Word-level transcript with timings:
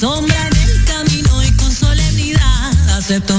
Vivo 0.00 0.28
soñando 3.10 3.37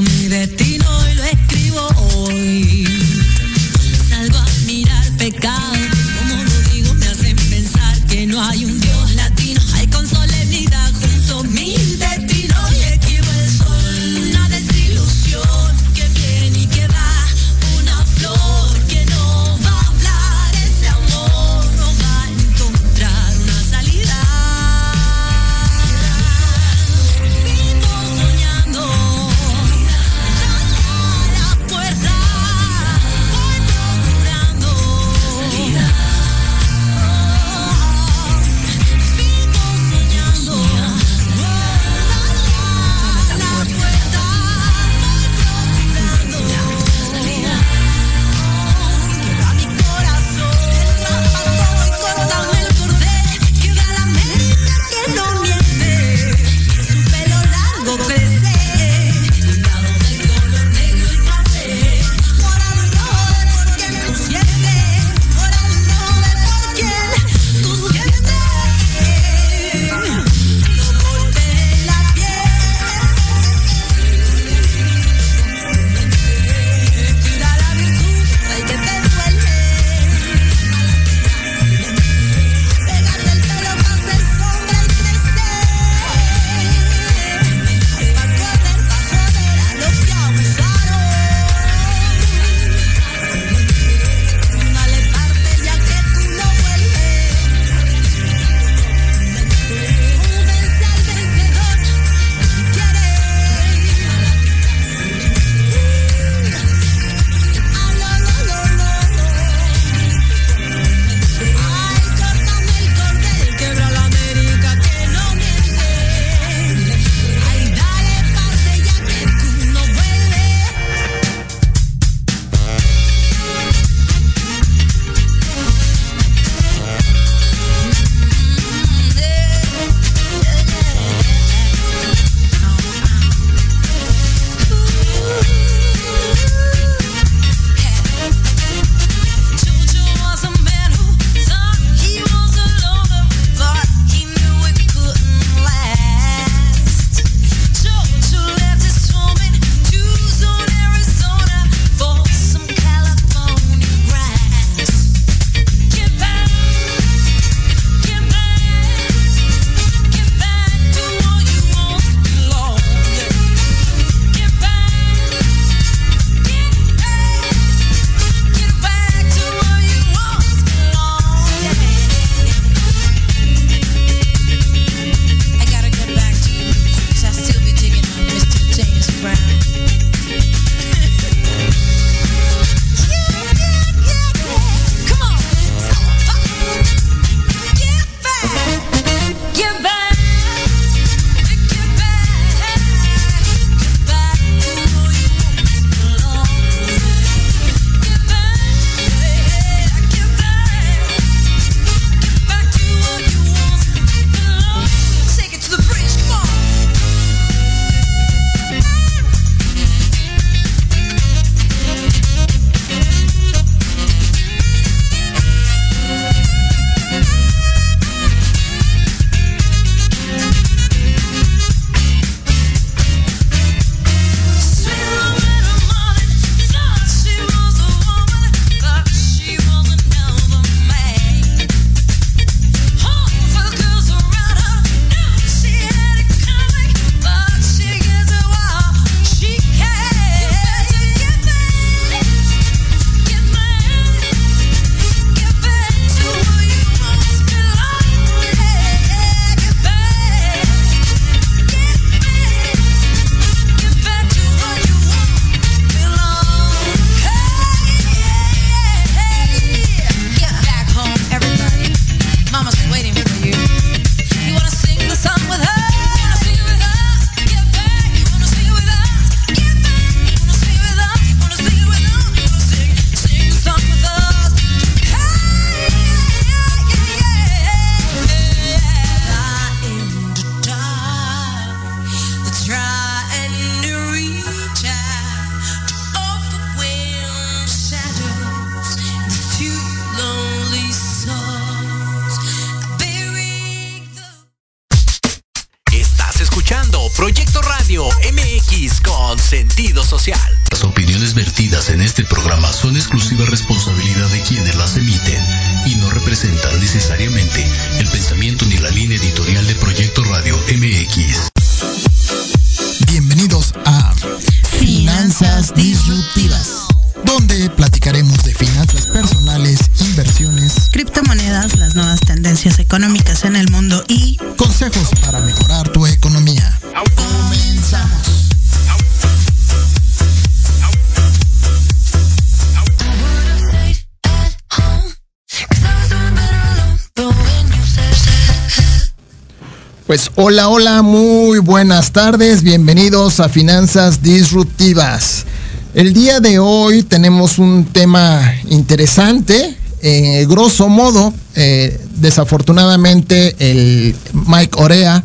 Pues 340.09 340.31
hola, 340.37 340.69
hola, 340.69 341.03
muy 341.03 341.59
buenas 341.59 342.11
tardes, 342.13 342.63
bienvenidos 342.63 343.39
a 343.39 343.47
Finanzas 343.47 344.23
Disruptivas. 344.23 345.45
El 345.93 346.13
día 346.13 346.39
de 346.39 346.57
hoy 346.57 347.03
tenemos 347.03 347.59
un 347.59 347.85
tema 347.85 348.41
interesante, 348.71 349.77
eh, 350.01 350.47
grosso 350.49 350.89
modo, 350.89 351.31
eh, 351.53 352.03
desafortunadamente 352.15 353.55
el 353.59 354.15
Mike 354.33 354.81
Orea, 354.81 355.23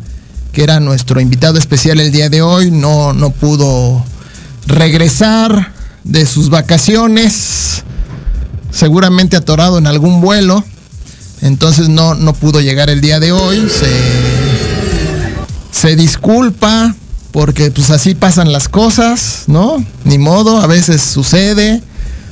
que 0.51 0.61
era 0.61 0.79
nuestro 0.79 1.19
invitado 1.19 1.57
especial 1.57 1.99
el 1.99 2.11
día 2.11 2.29
de 2.29 2.43
hoy, 2.43 2.69
no, 2.69 3.11
no 3.11 3.31
pudo 3.31 4.05
regresar 4.67 5.73
de 6.03 6.27
sus 6.27 6.51
vacaciones, 6.51 7.83
seguramente 8.69 9.35
atorado 9.35 9.79
en 9.79 9.87
algún 9.87 10.21
vuelo, 10.21 10.63
entonces 11.41 11.89
no, 11.89 12.13
no 12.13 12.33
pudo 12.33 12.61
llegar 12.61 12.91
el 12.91 13.01
día 13.01 13.19
de 13.19 13.31
hoy, 13.31 13.67
se 15.75 15.97
disculpa 15.97 16.95
porque 17.31 17.69
pues 17.69 17.89
así 17.89 18.15
pasan 18.15 18.53
las 18.53 18.69
cosas, 18.69 19.43
¿no? 19.47 19.83
Ni 20.05 20.17
modo, 20.17 20.61
a 20.61 20.67
veces 20.67 21.01
sucede, 21.01 21.83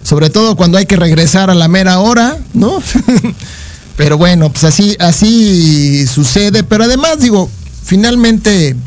sobre 0.02 0.30
todo 0.30 0.56
cuando 0.56 0.78
hay 0.78 0.86
que 0.86 0.96
regresar 0.96 1.50
a 1.50 1.56
la 1.56 1.68
mera 1.68 2.00
hora, 2.00 2.38
¿no? 2.54 2.82
pero 3.98 4.18
bueno, 4.18 4.50
pues 4.50 4.64
así, 4.64 4.96
así 4.98 6.08
sucede, 6.08 6.64
pero 6.64 6.86
además 6.86 7.20
digo, 7.20 7.50
finalmente 7.84 8.78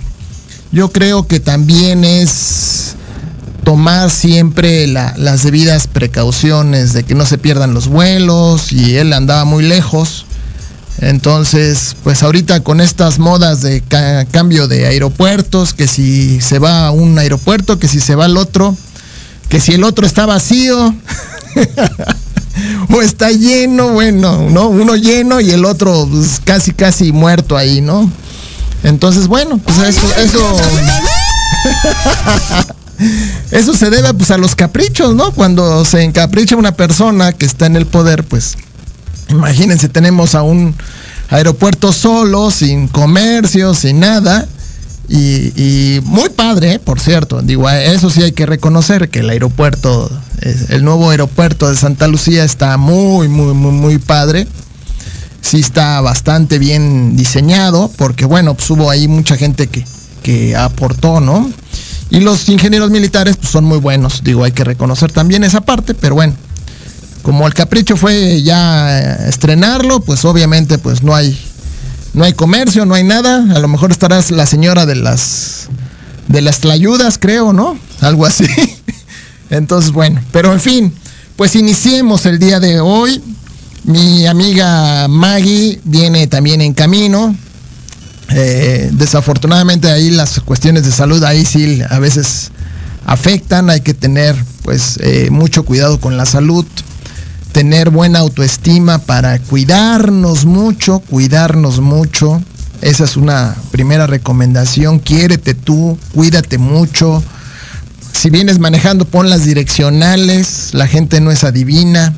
yo 0.72 0.90
creo 0.90 1.26
que 1.26 1.38
también 1.38 2.02
es 2.02 2.94
tomar 3.62 4.10
siempre 4.10 4.86
las 4.86 5.42
debidas 5.42 5.86
precauciones 5.86 6.94
de 6.94 7.04
que 7.04 7.14
no 7.14 7.26
se 7.26 7.36
pierdan 7.36 7.74
los 7.74 7.88
vuelos 7.88 8.72
y 8.72 8.96
él 8.96 9.12
andaba 9.12 9.44
muy 9.44 9.64
lejos 9.64 10.24
entonces, 10.98 11.96
pues 12.02 12.22
ahorita 12.22 12.60
con 12.60 12.80
estas 12.80 13.18
modas 13.18 13.60
de 13.60 13.82
cambio 14.30 14.66
de 14.66 14.86
aeropuertos, 14.86 15.74
que 15.74 15.86
si 15.86 16.40
se 16.40 16.58
va 16.58 16.86
a 16.86 16.90
un 16.90 17.18
aeropuerto, 17.18 17.78
que 17.78 17.88
si 17.88 18.00
se 18.00 18.14
va 18.14 18.24
al 18.24 18.36
otro, 18.38 18.74
que 19.48 19.60
si 19.60 19.74
el 19.74 19.84
otro 19.84 20.06
está 20.06 20.24
vacío 20.24 20.94
o 22.90 23.02
está 23.02 23.30
lleno, 23.30 23.90
bueno, 23.90 24.48
¿no? 24.50 24.68
Uno 24.68 24.96
lleno 24.96 25.40
y 25.40 25.50
el 25.50 25.66
otro 25.66 26.08
pues, 26.10 26.40
casi 26.42 26.72
casi 26.72 27.12
muerto 27.12 27.56
ahí, 27.56 27.82
¿no? 27.82 28.10
Entonces, 28.82 29.26
bueno, 29.26 29.58
pues 29.58 29.78
eso 29.78 30.14
eso 30.16 30.60
eso 33.50 33.74
se 33.74 33.90
debe 33.90 34.14
pues 34.14 34.30
a 34.30 34.38
los 34.38 34.54
caprichos, 34.54 35.14
¿no? 35.14 35.32
Cuando 35.32 35.84
se 35.84 36.02
encapricha 36.02 36.56
una 36.56 36.72
persona 36.72 37.32
que 37.32 37.44
está 37.44 37.66
en 37.66 37.76
el 37.76 37.86
poder, 37.86 38.24
pues 38.24 38.56
Imagínense, 39.28 39.88
tenemos 39.88 40.34
a 40.34 40.42
un 40.42 40.74
aeropuerto 41.30 41.92
solo, 41.92 42.50
sin 42.50 42.88
comercio, 42.88 43.74
sin 43.74 44.00
nada. 44.00 44.46
Y, 45.08 46.00
muy 46.04 46.30
padre, 46.30 46.74
¿eh? 46.74 46.78
por 46.78 46.98
cierto. 46.98 47.40
Digo, 47.42 47.68
eso 47.70 48.10
sí 48.10 48.22
hay 48.22 48.32
que 48.32 48.46
reconocer 48.46 49.08
que 49.08 49.20
el 49.20 49.30
aeropuerto, 49.30 50.10
el 50.68 50.84
nuevo 50.84 51.10
aeropuerto 51.10 51.70
de 51.70 51.76
Santa 51.76 52.08
Lucía 52.08 52.44
está 52.44 52.76
muy, 52.76 53.28
muy, 53.28 53.54
muy, 53.54 53.72
muy 53.72 53.98
padre. 53.98 54.46
Sí 55.40 55.60
está 55.60 56.00
bastante 56.00 56.58
bien 56.58 57.16
diseñado, 57.16 57.90
porque 57.96 58.24
bueno, 58.24 58.54
pues 58.54 58.68
hubo 58.70 58.90
ahí 58.90 59.06
mucha 59.06 59.36
gente 59.36 59.68
que, 59.68 59.84
que 60.24 60.56
aportó, 60.56 61.20
¿no? 61.20 61.48
Y 62.10 62.20
los 62.20 62.48
ingenieros 62.48 62.90
militares 62.90 63.36
pues, 63.36 63.50
son 63.50 63.64
muy 63.64 63.78
buenos, 63.78 64.24
digo, 64.24 64.42
hay 64.42 64.52
que 64.52 64.64
reconocer 64.64 65.12
también 65.12 65.44
esa 65.44 65.60
parte, 65.60 65.94
pero 65.94 66.16
bueno, 66.16 66.34
como 67.26 67.44
el 67.48 67.54
capricho 67.54 67.96
fue 67.96 68.40
ya 68.40 69.16
estrenarlo, 69.26 69.98
pues 69.98 70.24
obviamente 70.24 70.78
pues 70.78 71.02
no 71.02 71.12
hay 71.12 71.36
no 72.14 72.22
hay 72.22 72.34
comercio, 72.34 72.86
no 72.86 72.94
hay 72.94 73.02
nada. 73.02 73.44
A 73.52 73.58
lo 73.58 73.66
mejor 73.66 73.90
estarás 73.90 74.30
la 74.30 74.46
señora 74.46 74.86
de 74.86 74.94
las 74.94 75.66
de 76.28 76.40
las 76.40 76.60
tlayudas, 76.60 77.18
creo, 77.18 77.52
¿no? 77.52 77.76
Algo 78.00 78.26
así. 78.26 78.46
Entonces, 79.50 79.90
bueno, 79.90 80.20
pero 80.30 80.52
en 80.52 80.60
fin, 80.60 80.94
pues 81.34 81.56
iniciemos 81.56 82.26
el 82.26 82.38
día 82.38 82.60
de 82.60 82.78
hoy. 82.78 83.20
Mi 83.82 84.24
amiga 84.28 85.08
Maggie 85.08 85.80
viene 85.82 86.28
también 86.28 86.60
en 86.60 86.74
camino. 86.74 87.34
Eh, 88.28 88.88
desafortunadamente 88.92 89.90
ahí 89.90 90.10
las 90.10 90.38
cuestiones 90.38 90.84
de 90.84 90.92
salud 90.92 91.24
ahí 91.24 91.44
sí 91.44 91.80
a 91.90 91.98
veces 91.98 92.52
afectan. 93.04 93.68
Hay 93.68 93.80
que 93.80 93.94
tener 93.94 94.36
pues 94.62 95.00
eh, 95.02 95.26
mucho 95.32 95.64
cuidado 95.64 95.98
con 95.98 96.16
la 96.16 96.24
salud 96.24 96.64
tener 97.56 97.88
buena 97.88 98.18
autoestima 98.18 98.98
para 98.98 99.38
cuidarnos 99.38 100.44
mucho, 100.44 100.98
cuidarnos 100.98 101.80
mucho. 101.80 102.42
Esa 102.82 103.04
es 103.04 103.16
una 103.16 103.56
primera 103.70 104.06
recomendación. 104.06 104.98
Quiérete 104.98 105.54
tú, 105.54 105.96
cuídate 106.12 106.58
mucho. 106.58 107.22
Si 108.12 108.28
vienes 108.28 108.58
manejando, 108.58 109.06
pon 109.06 109.30
las 109.30 109.46
direccionales. 109.46 110.74
La 110.74 110.86
gente 110.86 111.22
no 111.22 111.30
es 111.30 111.44
adivina. 111.44 112.12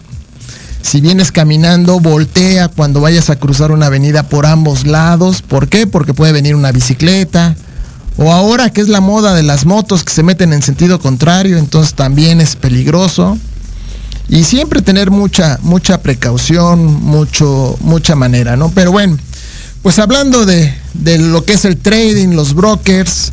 Si 0.82 1.00
vienes 1.00 1.30
caminando, 1.30 2.00
voltea 2.00 2.66
cuando 2.66 3.00
vayas 3.00 3.30
a 3.30 3.36
cruzar 3.36 3.70
una 3.70 3.86
avenida 3.86 4.24
por 4.24 4.44
ambos 4.44 4.88
lados. 4.88 5.42
¿Por 5.42 5.68
qué? 5.68 5.86
Porque 5.86 6.14
puede 6.14 6.32
venir 6.32 6.56
una 6.56 6.72
bicicleta. 6.72 7.54
O 8.16 8.32
ahora 8.32 8.70
que 8.70 8.80
es 8.80 8.88
la 8.88 9.00
moda 9.00 9.34
de 9.34 9.44
las 9.44 9.66
motos 9.66 10.02
que 10.02 10.12
se 10.12 10.24
meten 10.24 10.52
en 10.52 10.62
sentido 10.62 10.98
contrario, 10.98 11.58
entonces 11.58 11.94
también 11.94 12.40
es 12.40 12.56
peligroso 12.56 13.38
y 14.28 14.44
siempre 14.44 14.82
tener 14.82 15.10
mucha, 15.10 15.58
mucha 15.62 16.02
precaución, 16.02 16.84
mucho, 17.02 17.76
mucha 17.80 18.14
manera, 18.14 18.56
¿no? 18.56 18.70
Pero 18.70 18.92
bueno, 18.92 19.16
pues 19.82 19.98
hablando 19.98 20.44
de, 20.44 20.74
de 20.94 21.18
lo 21.18 21.44
que 21.44 21.54
es 21.54 21.64
el 21.64 21.76
trading, 21.78 22.34
los 22.34 22.54
brokers, 22.54 23.32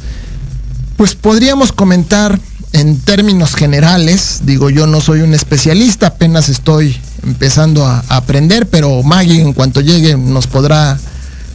pues 0.97 1.15
podríamos 1.15 1.71
comentar 1.71 2.39
en 2.75 2.99
términos 2.99 3.55
generales, 3.55 4.41
digo 4.43 4.69
yo 4.69 4.85
no 4.85 4.99
soy 4.99 5.21
un 5.21 5.33
especialista, 5.33 6.07
apenas 6.07 6.49
estoy 6.49 6.99
empezando 7.23 7.85
a, 7.85 8.03
aprender, 8.09 8.67
pero 8.67 9.01
Maggie 9.01 9.41
en 9.41 9.53
cuanto 9.53 9.79
llegue 9.79 10.17
nos 10.17 10.47
podrá 10.47 10.99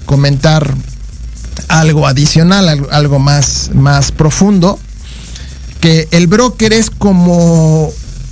comentar 0.07 0.75
algo 1.69 2.07
adicional, 2.07 2.87
algo, 2.91 3.19
más, 3.19 3.71
más 3.75 4.13
profundo, 4.13 4.79
que 5.81 6.09
el 6.11 6.27
broker 6.27 6.73
es 6.73 6.91
como 6.91 7.91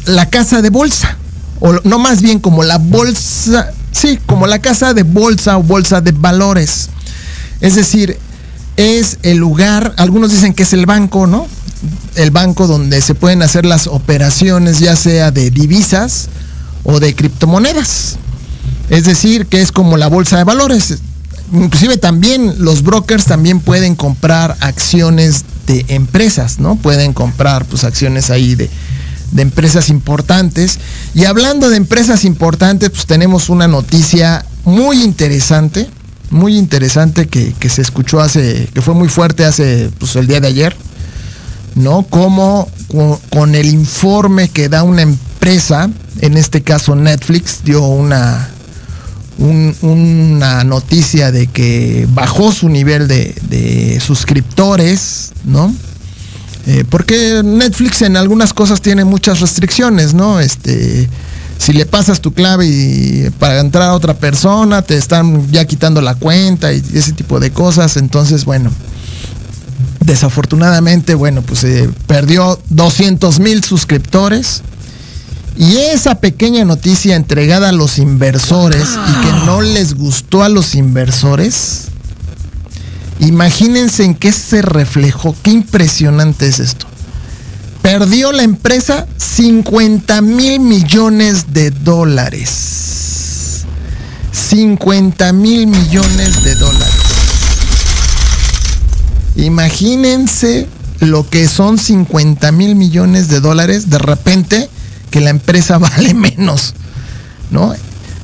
la 0.09 0.27
casa 0.27 0.63
de 0.63 0.71
bolsa, 0.71 1.17
o 1.61 1.75
no 1.85 1.99
más 1.99 2.23
bien 2.23 2.41
como 2.41 2.65
la 2.65 2.79
bolsa, 2.79 3.73
sí, 3.93 4.19
como 4.27 4.47
la 4.47 4.59
casa 4.59 4.95
de 4.95 5.03
bolsa 5.03 5.59
o 5.59 5.63
bolsa 5.63 6.01
de 6.01 6.13
valores. 6.13 6.89
Es 7.61 7.75
decir, 7.75 8.19
es 8.77 9.19
el 9.23 9.39
lugar, 9.39 9.95
algunos 9.97 10.31
dicen 10.31 10.55
que 10.55 10.63
es 10.63 10.73
el 10.73 10.87
banco, 10.87 11.27
¿no? 11.27 11.47
El 12.15 12.31
banco 12.31 12.67
donde 12.67 13.01
se 13.03 13.15
pueden 13.15 13.43
hacer 13.43 13.67
las 13.67 13.87
operaciones 13.87 14.79
ya 14.79 14.97
sea 14.97 15.31
de 15.31 15.51
divisas 15.51 16.29
o 16.85 17.01
de 17.01 17.15
criptomonedas. 17.15 18.17
Es 18.89 19.05
decir, 19.05 19.47
que 19.47 19.61
es 19.61 19.73
como 19.73 19.97
la 19.97 20.07
bolsa 20.07 20.39
de 20.39 20.45
valores. 20.45 20.99
Inclusive 21.53 21.97
también 21.97 22.55
los 22.59 22.83
brokers 22.83 23.25
también 23.25 23.61
pueden 23.61 23.95
comprar 23.95 24.57
acciones 24.61 25.45
de 25.67 25.85
empresas, 25.89 26.59
¿no? 26.59 26.77
Pueden 26.77 27.13
comprar 27.13 27.65
pues 27.65 27.85
acciones 27.85 28.31
ahí 28.31 28.55
de, 28.55 28.71
de 29.31 29.43
empresas 29.43 29.91
importantes. 29.91 30.79
Y 31.15 31.25
hablando 31.25 31.69
de 31.71 31.77
empresas 31.77 32.25
importantes, 32.25 32.91
pues 32.91 33.07
tenemos 33.07 33.49
una 33.49 33.69
noticia 33.69 34.45
muy 34.65 35.03
interesante, 35.03 35.89
muy 36.31 36.57
interesante 36.57 37.29
que, 37.29 37.69
se 37.69 37.83
escuchó 37.83 38.21
hace, 38.21 38.69
que 38.75 38.83
fue 38.83 38.95
muy 38.95 39.09
fuerte 39.09 39.45
hace, 39.45 39.91
pues 39.99 40.17
el 40.17 40.27
día 40.27 40.41
de 40.41 40.49
ayer, 40.49 40.77
¿no? 41.75 42.03
Como 42.03 42.69
con, 43.31 43.55
el 43.55 43.67
informe 43.67 44.49
que 44.49 44.69
da 44.69 44.83
una 44.83 45.03
empresa, 45.03 45.91
en 46.21 46.37
este 46.37 46.63
caso 46.63 46.95
Netflix, 46.95 47.65
dio 47.65 47.83
una, 47.83 48.51
una 49.39 50.65
noticia 50.65 51.31
de 51.33 51.47
que 51.47 52.07
bajó 52.13 52.53
su 52.53 52.69
nivel 52.69 53.09
de, 53.09 54.03
suscriptores, 54.05 55.33
¿no? 55.45 55.75
Eh, 56.69 56.85
porque 56.87 57.41
Netflix 57.43 58.03
en 58.03 58.19
algunas 58.19 58.53
cosas 58.53 58.83
tiene 58.83 59.07
muchas 59.07 59.41
restricciones, 59.41 60.13
¿no? 60.13 60.39
Este, 60.39 61.09
si 61.57 61.73
le 61.73 61.87
pasas 61.87 62.21
tu 62.21 62.35
clave 62.35 63.33
para 63.39 63.61
entrar 63.61 63.85
a 63.85 63.95
otra 63.95 64.13
persona, 64.13 64.83
te 64.83 64.99
están 64.99 65.51
ya 65.51 65.65
quitando 65.65 66.03
la 66.03 66.15
cuenta 66.15 66.71
y 66.75 66.83
ese 66.93 67.15
tipo 67.15 67.41
de 67.41 67.53
cosas. 67.53 67.97
Entonces, 67.97 68.45
bueno, 68.45 68.71
desafortunadamente, 70.01 71.15
bueno, 71.15 71.41
pues 71.41 71.61
se 71.61 71.89
perdió 72.07 72.61
200 72.69 73.41
mil 73.41 73.65
suscriptores. 73.65 74.61
Y 75.57 75.79
esa 75.79 76.17
pequeña 76.17 76.67
noticia 76.67 77.17
entregada 77.17 77.71
a 77.71 77.73
los 77.73 77.99
inversores 77.99 78.85
y 78.91 79.27
que 79.27 79.47
no 79.47 79.63
les 79.63 79.95
gustó 79.95 80.43
a 80.43 80.51
los 80.51 80.75
inversores, 80.75 81.89
imagínense 83.21 84.05
en 84.05 84.15
qué 84.15 84.33
se 84.33 84.63
reflejó, 84.63 85.35
qué 85.43 85.51
impresionante 85.51 86.49
es 86.49 86.61
esto. 86.61 86.87
Perdió 87.83 88.33
la 88.33 88.43
empresa 88.43 89.07
50 89.17 90.21
mil 90.23 90.61
millones 90.61 91.53
de 91.53 91.71
dólares. 91.71 93.65
50 94.33 95.33
mil 95.33 95.67
millones 95.67 96.45
de 96.45 96.55
dólares. 96.57 96.95
Imagínense 99.37 100.67
lo 101.01 101.29
que 101.29 101.47
son 101.49 101.79
50 101.79 102.51
mil 102.53 102.75
millones 102.75 103.29
de 103.29 103.41
dólares 103.41 103.89
de 103.89 103.99
repente 103.99 104.69
que 105.11 105.21
la 105.21 105.31
empresa 105.31 105.79
vale 105.79 106.15
menos, 106.15 106.75
¿no? 107.51 107.75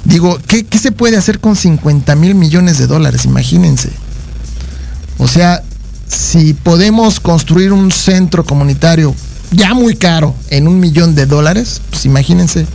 Digo, 0.04 0.38
¿qué, 0.46 0.66
se 0.78 0.92
puede 0.92 1.16
hacer 1.16 1.40
con 1.40 1.56
50 1.56 2.14
mil 2.16 2.34
millones 2.34 2.78
de 2.78 2.86
dólares? 2.86 3.24
Imagínense. 3.24 3.90
O 5.18 5.28
sea, 5.28 5.62
si 6.08 6.54
podemos 6.54 7.20
construir 7.20 7.72
un 7.72 7.90
centro 7.90 8.44
comunitario 8.44 9.14
ya 9.50 9.74
muy 9.74 9.96
caro 9.96 10.34
en 10.50 10.68
un 10.68 10.80
millón 10.80 11.14
de 11.14 11.26
dólares, 11.26 11.80
pues 11.90 12.04
imagínense, 12.06 12.66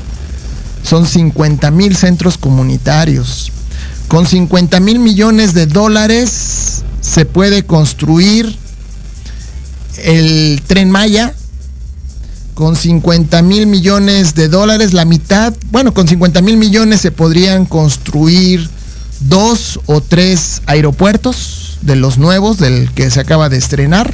son 0.84 1.06
50 1.06 1.72
mil 1.72 1.96
centros 1.96 2.38
comunitarios. 2.38 3.52
Con 4.08 4.26
50 4.26 4.80
mil 4.80 5.00
millones 5.00 5.54
de 5.54 5.68
dólares 5.68 6.84
se 7.02 7.26
puede 7.26 7.64
construir 7.64 8.58
el 10.04 10.62
tren 10.66 10.90
Maya, 10.90 11.36
con 12.54 12.76
50 12.76 13.42
mil 13.42 13.68
millones 13.68 14.36
de 14.36 14.48
dólares, 14.48 14.94
la 14.94 15.06
mitad, 15.06 15.54
bueno, 15.72 15.94
con 15.94 16.08
50 16.08 16.42
mil 16.42 16.58
millones 16.58 17.02
se 17.02 17.12
podrían 17.12 17.66
construir 17.66 18.70
dos 19.22 19.80
o 19.86 20.02
tres 20.02 20.62
aeropuertos 20.66 21.59
de 21.82 21.96
los 21.96 22.18
nuevos, 22.18 22.58
del 22.58 22.92
que 22.94 23.10
se 23.10 23.20
acaba 23.20 23.50
de 23.50 23.58
estrenar, 23.58 24.14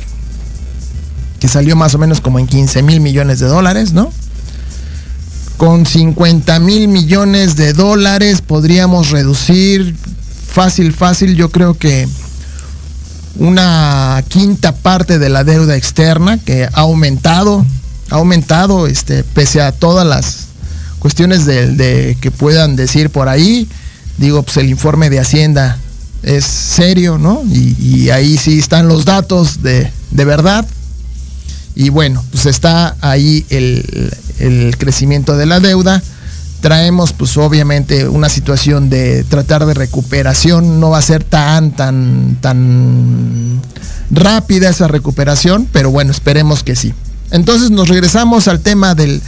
que 1.39 1.47
salió 1.47 1.75
más 1.75 1.95
o 1.95 1.97
menos 1.97 2.21
como 2.21 2.39
en 2.39 2.47
15 2.47 2.83
mil 2.83 2.99
millones 3.01 3.39
de 3.39 3.47
dólares, 3.47 3.93
¿no? 3.93 4.11
Con 5.57 5.85
50 5.85 6.59
mil 6.59 6.87
millones 6.87 7.55
de 7.55 7.73
dólares 7.73 8.41
podríamos 8.41 9.11
reducir 9.11 9.95
fácil, 10.47 10.93
fácil, 10.93 11.35
yo 11.35 11.49
creo 11.49 11.77
que 11.77 12.07
una 13.37 14.23
quinta 14.27 14.73
parte 14.73 15.19
de 15.19 15.29
la 15.29 15.43
deuda 15.43 15.75
externa 15.75 16.37
que 16.37 16.65
ha 16.65 16.81
aumentado 16.81 17.65
ha 18.09 18.15
aumentado, 18.15 18.87
este, 18.87 19.23
pese 19.23 19.61
a 19.61 19.71
todas 19.71 20.05
las 20.05 20.47
cuestiones 20.99 21.45
de, 21.45 22.17
que 22.21 22.31
puedan 22.31 22.75
decir 22.75 23.09
por 23.09 23.29
ahí. 23.29 23.67
Digo, 24.17 24.43
pues 24.43 24.57
el 24.57 24.69
informe 24.69 25.09
de 25.09 25.19
Hacienda 25.19 25.77
es 26.25 26.43
serio, 26.45 27.17
¿no? 27.17 27.43
Y, 27.51 28.09
ahí 28.09 28.37
sí 28.37 28.59
están 28.59 28.87
los 28.87 29.05
datos 29.05 29.61
de, 29.61 29.91
verdad. 30.11 30.65
Y 31.75 31.89
bueno, 31.89 32.23
pues 32.31 32.45
está 32.47 32.95
ahí 33.01 33.45
el, 33.49 34.11
el, 34.39 34.75
crecimiento 34.77 35.37
de 35.37 35.45
la 35.45 35.59
deuda. 35.59 36.01
Traemos 36.61 37.13
pues 37.13 37.37
obviamente 37.37 38.07
una 38.07 38.27
situación 38.27 38.89
de 38.89 39.23
tratar 39.25 39.65
de 39.65 39.75
recuperación. 39.75 40.79
No 40.79 40.89
va 40.91 40.97
a 40.97 41.03
ser 41.03 41.23
tan, 41.23 41.71
tan, 41.71 42.37
tan 42.41 43.61
rápida 44.09 44.69
esa 44.69 44.87
recuperación, 44.87 45.67
pero 45.71 45.91
bueno, 45.91 46.11
esperemos 46.11 46.63
que 46.63 46.75
sí. 46.75 46.93
Entonces 47.29 47.69
nos 47.69 47.87
regresamos 47.87 48.47
al 48.47 48.61
tema 48.61 48.95
del, 48.95 49.21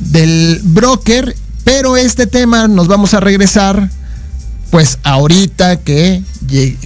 del 0.00 0.60
broker, 0.64 1.36
pero 1.62 1.96
este 1.96 2.26
tema 2.26 2.66
nos 2.66 2.88
vamos 2.88 3.14
a 3.14 3.20
regresar 3.20 3.88
pues 4.70 4.98
ahorita 5.02 5.76
que, 5.76 6.22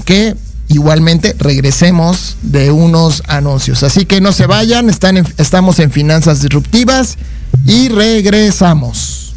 que 0.05 0.37
igualmente 0.69 1.35
regresemos 1.39 2.37
de 2.43 2.71
unos 2.71 3.23
anuncios. 3.27 3.83
Así 3.83 4.05
que 4.05 4.21
no 4.21 4.33
se 4.33 4.47
vayan, 4.47 4.89
están 4.91 5.17
estamos 5.39 5.79
en 5.79 5.91
Finanzas 5.91 6.43
Disruptivas 6.43 7.17
y 7.67 7.89
regresamos. 7.89 9.35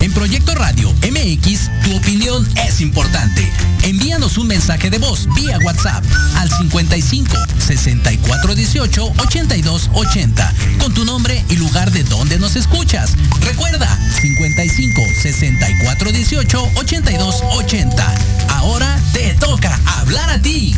En 0.00 0.12
Proyecto 0.12 0.54
Radio 0.54 0.92
MX, 1.02 1.70
tu 1.84 1.96
opinión 1.96 2.17
es 2.66 2.80
importante. 2.80 3.50
Envíanos 3.82 4.38
un 4.38 4.46
mensaje 4.46 4.90
de 4.90 4.98
voz 4.98 5.28
vía 5.34 5.58
WhatsApp 5.64 6.04
al 6.36 6.50
55 6.50 7.36
64 7.58 8.54
18 8.54 9.12
82 9.18 9.90
80 9.92 10.54
con 10.78 10.94
tu 10.94 11.04
nombre 11.04 11.44
y 11.48 11.56
lugar 11.56 11.90
de 11.90 12.04
donde 12.04 12.38
nos 12.38 12.56
escuchas. 12.56 13.12
Recuerda 13.40 13.98
55 14.20 15.02
64 15.22 16.12
18 16.12 16.70
82 16.74 17.42
80. 17.52 18.14
Ahora 18.50 19.00
te 19.12 19.34
toca 19.34 19.78
hablar 19.98 20.30
a 20.30 20.40
ti. 20.40 20.76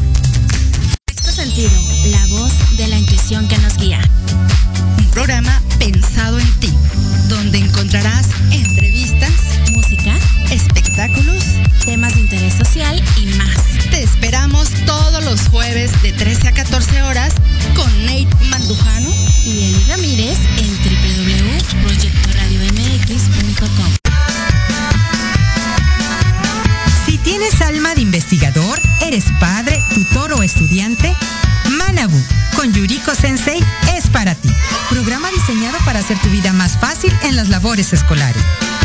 Sexto 1.09 1.33
sentido, 1.33 1.71
la 2.07 2.27
voz 2.27 2.53
de 2.77 2.89
la 2.89 2.99
intuición 2.99 3.49
que 3.49 3.59
nos 3.59 3.77
guía. 3.77 4.01
Un 4.99 5.07
programa 5.11 5.61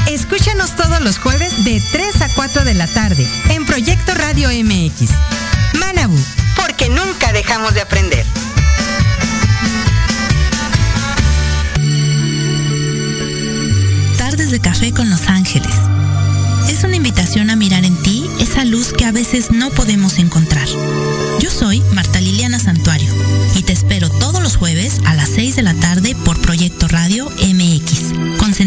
Escúchanos 0.07 0.75
todos 0.75 0.99
los 0.99 1.17
jueves 1.17 1.63
de 1.63 1.81
3 1.91 2.21
a 2.21 2.29
4 2.29 2.65
de 2.65 2.73
la 2.73 2.87
tarde 2.87 3.25
en 3.49 3.65
Proyecto 3.65 4.13
Radio 4.13 4.49
MX. 4.49 5.11
Manabu, 5.79 6.17
porque 6.57 6.89
nunca 6.89 7.31
dejamos 7.31 7.73
de 7.73 7.81
aprender. 7.81 8.25
Tardes 14.17 14.51
de 14.51 14.59
café 14.59 14.91
con 14.91 15.09
Los 15.09 15.27
Ángeles. 15.27 15.75
Es 16.67 16.83
una 16.83 16.97
invitación 16.97 17.49
a 17.49 17.55
mirar 17.55 17.85
en 17.85 17.95
ti 18.01 18.29
esa 18.39 18.65
luz 18.65 18.91
que 18.91 19.05
a 19.05 19.11
veces 19.11 19.51
no 19.51 19.69
podemos 19.69 20.19
encontrar. 20.19 20.67
Yo 21.39 21.49
soy 21.49 21.81
Marta 21.93 22.19
Liliana 22.19 22.59
Santuario 22.59 23.13
y 23.55 23.63
te 23.63 23.73
espero 23.73 24.09
todos 24.09 24.41
los 24.41 24.57
jueves 24.57 24.99
a 25.05 25.13
las 25.13 25.29
6 25.29 25.55
de 25.55 25.61
la 25.61 25.73
tarde 25.75 26.15
por 26.25 26.41
Proyecto 26.41 26.87
Radio 26.87 27.29
MX, 27.29 27.94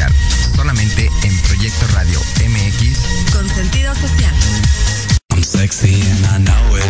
Social, 0.00 0.12
solamente 0.56 1.10
en 1.22 1.38
Proyecto 1.42 1.86
Radio 1.94 2.20
MX. 2.48 3.32
Con 3.32 3.48
sentido 3.48 3.94
social. 3.94 4.34
I'm 5.30 5.42
sexy 5.42 6.02
and 6.02 6.24
I 6.24 6.44
know 6.44 6.76
it. 6.76 6.84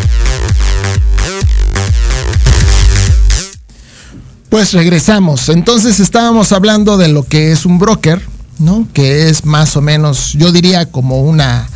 pues 4.49 4.73
regresamos. 4.73 5.49
Entonces 5.49 6.00
estábamos 6.00 6.52
hablando 6.52 6.97
de 6.99 7.09
lo 7.09 7.23
que 7.23 7.52
es 7.52 7.64
un 7.64 7.79
broker, 7.79 8.21
¿no? 8.59 8.87
Que 8.93 9.29
es 9.29 9.45
más 9.45 9.76
o 9.76 9.81
menos, 9.81 10.33
yo 10.33 10.50
diría 10.50 10.87
como 10.87 11.21
una 11.23 11.69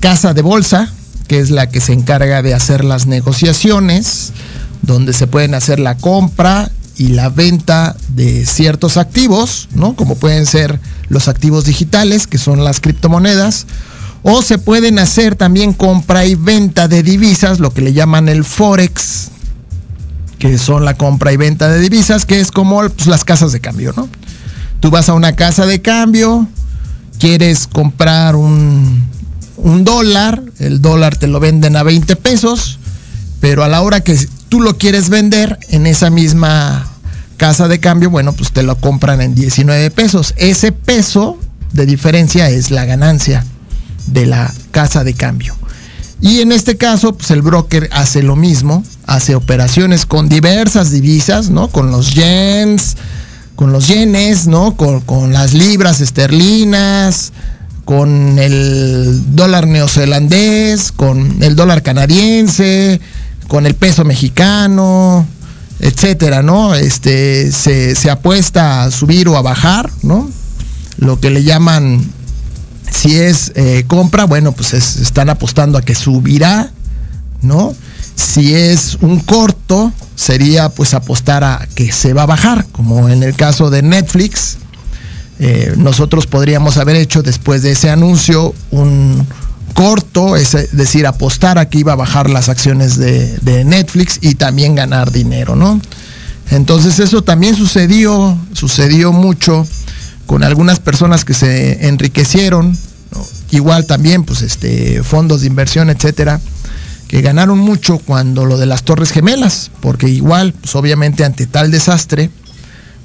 casa 0.00 0.32
de 0.32 0.40
bolsa, 0.42 0.90
que 1.28 1.38
es 1.38 1.50
la 1.50 1.68
que 1.68 1.80
se 1.80 1.92
encarga 1.92 2.42
de 2.42 2.54
hacer 2.54 2.82
las 2.84 3.06
negociaciones, 3.06 4.32
donde 4.82 5.12
se 5.12 5.26
pueden 5.26 5.54
hacer 5.54 5.78
la 5.78 5.96
compra 5.96 6.70
y 6.96 7.08
la 7.08 7.28
venta 7.28 7.96
de 8.08 8.46
ciertos 8.46 8.96
activos, 8.96 9.68
¿no? 9.74 9.96
Como 9.96 10.16
pueden 10.16 10.46
ser 10.46 10.78
los 11.08 11.28
activos 11.28 11.64
digitales, 11.64 12.26
que 12.26 12.38
son 12.38 12.64
las 12.64 12.80
criptomonedas, 12.80 13.66
o 14.22 14.42
se 14.42 14.58
pueden 14.58 14.98
hacer 14.98 15.36
también 15.36 15.72
compra 15.72 16.24
y 16.24 16.34
venta 16.34 16.88
de 16.88 17.02
divisas, 17.02 17.60
lo 17.60 17.74
que 17.74 17.82
le 17.82 17.92
llaman 17.92 18.28
el 18.28 18.44
forex, 18.44 19.30
que 20.38 20.56
son 20.58 20.84
la 20.84 20.94
compra 20.94 21.32
y 21.32 21.36
venta 21.36 21.68
de 21.68 21.80
divisas, 21.80 22.24
que 22.26 22.40
es 22.40 22.50
como 22.50 22.80
pues, 22.88 23.06
las 23.06 23.24
casas 23.24 23.52
de 23.52 23.60
cambio, 23.60 23.92
¿no? 23.96 24.08
Tú 24.80 24.90
vas 24.90 25.08
a 25.08 25.14
una 25.14 25.34
casa 25.34 25.66
de 25.66 25.82
cambio, 25.82 26.46
quieres 27.18 27.66
comprar 27.66 28.36
un, 28.36 29.02
un 29.56 29.84
dólar, 29.84 30.42
el 30.58 30.80
dólar 30.80 31.16
te 31.16 31.26
lo 31.26 31.40
venden 31.40 31.76
a 31.76 31.82
20 31.82 32.16
pesos, 32.16 32.78
pero 33.40 33.64
a 33.64 33.68
la 33.68 33.82
hora 33.82 34.00
que 34.00 34.16
tú 34.54 34.60
lo 34.60 34.78
quieres 34.78 35.08
vender 35.08 35.58
en 35.70 35.84
esa 35.84 36.10
misma 36.10 36.86
casa 37.38 37.66
de 37.66 37.80
cambio, 37.80 38.08
bueno, 38.08 38.34
pues 38.34 38.52
te 38.52 38.62
lo 38.62 38.76
compran 38.76 39.20
en 39.20 39.34
19 39.34 39.90
pesos. 39.90 40.32
Ese 40.36 40.70
peso 40.70 41.40
de 41.72 41.86
diferencia 41.86 42.48
es 42.48 42.70
la 42.70 42.84
ganancia 42.84 43.44
de 44.06 44.26
la 44.26 44.54
casa 44.70 45.02
de 45.02 45.14
cambio. 45.14 45.56
Y 46.20 46.38
en 46.38 46.52
este 46.52 46.76
caso, 46.76 47.16
pues 47.16 47.32
el 47.32 47.42
broker 47.42 47.90
hace 47.90 48.22
lo 48.22 48.36
mismo, 48.36 48.84
hace 49.06 49.34
operaciones 49.34 50.06
con 50.06 50.28
diversas 50.28 50.92
divisas, 50.92 51.50
¿no? 51.50 51.66
Con 51.66 51.90
los 51.90 52.14
yens, 52.14 52.96
con 53.56 53.72
los 53.72 53.88
yenes, 53.88 54.46
¿no? 54.46 54.76
Con, 54.76 55.00
con 55.00 55.32
las 55.32 55.52
libras 55.52 56.00
esterlinas, 56.00 57.32
con 57.84 58.38
el 58.38 59.34
dólar 59.34 59.66
neozelandés, 59.66 60.92
con 60.92 61.42
el 61.42 61.56
dólar 61.56 61.82
canadiense, 61.82 63.00
con 63.48 63.66
el 63.66 63.74
peso 63.74 64.04
mexicano, 64.04 65.26
etcétera, 65.80 66.42
¿no? 66.42 66.74
Este 66.74 67.52
se, 67.52 67.94
se, 67.94 68.10
apuesta 68.10 68.84
a 68.84 68.90
subir 68.90 69.28
o 69.28 69.36
a 69.36 69.42
bajar, 69.42 69.90
¿no? 70.02 70.30
Lo 70.96 71.20
que 71.20 71.30
le 71.30 71.42
llaman, 71.42 72.04
si 72.90 73.16
es 73.16 73.52
eh, 73.54 73.84
compra, 73.86 74.24
bueno, 74.24 74.52
pues 74.52 74.74
es, 74.74 74.96
están 74.96 75.28
apostando 75.28 75.78
a 75.78 75.82
que 75.82 75.94
subirá, 75.94 76.72
¿no? 77.42 77.74
Si 78.14 78.54
es 78.54 78.96
un 79.00 79.20
corto, 79.20 79.92
sería 80.14 80.68
pues 80.68 80.94
apostar 80.94 81.42
a 81.42 81.66
que 81.74 81.90
se 81.92 82.12
va 82.12 82.22
a 82.22 82.26
bajar, 82.26 82.66
como 82.70 83.08
en 83.08 83.22
el 83.22 83.34
caso 83.34 83.70
de 83.70 83.82
Netflix, 83.82 84.58
eh, 85.40 85.74
nosotros 85.76 86.26
podríamos 86.26 86.76
haber 86.76 86.96
hecho 86.96 87.22
después 87.22 87.62
de 87.62 87.72
ese 87.72 87.90
anuncio 87.90 88.54
un 88.70 89.26
corto, 89.74 90.36
es 90.36 90.56
decir, 90.72 91.06
apostar 91.06 91.58
a 91.58 91.68
que 91.68 91.78
iba 91.78 91.92
a 91.92 91.96
bajar 91.96 92.30
las 92.30 92.48
acciones 92.48 92.96
de, 92.96 93.64
Netflix 93.64 94.18
y 94.20 94.36
también 94.36 94.74
ganar 94.74 95.10
dinero, 95.10 95.56
¿no? 95.56 95.80
Entonces 96.50 96.98
eso 97.00 97.22
también 97.22 97.56
sucedió, 97.56 98.38
sucedió 98.52 99.12
mucho 99.12 99.66
con 100.26 100.42
algunas 100.42 100.80
personas 100.80 101.24
que 101.24 101.34
se 101.34 101.88
enriquecieron, 101.88 102.76
igual 103.50 103.86
también 103.86 104.24
pues 104.24 104.42
este 104.42 105.02
fondos 105.02 105.42
de 105.42 105.48
inversión, 105.48 105.90
etcétera, 105.90 106.40
que 107.08 107.20
ganaron 107.20 107.58
mucho 107.58 107.98
cuando 107.98 108.44
lo 108.44 108.58
de 108.58 108.66
las 108.66 108.82
Torres 108.82 109.10
Gemelas, 109.10 109.70
porque 109.80 110.08
igual, 110.08 110.52
pues 110.52 110.74
obviamente 110.76 111.24
ante 111.24 111.46
tal 111.46 111.70
desastre, 111.70 112.30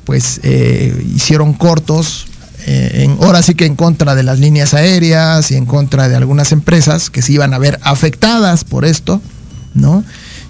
pues 0.05 0.39
eh, 0.43 1.05
hicieron 1.15 1.53
cortos, 1.53 2.27
eh, 2.65 3.15
ahora 3.21 3.41
sí 3.41 3.55
que 3.55 3.65
en 3.65 3.75
contra 3.75 4.15
de 4.15 4.23
las 4.23 4.39
líneas 4.39 4.73
aéreas 4.73 5.51
y 5.51 5.55
en 5.55 5.65
contra 5.65 6.09
de 6.09 6.15
algunas 6.15 6.51
empresas 6.51 7.09
que 7.09 7.21
se 7.21 7.33
iban 7.33 7.53
a 7.53 7.57
ver 7.57 7.79
afectadas 7.83 8.63
por 8.63 8.85
esto, 8.85 9.21
¿no? 9.73 10.03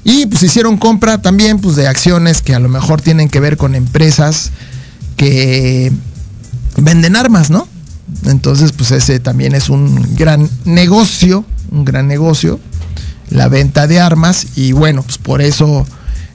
Y 0.04 0.26
pues 0.26 0.44
hicieron 0.44 0.78
compra 0.78 1.22
también 1.22 1.60
pues 1.60 1.76
de 1.76 1.88
acciones 1.88 2.42
que 2.42 2.56
a 2.56 2.60
lo 2.60 2.70
mejor 2.70 3.02
tienen 3.02 3.30
que 3.30 3.40
ver 3.40 3.58
con 3.58 3.76
empresas 3.76 4.52
que 5.18 5.92
venden 6.78 7.16
armas, 7.16 7.50
¿no? 7.50 7.68
Entonces 8.26 8.72
pues 8.72 8.92
ese 8.92 9.20
también 9.20 9.54
es 9.54 9.70
un 9.70 10.16
gran 10.16 10.50
negocio, 10.66 11.46
un 11.72 11.86
gran 11.86 12.08
negocio, 12.08 12.60
la 13.30 13.48
venta 13.50 13.88
de 13.88 14.00
armas 14.00 14.48
y 14.56 14.72
bueno, 14.72 15.04
pues 15.04 15.18
por 15.18 15.42
eso 15.42 15.86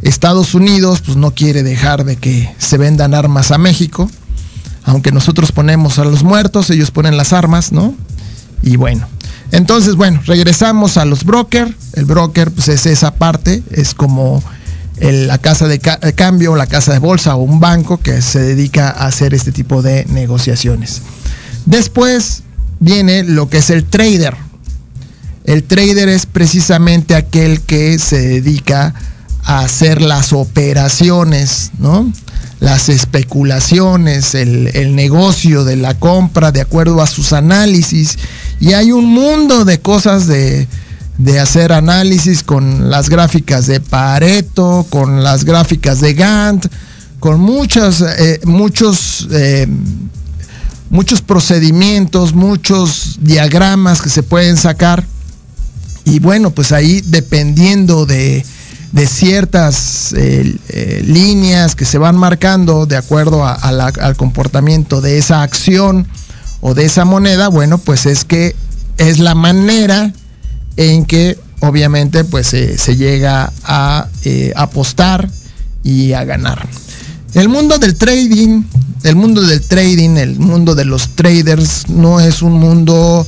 Estados 0.03 0.55
Unidos 0.55 1.03
pues 1.05 1.17
no 1.17 1.33
quiere 1.33 1.63
dejar 1.63 2.05
de 2.05 2.17
que 2.17 2.55
se 2.59 2.79
vendan 2.79 3.15
armas 3.15 3.51
a 3.51 3.59
México, 3.59 4.11
aunque 4.85 5.12
nosotros 5.12 5.53
ponemos 5.53 5.99
a 5.99 6.05
los 6.05 6.23
muertos, 6.23 6.70
ellos 6.70 6.90
ponen 6.90 7.16
las 7.16 7.33
armas, 7.33 7.73
¿no? 7.73 7.94
Y 8.62 8.77
bueno, 8.77 9.07
entonces 9.51 9.94
bueno, 9.94 10.20
regresamos 10.27 10.97
a 10.97 11.05
los 11.05 11.25
brokers, 11.25 11.73
el 11.94 12.05
broker 12.05 12.51
pues 12.51 12.68
es 12.68 12.87
esa 12.87 13.14
parte, 13.14 13.62
es 13.70 13.94
como 13.94 14.42
la 15.01 15.38
casa 15.38 15.66
de, 15.66 15.81
ca 15.81 15.99
cambio, 16.14 16.55
la 16.55 16.66
casa 16.66 16.92
de 16.92 16.99
bolsa 16.99 17.35
o 17.37 17.42
un 17.42 17.61
banco 17.61 17.99
que 17.99 18.23
se 18.23 18.40
dedica 18.40 18.88
a 18.90 19.07
hacer 19.07 19.35
este 19.35 19.53
tipo 19.53 19.83
de 19.83 20.05
negociaciones. 20.09 21.03
Después 21.66 22.42
viene 22.81 23.25
lo 23.25 23.49
que 23.49 23.59
es 23.59 23.70
el 23.70 23.85
trader. 23.85 24.37
El 25.44 25.64
trader 25.64 26.09
es 26.09 26.27
precisamente 26.27 27.14
aquel 27.14 27.61
que 27.61 27.99
se 27.99 28.18
dedica 28.18 28.94
a 29.44 29.61
hacer 29.61 30.01
las 30.01 30.33
operaciones, 30.33 31.70
¿no? 31.79 32.11
Las 32.64 32.88
especulaciones, 32.88 34.35
el, 34.35 34.68
el, 34.74 34.96
negocio 34.96 35.64
de 35.64 35.77
la 35.77 35.94
compra 35.94 36.50
de 36.50 36.62
acuerdo 36.62 37.03
a 37.03 37.07
sus 37.07 37.35
análisis. 37.35 38.18
Y 38.59 38.72
hay 38.72 38.90
un 38.90 39.05
mundo 39.05 39.66
de 39.66 39.81
cosas 39.81 40.27
de, 40.27 40.66
de 41.18 41.40
hacer 41.40 41.72
análisis 41.72 42.42
con 42.42 42.90
las 42.90 43.09
gráficas 43.09 43.66
de 43.66 43.81
Pareto, 43.81 44.87
con 44.90 45.22
las 45.22 45.44
gráficas 45.44 46.00
de 46.00 46.14
Gantt, 46.14 46.66
con 47.20 47.40
muchas, 47.40 48.00
eh, 48.00 48.40
muchos, 48.44 49.29
eh, 49.31 49.68
muchos 50.90 51.22
procedimientos, 51.22 52.35
muchos 52.35 53.18
diagramas 53.20 54.03
que 54.03 54.11
se 54.11 54.22
pueden 54.22 54.57
sacar. 54.57 55.05
Y 56.05 56.18
bueno, 56.18 56.50
pues 56.50 56.72
ahí 56.72 57.00
dependiendo 57.00 58.07
de, 58.07 58.44
de 58.95 59.09
ciertas 59.09 60.13
eh, 60.13 60.57
eh, 60.69 61.03
líneas 61.05 61.75
que 61.75 61.85
se 61.85 61.99
van 61.99 62.17
marcando 62.17 62.87
de 62.87 62.97
acuerdo 62.97 63.45
al 63.45 64.17
comportamiento 64.17 65.01
de 65.01 65.19
esa 65.19 65.43
acción 65.43 66.07
o 66.61 66.75
de 66.75 66.85
esa 66.85 67.05
moneda, 67.05 67.49
bueno, 67.49 67.79
pues 67.79 68.07
es 68.07 68.25
que 68.25 68.55
es 68.97 69.19
la 69.19 69.35
manera 69.35 70.13
en 70.77 71.07
que 71.07 71.37
obviamente 71.59 72.23
pues 72.23 72.47
se 72.47 72.97
llega 72.97 73.53
a 73.65 74.07
eh, 74.23 74.53
apostar 74.55 75.29
y 75.83 76.13
a 76.13 76.23
ganar. 76.23 76.65
El 77.35 77.49
mundo 77.49 77.79
del 77.79 77.97
trading, 77.97 78.63
el 79.03 79.17
mundo 79.17 79.43
del 79.43 79.61
trading, 79.61 80.19
el 80.19 80.39
mundo 80.39 80.77
de 80.77 80.85
los 80.85 81.17
traders 81.17 81.89
no 81.89 82.21
es 82.21 82.43
un 82.43 82.53
mundo 82.53 83.27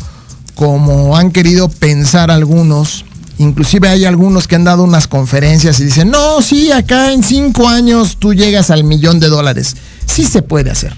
como 0.55 1.17
han 1.17 1.33
querido 1.33 1.69
pensar 1.69 2.31
algunos, 2.31 3.05
Inclusive 3.38 3.88
hay 3.88 4.05
algunos 4.07 4.49
que 4.49 4.57
han 4.57 4.64
dado 4.64 4.85
unas 4.85 5.09
conferencias 5.09 5.79
y 5.81 5.85
dicen, 5.85 6.11
no, 6.11 6.40
sí, 6.40 6.72
acá 6.72 7.12
en 7.12 7.22
cinco 7.22 7.68
años 7.68 8.16
tú 8.18 8.33
llegas 8.33 8.70
al 8.70 8.85
millón 8.85 9.20
de 9.20 9.29
dólares. 9.29 9.77
Sí 10.07 10.25
se 10.25 10.42
puede 10.42 10.70
hacer. 10.70 10.96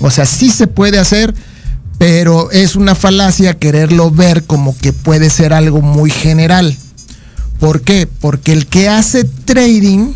O 0.00 0.10
sea, 0.10 0.24
sí 0.24 0.50
se 0.50 0.68
puede 0.68 0.98
hacer, 1.00 1.34
pero 1.98 2.52
es 2.52 2.76
una 2.76 2.94
falacia 2.94 3.58
quererlo 3.58 4.10
ver 4.10 4.44
como 4.44 4.76
que 4.78 4.92
puede 4.92 5.30
ser 5.30 5.52
algo 5.52 5.82
muy 5.82 6.10
general. 6.10 6.76
¿Por 7.58 7.80
qué? 7.82 8.06
Porque 8.06 8.52
el 8.52 8.66
que 8.66 8.88
hace 8.88 9.24
trading 9.24 10.12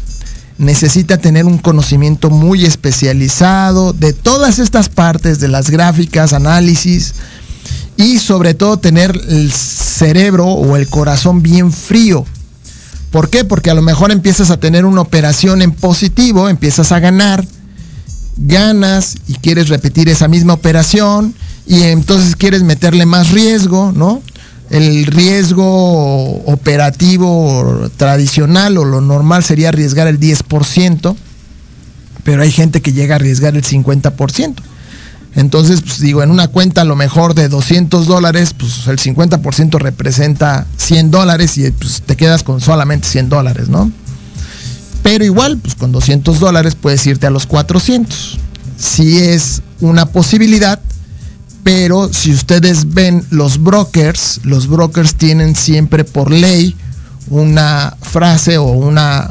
necesita 0.59 1.18
tener 1.18 1.44
un 1.44 1.59
conocimiento 1.59 2.31
muy 2.31 2.64
especializado 2.64 3.92
de 3.92 4.12
todas 4.12 4.61
estas 4.61 4.88
partes, 4.88 5.40
de 5.40 5.48
las 5.48 5.70
gráficas, 5.70 6.33
análisis, 6.33 7.14
y 7.96 8.18
sobre 8.18 8.55
todo 8.55 8.78
tener 8.78 9.18
el 9.28 9.52
cerebro 9.52 10.46
o 10.46 10.76
el 10.76 10.88
corazón 10.88 11.42
bien 11.42 11.72
frío. 11.72 12.24
¿Por 13.11 13.28
qué? 13.28 13.44
Porque 13.44 13.70
a 13.70 13.74
lo 13.74 13.83
mejor 13.83 14.11
empiezas 14.11 14.50
a 14.50 14.59
tener 14.59 14.85
una 14.85 15.02
operación 15.02 15.61
en 15.61 15.72
positivo, 15.72 16.48
empiezas 16.48 16.92
a 16.92 17.00
ganar, 17.00 17.44
ganas 18.37 19.16
y 19.28 19.35
quieres 19.35 19.68
repetir 19.68 20.09
esa 20.09 20.28
misma 20.28 20.55
operación 20.55 21.35
y 21.66 21.83
entonces 21.83 22.37
quieres 22.37 22.62
meterle 22.62 23.05
más 23.05 23.31
riesgo, 23.31 23.92
¿no? 23.92 24.22
El 24.70 25.05
riesgo 25.05 26.42
operativo 26.46 27.90
tradicional 27.98 28.78
o 28.78 28.87
lo 28.87 29.02
normal 29.02 29.44
sería 29.44 29.68
arriesgar 29.68 30.09
el 30.09 30.18
10%, 30.18 31.14
pero 32.24 32.42
hay 32.42 32.50
gente 32.50 32.81
que 32.81 32.94
llega 32.94 33.14
a 33.14 33.16
arriesgar 33.16 33.55
el 33.55 33.62
50%. 33.62 34.55
Entonces, 35.35 35.81
pues 35.81 35.99
digo, 36.01 36.23
en 36.23 36.31
una 36.31 36.49
cuenta 36.49 36.83
a 36.83 36.85
lo 36.85 36.95
mejor 36.95 37.35
de 37.35 37.49
200 37.49 38.07
dólares, 38.07 38.55
pues 38.57 38.87
el 38.87 38.99
50% 38.99 39.79
representa 39.79 40.66
100 40.77 41.11
dólares 41.11 41.57
y 41.57 41.71
pues 41.71 42.03
te 42.03 42.16
quedas 42.16 42.42
con 42.42 42.61
solamente 42.61 43.09
100 43.09 43.31
dólares, 43.31 43.68
¿no? 43.68 43.90
Pero 45.03 45.25
igual, 45.25 45.59
pues 45.59 45.75
con 45.75 45.90
200 45.90 46.38
dólares 46.38 46.75
puedes 46.75 47.07
irte 47.07 47.27
a 47.27 47.31
los 47.31 47.47
400. 47.47 48.38
Si 48.77 49.18
es 49.18 49.62
una 49.81 50.07
posibilidad, 50.07 50.81
pero 51.62 52.12
si 52.12 52.33
ustedes 52.33 52.92
ven 52.92 53.25
los 53.31 53.62
brokers, 53.62 54.40
los 54.45 54.68
brokers 54.68 55.14
tienen 55.14 55.57
siempre 55.57 56.05
por 56.05 56.31
ley 56.31 56.77
una 57.29 57.97
frase 58.01 58.59
o 58.59 58.64
una, 58.64 59.31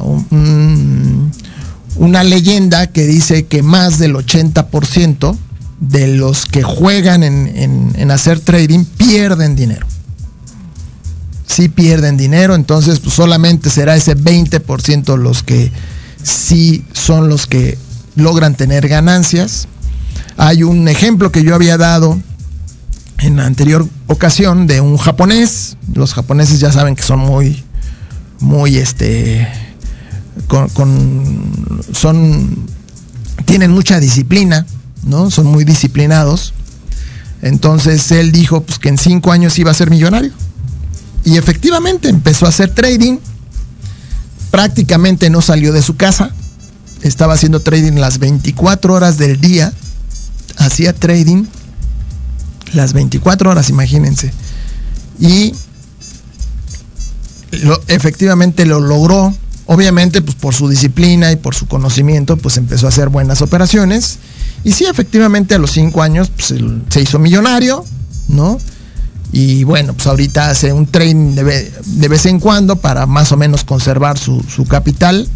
una 1.95 2.23
leyenda 2.23 2.87
que 2.87 3.05
dice 3.05 3.45
que 3.45 3.61
más 3.61 3.99
del 3.99 4.15
80% 4.15 5.37
de 5.81 6.07
los 6.15 6.45
que 6.45 6.63
juegan 6.63 7.23
en, 7.23 7.91
en, 7.95 8.11
hacer 8.11 8.39
trading 8.39 8.85
pierden 8.85 9.55
dinero. 9.55 9.85
Sí 11.45 11.67
pierden 11.67 12.15
dinero, 12.15 12.55
entonces 12.55 12.99
pues 12.99 13.13
solamente 13.15 13.69
será 13.69 13.97
ese 13.97 14.15
20% 14.15 15.17
los 15.17 15.43
que 15.43 15.69
sí 16.23 16.85
son 16.93 17.27
los 17.27 17.47
que 17.47 17.77
logran 18.15 18.55
tener 18.55 18.87
ganancias. 18.87 19.67
Hay 20.37 20.63
un 20.63 20.87
ejemplo 20.87 21.31
que 21.31 21.43
yo 21.43 21.55
había 21.55 21.77
dado 21.77 22.17
en 23.19 23.37
la 23.37 23.45
anterior 23.45 23.85
ocasión 24.07 24.67
de 24.67 24.81
un 24.81 24.97
japonés. 24.97 25.77
Los 25.93 26.13
japoneses 26.13 26.59
ya 26.59 26.71
saben 26.71 26.95
que 26.95 27.03
son 27.03 27.19
muy, 27.19 27.63
muy, 28.39 28.77
este, 28.77 29.47
con, 30.47 30.69
son, 31.91 32.65
tienen 33.45 33.71
mucha 33.71 33.99
disciplina, 33.99 34.65
¿no? 35.03 35.31
Son 35.31 35.47
muy 35.47 35.63
disciplinados. 35.63 36.53
Entonces 37.41 38.11
él 38.11 38.31
dijo 38.31 38.61
pues, 38.61 38.79
que 38.79 38.89
en 38.89 38.97
cinco 38.97 39.31
años 39.31 39.57
iba 39.59 39.71
a 39.71 39.73
ser 39.73 39.89
millonario. 39.89 40.31
Y 41.23 41.37
efectivamente 41.37 42.09
empezó 42.09 42.45
a 42.45 42.49
hacer 42.49 42.73
trading. 42.73 43.17
Prácticamente 44.49 45.29
no 45.29 45.41
salió 45.41 45.73
de 45.73 45.81
su 45.81 45.95
casa. 45.95 46.31
Estaba 47.01 47.33
haciendo 47.33 47.59
trading 47.59 47.93
las 47.93 48.19
24 48.19 48.93
horas 48.93 49.17
del 49.17 49.39
día. 49.39 49.73
Hacía 50.57 50.93
trading 50.93 51.45
las 52.73 52.93
24 52.93 53.49
horas, 53.49 53.69
imagínense. 53.69 54.31
Y 55.19 55.53
efectivamente 57.87 58.65
lo 58.65 58.79
logró. 58.79 59.33
Obviamente, 59.65 60.21
pues 60.21 60.35
por 60.35 60.53
su 60.53 60.67
disciplina 60.67 61.31
y 61.31 61.37
por 61.37 61.55
su 61.55 61.67
conocimiento, 61.67 62.35
pues 62.37 62.57
empezó 62.57 62.87
a 62.87 62.89
hacer 62.89 63.09
buenas 63.09 63.41
operaciones. 63.41 64.17
Y 64.63 64.71
sí, 64.71 64.85
efectivamente, 64.85 65.55
a 65.55 65.57
los 65.57 65.71
5 65.71 66.01
años 66.01 66.29
pues, 66.29 66.53
se 66.89 67.01
hizo 67.01 67.19
millonario, 67.19 67.83
¿no? 68.27 68.59
Y 69.31 69.63
bueno, 69.63 69.93
pues 69.93 70.07
ahorita 70.07 70.49
hace 70.49 70.73
un 70.73 70.87
trading 70.87 71.35
de, 71.35 72.07
vez 72.07 72.25
en 72.25 72.39
cuando 72.39 72.75
para 72.75 73.05
más 73.05 73.31
o 73.31 73.37
menos 73.37 73.63
conservar 73.63 74.17
su, 74.17 74.43
su 74.43 74.65
capital. 74.65 75.27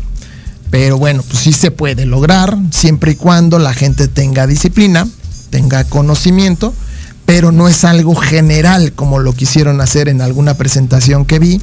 Pero 0.69 0.97
bueno, 0.97 1.23
pues 1.23 1.39
sí 1.43 1.53
se 1.53 1.71
puede 1.71 2.05
lograr 2.05 2.57
siempre 2.71 3.13
y 3.13 3.15
cuando 3.15 3.59
la 3.59 3.73
gente 3.73 4.07
tenga 4.07 4.47
disciplina, 4.47 5.07
tenga 5.49 5.85
conocimiento 5.85 6.73
pero 7.25 7.51
no 7.51 7.67
es 7.67 7.83
algo 7.83 8.15
general 8.15 8.93
como 8.93 9.19
lo 9.19 9.33
quisieron 9.33 9.81
hacer 9.81 10.09
en 10.09 10.21
alguna 10.21 10.53
presentación 10.53 11.25
que 11.25 11.39
vi, 11.39 11.61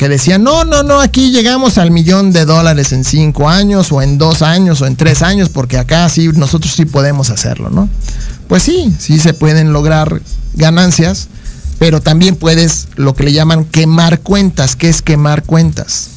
que 0.00 0.08
decían, 0.08 0.42
no, 0.42 0.64
no, 0.64 0.82
no, 0.82 0.98
aquí 0.98 1.30
llegamos 1.30 1.76
al 1.76 1.90
millón 1.90 2.32
de 2.32 2.46
dólares 2.46 2.92
en 2.92 3.04
cinco 3.04 3.50
años 3.50 3.92
o 3.92 4.00
en 4.00 4.16
dos 4.16 4.40
años 4.40 4.80
o 4.80 4.86
en 4.86 4.96
tres 4.96 5.20
años, 5.20 5.50
porque 5.50 5.76
acá 5.76 6.08
sí, 6.08 6.28
nosotros 6.28 6.72
sí 6.74 6.86
podemos 6.86 7.28
hacerlo, 7.28 7.68
¿no? 7.68 7.86
Pues 8.48 8.62
sí, 8.62 8.94
sí 8.98 9.18
se 9.18 9.34
pueden 9.34 9.74
lograr 9.74 10.22
ganancias, 10.54 11.28
pero 11.78 12.00
también 12.00 12.36
puedes 12.36 12.88
lo 12.96 13.12
que 13.12 13.24
le 13.24 13.34
llaman 13.34 13.66
quemar 13.66 14.20
cuentas. 14.20 14.74
¿Qué 14.74 14.88
es 14.88 15.02
quemar 15.02 15.42
cuentas? 15.42 16.08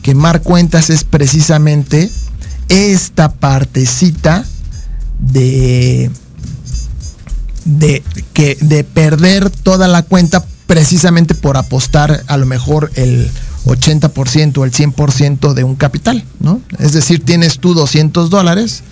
Quemar 0.00 0.40
cuentas 0.40 0.88
es 0.88 1.04
precisamente 1.04 2.10
esta 2.70 3.30
partecita 3.30 4.42
de 5.18 6.10
de, 7.66 8.02
que, 8.32 8.56
de 8.62 8.84
perder 8.84 9.50
toda 9.50 9.86
la 9.86 10.02
cuenta 10.02 10.46
precisamente 10.68 11.34
por 11.34 11.56
apostar 11.56 12.22
a 12.26 12.36
lo 12.36 12.44
mejor 12.44 12.92
el 12.94 13.28
80% 13.64 14.58
o 14.58 14.64
el 14.64 14.70
100% 14.70 15.54
de 15.54 15.64
un 15.64 15.76
capital, 15.76 16.22
¿no? 16.40 16.60
Es 16.78 16.92
decir, 16.92 17.24
tienes 17.24 17.58
tú 17.58 17.72
200 17.72 18.28
dólares, 18.28 18.82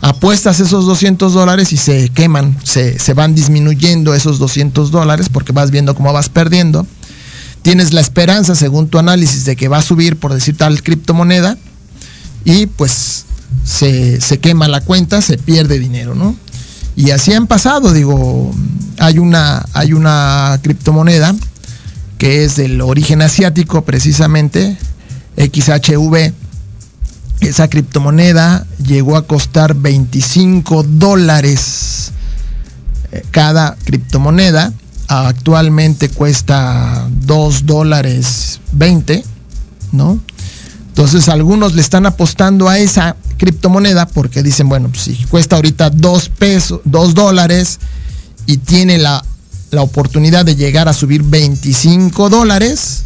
apuestas 0.00 0.60
esos 0.60 0.86
200 0.86 1.34
dólares 1.34 1.72
y 1.72 1.76
se 1.76 2.08
queman, 2.10 2.56
se, 2.62 2.96
van 3.14 3.34
disminuyendo 3.34 4.14
esos 4.14 4.38
200 4.38 4.92
dólares 4.92 5.28
porque 5.28 5.52
vas 5.52 5.72
viendo 5.72 5.96
cómo 5.96 6.12
vas 6.12 6.28
perdiendo. 6.28 6.86
Tienes 7.62 7.92
la 7.92 8.00
esperanza, 8.00 8.54
según 8.54 8.86
tu 8.86 8.98
análisis, 8.98 9.44
de 9.44 9.56
que 9.56 9.66
va 9.66 9.78
a 9.78 9.82
subir, 9.82 10.16
por 10.16 10.32
decir 10.32 10.56
tal 10.56 10.84
criptomoneda, 10.84 11.58
y 12.44 12.66
pues 12.66 13.24
se, 13.64 14.20
se 14.20 14.38
quema 14.38 14.68
la 14.68 14.82
cuenta, 14.82 15.20
se 15.20 15.36
pierde 15.36 15.80
dinero, 15.80 16.14
¿no? 16.14 16.36
Y 16.96 17.10
así 17.10 17.32
han 17.32 17.46
pasado, 17.46 17.92
digo, 17.92 18.52
hay 18.98 19.18
una, 19.18 19.64
hay 19.72 19.92
una 19.92 20.58
criptomoneda 20.62 21.34
que 22.18 22.44
es 22.44 22.56
del 22.56 22.80
origen 22.80 23.22
asiático 23.22 23.84
precisamente, 23.84 24.76
XHV. 25.36 26.32
Esa 27.40 27.68
criptomoneda 27.68 28.66
llegó 28.78 29.16
a 29.16 29.26
costar 29.26 29.74
25 29.74 30.84
dólares 30.84 32.12
eh, 33.12 33.24
cada 33.30 33.76
criptomoneda. 33.84 34.72
Actualmente 35.08 36.08
cuesta 36.08 37.06
2 37.10 37.66
dólares 37.66 38.60
20, 38.72 39.22
¿no? 39.92 40.20
Entonces 40.94 41.28
algunos 41.28 41.74
le 41.74 41.80
están 41.80 42.06
apostando 42.06 42.68
a 42.68 42.78
esa 42.78 43.16
criptomoneda 43.36 44.06
porque 44.06 44.44
dicen, 44.44 44.68
bueno, 44.68 44.90
pues 44.90 45.02
si 45.02 45.16
cuesta 45.24 45.56
ahorita 45.56 45.90
dos 45.90 46.28
pesos, 46.28 46.82
dos 46.84 47.14
dólares 47.14 47.80
y 48.46 48.58
tiene 48.58 48.98
la, 48.98 49.24
la 49.72 49.82
oportunidad 49.82 50.44
de 50.44 50.54
llegar 50.54 50.88
a 50.88 50.92
subir 50.92 51.24
25 51.24 52.30
dólares, 52.30 53.02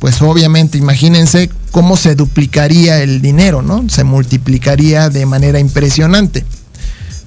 pues 0.00 0.20
obviamente 0.20 0.78
imagínense 0.78 1.48
cómo 1.70 1.96
se 1.96 2.16
duplicaría 2.16 3.04
el 3.04 3.22
dinero, 3.22 3.62
¿no? 3.62 3.88
Se 3.88 4.02
multiplicaría 4.02 5.08
de 5.08 5.24
manera 5.24 5.60
impresionante. 5.60 6.44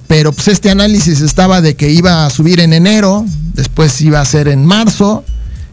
Pero 0.08 0.32
pues 0.32 0.48
este 0.48 0.68
análisis 0.68 1.22
estaba 1.22 1.62
de 1.62 1.74
que 1.74 1.88
iba 1.88 2.26
a 2.26 2.28
subir 2.30 2.60
en 2.60 2.74
enero, 2.74 3.24
después 3.54 3.98
iba 4.02 4.20
a 4.20 4.26
ser 4.26 4.48
en 4.48 4.66
marzo, 4.66 5.24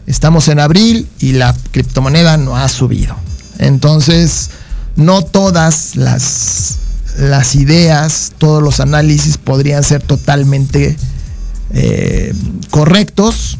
estamos 0.06 0.48
en 0.48 0.60
abril 0.60 1.06
y 1.18 1.32
la 1.32 1.54
criptomoneda 1.72 2.38
no 2.38 2.56
ha 2.56 2.70
subido. 2.70 3.16
Entonces, 3.60 4.50
no 4.96 5.22
todas 5.22 5.94
las, 5.94 6.78
las 7.18 7.54
ideas, 7.54 8.32
todos 8.38 8.62
los 8.62 8.80
análisis 8.80 9.36
podrían 9.36 9.84
ser 9.84 10.02
totalmente 10.02 10.96
eh, 11.72 12.34
correctos. 12.70 13.58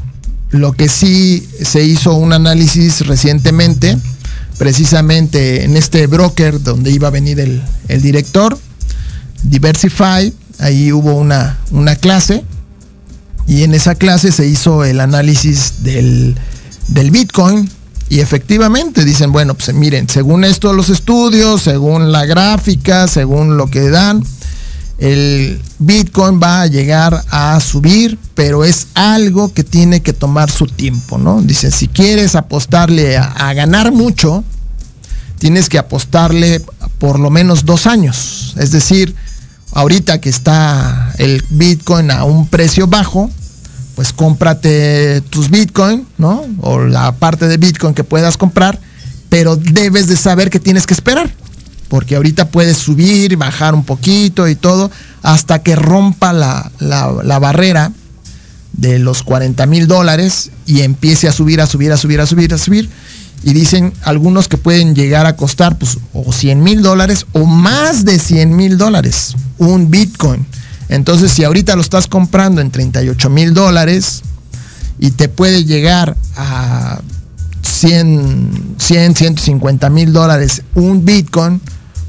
Lo 0.51 0.73
que 0.73 0.89
sí 0.89 1.47
se 1.63 1.85
hizo 1.85 2.15
un 2.15 2.33
análisis 2.33 3.07
recientemente, 3.07 3.99
precisamente 4.59 5.65
en 5.65 5.77
este 5.77 6.07
broker 6.07 6.63
donde 6.63 6.91
iba 6.91 7.09
a 7.09 7.13
venir 7.13 7.39
el, 7.39 7.63
director, 8.03 8.59
Diversify, 9.43 10.35
ahí 10.59 10.93
hubo 10.93 11.15
una, 11.15 11.59
una, 11.71 11.95
clase 11.97 12.43
y 13.47 13.63
en 13.65 13.75
esa 13.75 13.95
clase 13.95 14.33
se 14.33 14.47
hizo 14.47 14.85
el 14.85 15.01
análisis 15.01 15.83
del, 15.83 16.37
del 16.89 17.11
Bitcoin 17.11 17.71
y 18.11 18.19
efectivamente 18.19 19.05
dicen, 19.05 19.31
bueno, 19.31 19.55
pues 19.55 19.73
miren, 19.73 20.09
según 20.09 20.43
esto 20.43 20.73
los 20.73 20.89
estudios, 20.89 21.63
según 21.63 22.11
la 22.11 22.27
gráfica, 22.27 23.07
según 23.07 23.57
lo 23.57 23.69
que 23.69 23.89
dan, 23.89 24.25
el 24.99 25.63
Bitcoin 25.79 26.41
va 26.43 26.63
a 26.63 26.67
llegar 26.67 27.23
a 27.31 27.61
subir, 27.61 28.19
pero 28.35 28.65
es 28.65 28.89
algo 28.95 29.53
que 29.55 29.63
tiene 29.63 30.03
que 30.03 30.13
tomar 30.13 30.51
su 30.51 30.67
tiempo, 30.67 31.19
¿no? 31.19 31.41
Dice, 31.41 31.71
si 31.71 31.87
quieres 31.87 32.35
apostarle 32.35 33.17
a, 33.17 33.55
ganar 33.55 33.93
mucho, 33.93 34.43
tienes 35.39 35.69
que 35.69 35.79
apostarle 35.79 36.61
por 36.99 37.21
lo 37.21 37.31
menos 37.31 37.65
dos 37.65 37.87
años. 37.87 38.57
Es 38.59 38.73
decir, 38.73 39.15
ahorita 39.71 40.21
que 40.21 40.31
está 40.31 41.15
el 41.19 41.45
Bitcoin 41.49 42.11
a 42.11 42.25
un 42.25 42.49
precio 42.49 42.89
bajo, 42.89 43.31
pues 44.01 44.15
cómprate 44.15 45.21
tus 45.29 45.51
Bitcoin, 45.51 46.07
¿no? 46.17 46.47
O 46.63 46.79
la 46.79 47.13
parte 47.13 47.49
de 47.49 47.59
Bitcoin 47.59 47.93
que 47.93 48.03
puedas 48.03 48.39
comprar, 48.39 48.81
pero 49.29 49.57
debes 49.57 50.07
de 50.07 50.17
saber 50.17 50.49
que 50.49 50.59
tienes 50.59 50.87
que 50.87 50.95
esperar, 50.95 51.31
porque 51.89 52.17
ahorita 52.17 52.49
puedes 52.49 52.79
subir, 52.79 53.37
bajar 53.37 53.75
un 53.75 53.85
poquito 53.85 54.49
y 54.49 54.55
todo, 54.55 54.91
hasta 55.21 55.63
que 55.63 55.77
rompa 55.77 56.33
la, 56.33 57.39
barrera 57.41 57.93
de 58.73 58.99
los 58.99 59.23
40 59.23 59.67
mil 59.67 59.87
dólares 59.87 60.51
y 60.65 60.81
empiece 60.81 61.29
a 61.29 61.33
subir, 61.33 61.61
a 61.61 61.67
subir, 61.67 61.93
a 61.93 61.99
subir, 61.99 62.23
a 62.23 62.27
subir, 62.27 62.55
a 62.55 62.57
subir. 62.57 62.89
Y 63.45 63.53
dicen 63.53 63.93
algunos 64.01 64.49
que 64.49 64.57
pueden 64.57 64.95
llegar 64.95 65.27
a 65.27 65.37
costar 65.37 65.77
pues, 65.77 65.99
o 66.15 66.33
100 66.33 66.63
mil 66.63 66.81
dólares 66.81 67.27
o 67.33 67.45
más 67.45 68.07
de 68.07 68.19
100 68.19 68.57
mil 68.57 68.79
dólares 68.79 69.35
un 69.59 69.91
Bitcoin. 69.91 70.47
Entonces, 70.91 71.31
si 71.31 71.45
ahorita 71.45 71.77
lo 71.77 71.83
estás 71.83 72.09
comprando 72.09 72.61
en 72.61 72.73
38 72.73 73.31
mil 73.31 73.55
dólares 73.55 74.23
y 74.99 75.13
te 75.13 75.29
puede 75.29 75.65
llegar 75.65 76.17
a 76.37 77.01
100, 77.63 78.75
100 78.77 79.15
150 79.15 79.89
mil 79.89 80.13
dólares 80.13 80.63
un 80.75 81.05
Bitcoin, 81.05 81.61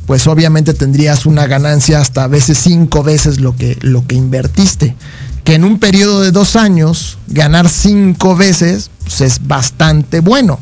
pues 0.08 0.26
obviamente 0.26 0.74
tendrías 0.74 1.28
una 1.28 1.46
ganancia 1.46 2.02
hasta 2.02 2.24
a 2.24 2.28
veces 2.28 2.58
cinco 2.58 3.04
veces 3.04 3.40
lo 3.40 3.56
que, 3.56 3.78
lo 3.82 4.06
que 4.08 4.16
invertiste. 4.16 4.96
Que 5.44 5.56
en 5.56 5.64
un 5.64 5.80
periodo 5.80 6.22
de 6.22 6.32
dos 6.32 6.56
años 6.56 7.20
ganar 7.28 7.70
cinco 7.70 8.36
veces 8.36 8.90
pues 9.04 9.22
es 9.22 9.48
bastante 9.48 10.22
bueno. 10.22 10.60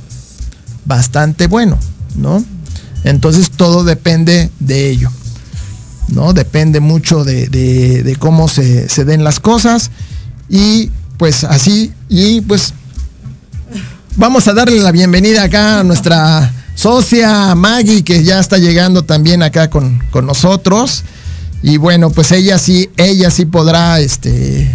Bastante 0.83 1.47
bueno, 1.47 1.79
¿no? 2.15 2.43
Entonces 3.05 3.49
todo 3.49 3.85
depende 3.85 4.51
de 4.59 4.89
ello. 4.89 5.09
¿No? 6.11 6.33
Depende 6.33 6.79
mucho 6.79 7.23
de, 7.23 8.15
cómo 8.19 8.47
se, 8.47 8.89
se, 8.89 9.05
den 9.05 9.23
las 9.23 9.39
cosas. 9.39 9.91
Y 10.49 10.91
pues 11.17 11.43
así, 11.43 11.93
y 12.07 12.41
pues 12.41 12.73
vamos 14.15 14.47
a 14.47 14.53
darle 14.53 14.79
la 14.79 14.91
bienvenida 14.91 15.43
acá 15.43 15.79
a 15.79 15.83
nuestra 15.83 16.51
socia 16.75 17.53
Maggie, 17.55 18.03
que 18.03 18.23
ya 18.23 18.39
está 18.39 18.57
llegando 18.57 19.03
también 19.03 19.43
acá 19.43 19.69
con, 19.69 19.99
con 20.11 20.25
nosotros. 20.25 21.03
Y 21.61 21.77
bueno, 21.77 22.09
pues 22.09 22.31
ella 22.31 22.57
sí, 22.57 22.89
ella 22.95 23.29
sí 23.31 23.45
podrá, 23.45 23.99
este, 23.99 24.69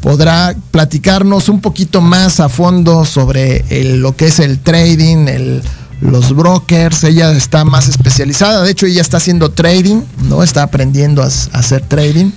podrá 0.00 0.54
platicarnos 0.70 1.48
un 1.48 1.60
poquito 1.60 2.00
más 2.00 2.38
a 2.40 2.48
fondo 2.48 3.04
sobre 3.04 3.64
lo 3.96 4.14
que 4.14 4.26
es 4.26 4.38
el 4.38 4.60
trading, 4.60 5.26
el 5.26 5.62
los 6.00 6.34
brokers, 6.34 7.04
ella 7.04 7.32
está 7.32 7.64
más 7.64 7.88
especializada, 7.88 8.62
de 8.62 8.70
hecho 8.70 8.86
ella 8.86 9.00
está 9.00 9.16
haciendo 9.16 9.50
trading, 9.50 10.02
¿no? 10.28 10.42
Está 10.42 10.62
aprendiendo 10.62 11.22
a, 11.22 11.26
hacer 11.26 11.82
trading. 11.82 12.30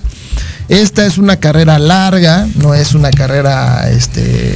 Esta 0.68 1.06
es 1.06 1.18
una 1.18 1.38
carrera 1.38 1.78
larga, 1.80 2.48
no 2.56 2.74
es 2.74 2.94
una 2.94 3.12
carrera 3.12 3.90
este, 3.90 4.56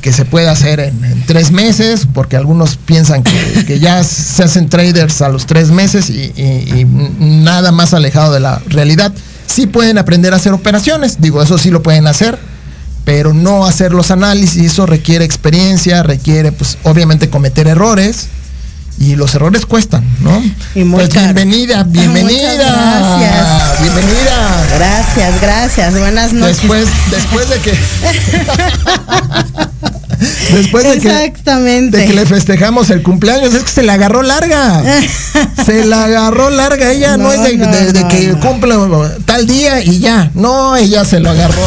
que 0.00 0.12
se 0.12 0.24
puede 0.24 0.48
hacer 0.48 0.80
en, 0.80 1.24
tres 1.26 1.50
meses, 1.50 2.06
porque 2.12 2.36
algunos 2.36 2.76
piensan 2.76 3.22
que, 3.22 3.78
ya 3.80 4.02
se 4.04 4.44
hacen 4.44 4.68
traders 4.68 5.20
a 5.20 5.28
los 5.28 5.46
tres 5.46 5.70
meses 5.70 6.08
y, 6.10 6.32
y, 6.36 6.86
nada 7.18 7.72
más 7.72 7.92
alejado 7.92 8.32
de 8.32 8.40
la 8.40 8.62
realidad. 8.68 9.12
Sí 9.46 9.66
pueden 9.66 9.98
aprender 9.98 10.32
a 10.32 10.36
hacer 10.36 10.52
operaciones, 10.52 11.20
digo, 11.20 11.42
eso 11.42 11.58
sí 11.58 11.70
lo 11.70 11.82
pueden 11.82 12.06
hacer, 12.06 12.38
pero 13.04 13.34
no 13.34 13.66
hacer 13.66 13.92
los 13.92 14.10
análisis, 14.10 14.62
eso 14.62 14.86
requiere 14.86 15.24
experiencia, 15.24 16.02
requiere 16.02 16.52
pues 16.52 16.78
obviamente 16.84 17.28
cometer 17.28 17.66
errores 17.66 18.28
y 18.98 19.16
los 19.16 19.34
errores 19.34 19.66
cuestan, 19.66 20.04
¿no? 20.20 20.42
Y 20.74 20.84
muy 20.84 21.06
pues 21.06 21.14
bienvenida, 21.14 21.82
bienvenida. 21.84 22.54
gracias. 22.54 23.82
Bienvenida. 23.82 24.66
Gracias, 24.76 25.40
gracias. 25.40 25.98
Buenas 25.98 26.32
noches. 26.32 26.58
Después, 26.58 26.86
después 27.10 27.48
de 27.48 27.58
que 27.58 27.72
Después 30.52 30.84
de 30.84 30.94
Exactamente. 30.94 31.98
Que, 31.98 32.04
de 32.04 32.08
que 32.08 32.14
le 32.14 32.26
festejamos 32.26 32.90
el 32.90 33.02
cumpleaños, 33.02 33.54
es 33.54 33.64
que 33.64 33.70
se 33.70 33.82
la 33.82 33.94
agarró 33.94 34.22
larga. 34.22 34.82
se 35.66 35.84
la 35.84 36.04
agarró 36.04 36.50
larga. 36.50 36.90
Ella 36.90 37.16
no, 37.16 37.32
es 37.32 37.42
de, 37.42 38.06
que 38.08 38.34
cumple 38.40 38.74
tal 39.24 39.46
día 39.46 39.82
y 39.82 39.98
ya. 39.98 40.30
No, 40.34 40.76
ella 40.76 41.04
se 41.04 41.20
lo 41.20 41.30
agarró 41.30 41.62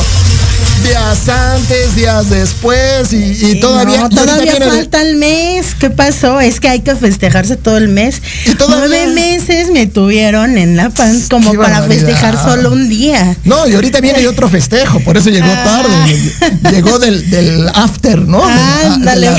días 0.84 1.30
antes, 1.30 1.96
días 1.96 2.30
después 2.30 3.12
y, 3.12 3.60
todavía. 3.60 4.10
todavía 4.10 4.56
falta 4.58 5.02
el 5.02 5.16
mes. 5.16 5.76
¿Qué 5.80 5.90
pasó? 5.90 6.40
Es 6.40 6.60
que 6.60 6.70
hay 6.70 6.82
que 6.82 6.96
festejarse 6.96 7.56
todo 7.56 7.78
el 7.78 7.90
mes. 7.90 8.22
Nueve 8.68 9.08
meses 9.08 9.70
me 9.72 9.88
tuvieron 9.88 10.58
en 10.58 10.76
la 10.76 10.90
pan 10.90 11.20
como 11.30 11.54
para 11.54 11.84
festejar 11.84 12.38
solo 12.38 12.72
un 12.72 12.90
día. 12.90 13.36
No, 13.44 13.68
y 13.68 13.74
ahorita 13.74 14.02
viene 14.02 14.28
otro 14.28 14.50
festejo, 14.50 15.00
por 15.02 15.18
eso 15.18 15.30
llegó 15.30 15.48
ah. 15.48 15.64
tarde. 15.64 16.72
Llegó 16.72 17.00
del, 17.00 17.70
after, 17.74 18.20
¿no? 18.20 18.44
Ándale. 18.44 19.30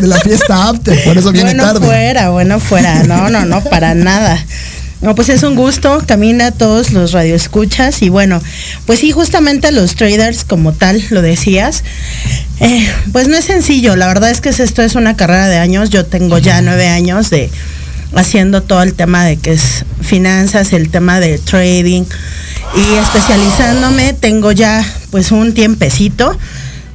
De, 0.00 0.06
la, 0.06 0.18
fiesta 0.18 0.68
after, 0.68 1.04
por 1.04 1.16
eso 1.16 1.32
viene 1.32 1.50
bueno 1.50 1.62
tarde. 1.64 1.78
Bueno 1.80 1.92
fuera, 1.92 2.30
bueno 2.30 2.60
fuera. 2.60 3.02
No, 3.04 3.30
no, 3.30 3.44
no, 3.44 3.62
para 3.64 3.94
nada. 3.94 4.44
No, 5.04 5.14
pues 5.14 5.28
es 5.28 5.42
un 5.42 5.54
gusto, 5.54 6.02
camina 6.06 6.46
a 6.46 6.50
todos 6.50 6.92
los 6.92 7.12
radioescuchas 7.12 8.00
y 8.00 8.08
bueno, 8.08 8.40
pues 8.86 9.00
sí, 9.00 9.12
justamente 9.12 9.70
los 9.70 9.96
traders 9.96 10.44
como 10.44 10.72
tal, 10.72 11.04
lo 11.10 11.20
decías, 11.20 11.84
eh, 12.60 12.90
pues 13.12 13.28
no 13.28 13.36
es 13.36 13.44
sencillo, 13.44 13.96
la 13.96 14.06
verdad 14.06 14.30
es 14.30 14.40
que 14.40 14.48
esto 14.48 14.80
es 14.80 14.94
una 14.94 15.14
carrera 15.14 15.48
de 15.48 15.58
años, 15.58 15.90
yo 15.90 16.06
tengo 16.06 16.38
ya 16.38 16.62
nueve 16.62 16.88
años 16.88 17.28
de 17.28 17.50
haciendo 18.14 18.62
todo 18.62 18.82
el 18.82 18.94
tema 18.94 19.26
de 19.26 19.36
que 19.36 19.52
es 19.52 19.84
finanzas, 20.00 20.72
el 20.72 20.88
tema 20.88 21.20
de 21.20 21.36
trading 21.36 22.04
y 22.74 22.94
especializándome, 22.94 24.14
tengo 24.14 24.52
ya 24.52 24.82
pues 25.10 25.32
un 25.32 25.52
tiempecito 25.52 26.34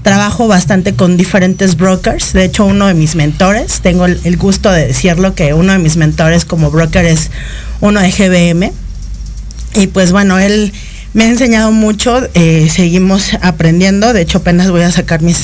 trabajo 0.01 0.47
bastante 0.47 0.93
con 0.93 1.17
diferentes 1.17 1.75
brokers. 1.75 2.33
De 2.33 2.45
hecho, 2.45 2.65
uno 2.65 2.88
de 2.88 2.93
mis 2.93 3.15
mentores, 3.15 3.81
tengo 3.81 4.05
el, 4.05 4.38
gusto 4.38 4.71
de 4.71 4.88
decirlo, 4.88 5.35
que 5.35 5.53
uno 5.53 5.73
de 5.73 5.79
mis 5.79 5.97
mentores 5.97 6.45
como 6.45 6.71
broker 6.71 7.05
es 7.05 7.29
uno 7.81 7.99
de 7.99 8.12
GBM. 8.12 8.71
Y 9.75 9.88
pues 9.88 10.12
bueno, 10.12 10.39
él 10.39 10.73
me 11.13 11.25
ha 11.25 11.27
enseñado 11.27 11.71
mucho, 11.71 12.27
eh, 12.33 12.69
seguimos 12.71 13.33
aprendiendo. 13.41 14.13
De 14.13 14.21
hecho, 14.21 14.39
apenas 14.39 14.71
voy 14.71 14.81
a 14.81 14.91
sacar 14.91 15.21
mis 15.21 15.38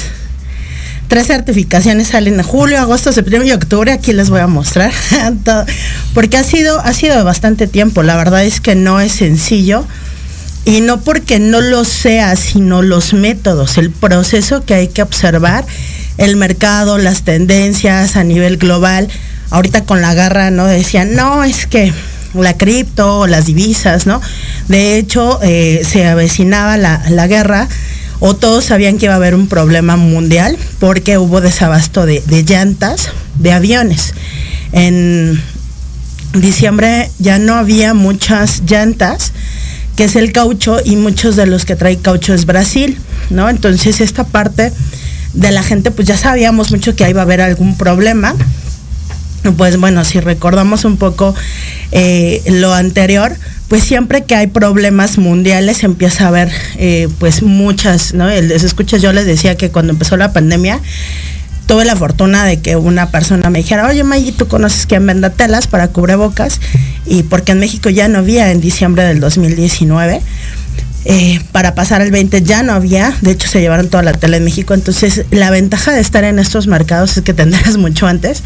tres 1.07 1.27
certificaciones, 1.27 2.07
salen 2.09 2.35
en 2.35 2.43
julio, 2.43 2.79
agosto, 2.79 3.11
septiembre 3.11 3.49
y 3.49 3.51
octubre. 3.51 3.91
Aquí 3.91 4.13
les 4.13 4.29
voy 4.29 4.39
a 4.39 4.47
mostrar 4.47 4.91
porque 6.13 6.37
ha 6.37 6.43
sido, 6.43 6.79
ha 6.79 6.93
sido 6.93 7.23
bastante 7.23 7.67
tiempo. 7.67 8.03
La 8.03 8.15
verdad 8.15 8.43
es 8.45 8.61
que 8.61 8.75
no 8.75 8.99
es 8.99 9.11
sencillo 9.11 9.85
y 10.65 10.81
no 10.81 11.01
porque 11.01 11.39
no 11.39 11.61
lo 11.61 11.85
sea, 11.85 12.35
sino 12.35 12.81
los 12.81 13.13
métodos, 13.13 13.77
el 13.77 13.91
proceso 13.91 14.65
que 14.65 14.73
hay 14.73 14.87
que 14.87 15.03
observar, 15.03 15.65
el 16.17 16.35
mercado, 16.35 16.97
las 16.97 17.21
tendencias 17.21 18.15
a 18.15 18.23
nivel 18.23 18.57
global. 18.57 19.07
Ahorita 19.51 19.85
con 19.85 20.01
la 20.01 20.15
garra, 20.15 20.49
¿no? 20.49 20.65
Decían, 20.65 21.13
no, 21.13 21.43
es 21.43 21.67
que 21.67 21.93
la 22.33 22.57
cripto, 22.57 23.27
las 23.27 23.45
divisas, 23.45 24.07
¿no? 24.07 24.19
De 24.67 24.97
hecho, 24.97 25.39
eh, 25.43 25.83
se 25.87 26.07
avecinaba 26.07 26.77
la, 26.77 27.27
guerra 27.27 27.67
o 28.19 28.35
todos 28.35 28.65
sabían 28.65 28.97
que 28.97 29.05
iba 29.05 29.13
a 29.13 29.17
haber 29.17 29.35
un 29.35 29.47
problema 29.47 29.97
mundial 29.97 30.57
porque 30.79 31.19
hubo 31.19 31.41
desabasto 31.41 32.07
de, 32.07 32.23
de 32.25 32.43
llantas 32.43 33.09
de 33.37 33.51
aviones. 33.51 34.15
En 34.71 35.39
diciembre 36.33 37.11
ya 37.19 37.37
no 37.37 37.55
había 37.55 37.93
muchas 37.93 38.63
llantas 38.65 39.31
que 39.95 40.05
es 40.05 40.15
el 40.15 40.31
caucho 40.31 40.77
y 40.83 40.95
muchos 40.95 41.35
de 41.35 41.45
los 41.45 41.65
que 41.65 41.75
trae 41.75 41.97
caucho 41.97 42.33
es 42.33 42.45
Brasil, 42.45 42.97
¿no? 43.29 43.49
Entonces 43.49 44.01
esta 44.01 44.23
parte 44.25 44.71
de 45.33 45.51
la 45.51 45.63
gente 45.63 45.91
pues 45.91 46.07
ya 46.07 46.17
sabíamos 46.17 46.71
mucho 46.71 46.95
que 46.95 47.05
ahí 47.05 47.13
va 47.13 47.21
a 47.21 47.25
haber 47.25 47.41
algún 47.41 47.77
problema. 47.77 48.35
Pues 49.57 49.77
bueno, 49.77 50.03
si 50.03 50.19
recordamos 50.19 50.85
un 50.85 50.97
poco 50.97 51.35
eh, 51.91 52.41
lo 52.47 52.73
anterior, 52.73 53.35
pues 53.67 53.83
siempre 53.83 54.23
que 54.23 54.35
hay 54.35 54.47
problemas 54.47 55.17
mundiales 55.17 55.83
empieza 55.83 56.25
a 56.25 56.27
haber 56.29 56.51
eh, 56.77 57.07
pues 57.19 57.43
muchas, 57.43 58.13
¿no? 58.15 58.27
Les 58.27 58.63
escuchas, 58.63 59.01
yo 59.01 59.13
les 59.13 59.25
decía 59.25 59.55
que 59.55 59.69
cuando 59.69 59.93
empezó 59.93 60.17
la 60.17 60.33
pandemia, 60.33 60.81
tuve 61.65 61.85
la 61.85 61.95
fortuna 61.95 62.45
de 62.45 62.59
que 62.59 62.75
una 62.75 63.09
persona 63.09 63.49
me 63.49 63.59
dijera, 63.59 63.87
oye 63.87 64.03
Maggie, 64.03 64.31
¿tú 64.31 64.47
conoces 64.47 64.85
quién 64.85 65.05
venda 65.05 65.29
telas 65.29 65.67
para 65.67 65.87
cubrebocas? 65.87 66.59
Y 67.05 67.23
porque 67.23 67.53
en 67.53 67.59
México 67.59 67.89
ya 67.89 68.07
no 68.07 68.19
había 68.19 68.51
en 68.51 68.61
diciembre 68.61 69.03
del 69.03 69.19
2019. 69.19 70.21
Eh, 71.07 71.39
para 71.51 71.75
pasar 71.75 72.01
el 72.01 72.09
20 72.09 72.41
ya 72.41 72.63
no 72.63 72.73
había, 72.73 73.15
de 73.21 73.29
hecho 73.29 73.47
se 73.47 73.61
llevaron 73.61 73.89
toda 73.89 74.01
la 74.01 74.13
tela 74.13 74.37
en 74.37 74.43
México, 74.43 74.73
entonces 74.73 75.25
la 75.29 75.51
ventaja 75.51 75.91
de 75.91 76.01
estar 76.01 76.23
en 76.23 76.39
estos 76.39 76.65
mercados 76.65 77.15
es 77.15 77.23
que 77.23 77.31
tendrás 77.31 77.77
mucho 77.77 78.07
antes, 78.07 78.41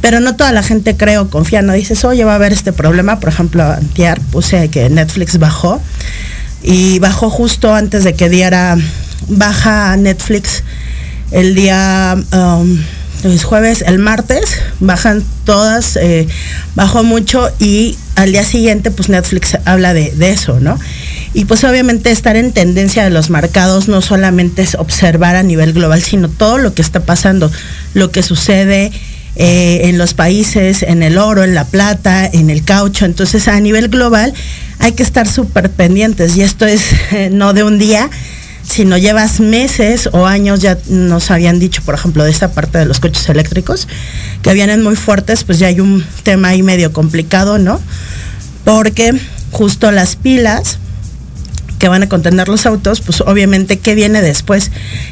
pero 0.00 0.18
no 0.18 0.34
toda 0.34 0.50
la 0.50 0.64
gente 0.64 0.96
creo 0.96 1.30
confía, 1.30 1.62
no 1.62 1.72
dices, 1.72 2.04
oye, 2.04 2.24
va 2.24 2.32
a 2.32 2.34
haber 2.34 2.52
este 2.52 2.72
problema, 2.72 3.20
por 3.20 3.28
ejemplo, 3.28 3.62
antier 3.62 4.20
puse 4.32 4.70
que 4.70 4.90
Netflix 4.90 5.38
bajó. 5.38 5.80
Y 6.62 6.98
bajó 6.98 7.30
justo 7.30 7.74
antes 7.74 8.04
de 8.04 8.12
que 8.12 8.28
diera 8.28 8.76
baja 9.28 9.96
Netflix 9.96 10.62
el 11.30 11.54
día 11.54 12.16
um, 12.32 12.78
jueves, 13.44 13.84
el 13.86 13.98
martes, 13.98 14.60
bajan 14.80 15.22
todas, 15.44 15.96
eh, 15.96 16.26
bajó 16.74 17.04
mucho 17.04 17.48
y 17.58 17.96
al 18.16 18.32
día 18.32 18.44
siguiente 18.44 18.90
pues 18.90 19.08
Netflix 19.08 19.58
habla 19.64 19.92
de, 19.94 20.12
eso, 20.20 20.60
¿no? 20.60 20.78
Y 21.34 21.44
pues 21.44 21.62
obviamente 21.64 22.10
estar 22.10 22.36
en 22.36 22.52
tendencia 22.52 23.04
de 23.04 23.10
los 23.10 23.30
mercados 23.30 23.88
no 23.88 24.00
solamente 24.00 24.62
es 24.62 24.74
observar 24.74 25.36
a 25.36 25.42
nivel 25.42 25.72
global, 25.72 26.02
sino 26.02 26.28
todo 26.28 26.58
lo 26.58 26.74
que 26.74 26.82
está 26.82 27.00
pasando, 27.00 27.50
lo 27.94 28.10
que 28.10 28.22
sucede 28.22 28.90
eh, 29.36 29.82
en 29.84 29.98
los 29.98 30.14
países, 30.14 30.82
en 30.82 31.02
el 31.02 31.18
oro, 31.18 31.44
en 31.44 31.54
la 31.54 31.64
plata, 31.64 32.26
en 32.26 32.50
el 32.50 32.64
caucho. 32.64 33.04
Entonces 33.04 33.48
a 33.48 33.60
nivel 33.60 33.88
global 33.88 34.32
hay 34.78 34.92
que 34.92 35.02
estar 35.02 35.28
súper 35.28 35.70
pendientes 35.70 36.36
y 36.36 36.42
esto 36.42 36.66
es 36.66 36.82
no 37.30 37.52
de 37.52 37.62
un 37.62 37.78
día, 37.78 38.10
si 38.70 38.84
no 38.84 38.96
llevas 38.96 39.40
meses 39.40 40.08
o 40.12 40.26
años, 40.26 40.60
ya 40.60 40.78
nos 40.88 41.30
habían 41.30 41.58
dicho, 41.58 41.82
por 41.82 41.94
ejemplo, 41.94 42.22
de 42.22 42.30
esta 42.30 42.52
parte 42.52 42.78
de 42.78 42.84
los 42.84 43.00
coches 43.00 43.28
eléctricos, 43.28 43.88
que 44.42 44.54
vienen 44.54 44.82
muy 44.82 44.94
fuertes, 44.94 45.42
pues 45.42 45.58
ya 45.58 45.66
hay 45.66 45.80
un 45.80 46.04
tema 46.22 46.48
ahí 46.48 46.62
medio 46.62 46.92
complicado, 46.92 47.58
¿no? 47.58 47.80
Porque 48.64 49.20
justo 49.50 49.90
las 49.90 50.14
pilas 50.14 50.78
que 51.80 51.88
van 51.88 52.04
a 52.04 52.08
contener 52.08 52.48
los 52.48 52.64
autos, 52.64 53.00
pues 53.00 53.22
obviamente, 53.22 53.80
¿qué 53.80 53.96
viene 53.96 54.22
después? 54.22 54.70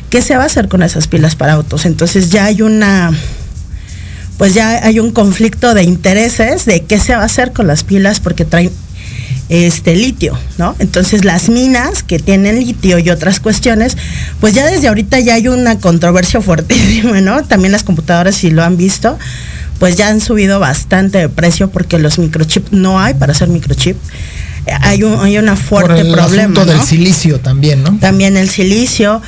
¿Qué 0.08 0.22
se 0.22 0.36
va 0.36 0.44
a 0.44 0.46
hacer 0.46 0.68
con 0.68 0.82
esas 0.84 1.08
pilas 1.08 1.34
para 1.34 1.54
autos? 1.54 1.84
Entonces 1.84 2.30
ya 2.30 2.44
hay 2.44 2.62
una 2.62 3.10
pues 4.36 4.54
ya 4.54 4.86
hay 4.86 5.00
un 5.00 5.10
conflicto 5.10 5.74
de 5.74 5.82
intereses 5.82 6.64
de 6.64 6.84
qué 6.84 7.00
se 7.00 7.16
va 7.16 7.22
a 7.22 7.24
hacer 7.24 7.52
con 7.52 7.66
las 7.66 7.82
pilas 7.82 8.20
porque 8.20 8.44
traen 8.44 8.70
este 9.48 9.96
litio, 9.96 10.38
¿no? 10.58 10.76
Entonces 10.78 11.24
las 11.24 11.48
minas 11.48 12.02
que 12.02 12.18
tienen 12.18 12.60
litio 12.60 12.98
y 12.98 13.10
otras 13.10 13.40
cuestiones, 13.40 13.96
pues 14.40 14.54
ya 14.54 14.66
desde 14.66 14.88
ahorita 14.88 15.20
ya 15.20 15.34
hay 15.34 15.48
una 15.48 15.78
controversia 15.78 16.40
fuertísima, 16.42 17.20
¿no? 17.20 17.44
También 17.44 17.72
las 17.72 17.82
computadoras, 17.82 18.34
si 18.36 18.50
lo 18.50 18.62
han 18.62 18.76
visto, 18.76 19.18
pues 19.78 19.96
ya 19.96 20.08
han 20.08 20.20
subido 20.20 20.60
bastante 20.60 21.18
de 21.18 21.28
precio 21.28 21.70
porque 21.70 21.98
los 21.98 22.18
microchips 22.18 22.72
no 22.72 23.00
hay 23.00 23.14
para 23.14 23.32
hacer 23.32 23.48
microchip. 23.48 23.96
Hay 24.82 25.02
un 25.02 25.18
hay 25.20 25.38
una 25.38 25.56
fuerte 25.56 25.94
Por 25.94 26.06
el 26.06 26.12
problema. 26.12 26.42
asunto 26.42 26.66
del 26.66 26.76
¿no? 26.78 26.84
silicio 26.84 27.40
también, 27.40 27.82
¿no? 27.82 27.96
También 27.98 28.36
el 28.36 28.50
silicio. 28.50 29.22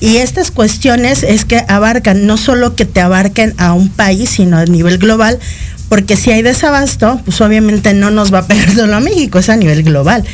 Y 0.00 0.18
estas 0.18 0.52
cuestiones 0.52 1.24
es 1.24 1.44
que 1.44 1.64
abarcan, 1.68 2.24
no 2.26 2.36
solo 2.36 2.76
que 2.76 2.84
te 2.84 3.00
abarquen 3.00 3.52
a 3.58 3.72
un 3.72 3.88
país, 3.88 4.30
sino 4.30 4.56
a 4.56 4.64
nivel 4.64 4.98
global, 4.98 5.40
porque 5.88 6.16
si 6.16 6.30
hay 6.30 6.42
desabasto, 6.42 7.20
pues 7.24 7.40
obviamente 7.40 7.94
no 7.94 8.10
nos 8.10 8.32
va 8.32 8.40
a 8.40 8.46
pegar 8.46 8.70
solo 8.74 8.96
a 8.96 9.00
México, 9.00 9.38
es 9.38 9.48
a 9.48 9.56
nivel 9.56 9.82
global. 9.82 10.24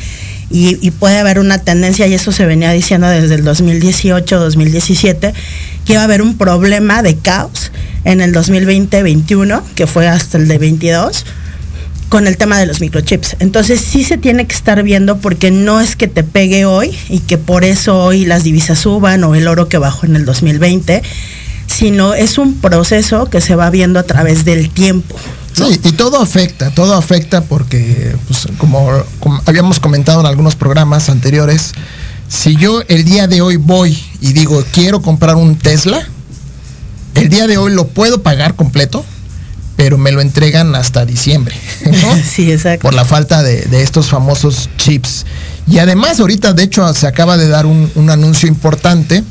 Y, 0.49 0.77
y 0.85 0.91
puede 0.91 1.17
haber 1.17 1.39
una 1.39 1.59
tendencia, 1.59 2.05
y 2.07 2.13
eso 2.13 2.31
se 2.31 2.45
venía 2.45 2.71
diciendo 2.71 3.07
desde 3.07 3.35
el 3.35 3.43
2018, 3.43 4.39
2017, 4.39 5.33
que 5.85 5.93
iba 5.93 6.01
a 6.01 6.05
haber 6.05 6.21
un 6.21 6.37
problema 6.37 7.01
de 7.01 7.15
caos 7.15 7.71
en 8.03 8.21
el 8.21 8.33
2020-21, 8.33 9.63
que 9.75 9.87
fue 9.87 10.07
hasta 10.07 10.37
el 10.37 10.47
de 10.47 10.57
22, 10.59 11.25
con 12.09 12.27
el 12.27 12.37
tema 12.37 12.59
de 12.59 12.65
los 12.65 12.81
microchips. 12.81 13.37
Entonces 13.39 13.81
sí 13.81 14.03
se 14.03 14.17
tiene 14.17 14.45
que 14.45 14.55
estar 14.55 14.81
viendo 14.83 15.17
porque 15.17 15.51
no 15.51 15.81
es 15.81 15.95
que 15.95 16.07
te 16.07 16.23
pegue 16.23 16.65
hoy 16.65 16.95
y 17.09 17.19
que 17.19 17.37
por 17.37 17.63
eso 17.63 17.97
hoy 17.97 18.25
las 18.25 18.43
divisas 18.43 18.79
suban 18.79 19.23
o 19.23 19.35
el 19.35 19.47
oro 19.47 19.67
que 19.67 19.77
bajó 19.77 20.05
en 20.05 20.15
el 20.15 20.25
2020, 20.25 21.01
sino 21.67 22.13
es 22.13 22.37
un 22.37 22.55
proceso 22.55 23.25
que 23.25 23.41
se 23.41 23.55
va 23.55 23.69
viendo 23.69 23.99
a 23.99 24.03
través 24.03 24.45
del 24.45 24.69
tiempo. 24.69 25.15
¿No? 25.59 25.67
Sí, 25.67 25.79
y 25.83 25.91
todo 25.93 26.21
afecta, 26.21 26.71
todo 26.71 26.95
afecta 26.95 27.41
porque, 27.41 28.15
pues, 28.27 28.47
como, 28.57 28.89
como 29.19 29.41
habíamos 29.45 29.79
comentado 29.79 30.19
en 30.19 30.25
algunos 30.25 30.55
programas 30.55 31.09
anteriores, 31.09 31.73
si 32.27 32.55
yo 32.55 32.81
el 32.87 33.05
día 33.05 33.27
de 33.27 33.41
hoy 33.41 33.57
voy 33.57 33.97
y 34.21 34.33
digo, 34.33 34.63
quiero 34.71 35.01
comprar 35.01 35.35
un 35.35 35.55
Tesla, 35.55 36.07
el 37.15 37.29
día 37.29 37.47
de 37.47 37.57
hoy 37.57 37.71
lo 37.73 37.87
puedo 37.87 38.21
pagar 38.21 38.55
completo, 38.55 39.05
pero 39.75 39.97
me 39.97 40.11
lo 40.11 40.21
entregan 40.21 40.75
hasta 40.75 41.05
diciembre, 41.05 41.55
¿no? 41.85 42.15
Sí, 42.23 42.51
exacto. 42.51 42.81
por 42.81 42.93
la 42.93 43.05
falta 43.05 43.43
de, 43.43 43.61
de 43.63 43.83
estos 43.83 44.07
famosos 44.07 44.69
chips. 44.77 45.25
Y 45.67 45.79
además 45.79 46.19
ahorita, 46.19 46.53
de 46.53 46.63
hecho, 46.63 46.93
se 46.93 47.07
acaba 47.07 47.37
de 47.37 47.47
dar 47.47 47.65
un, 47.65 47.91
un 47.95 48.09
anuncio 48.09 48.47
importante 48.47 49.23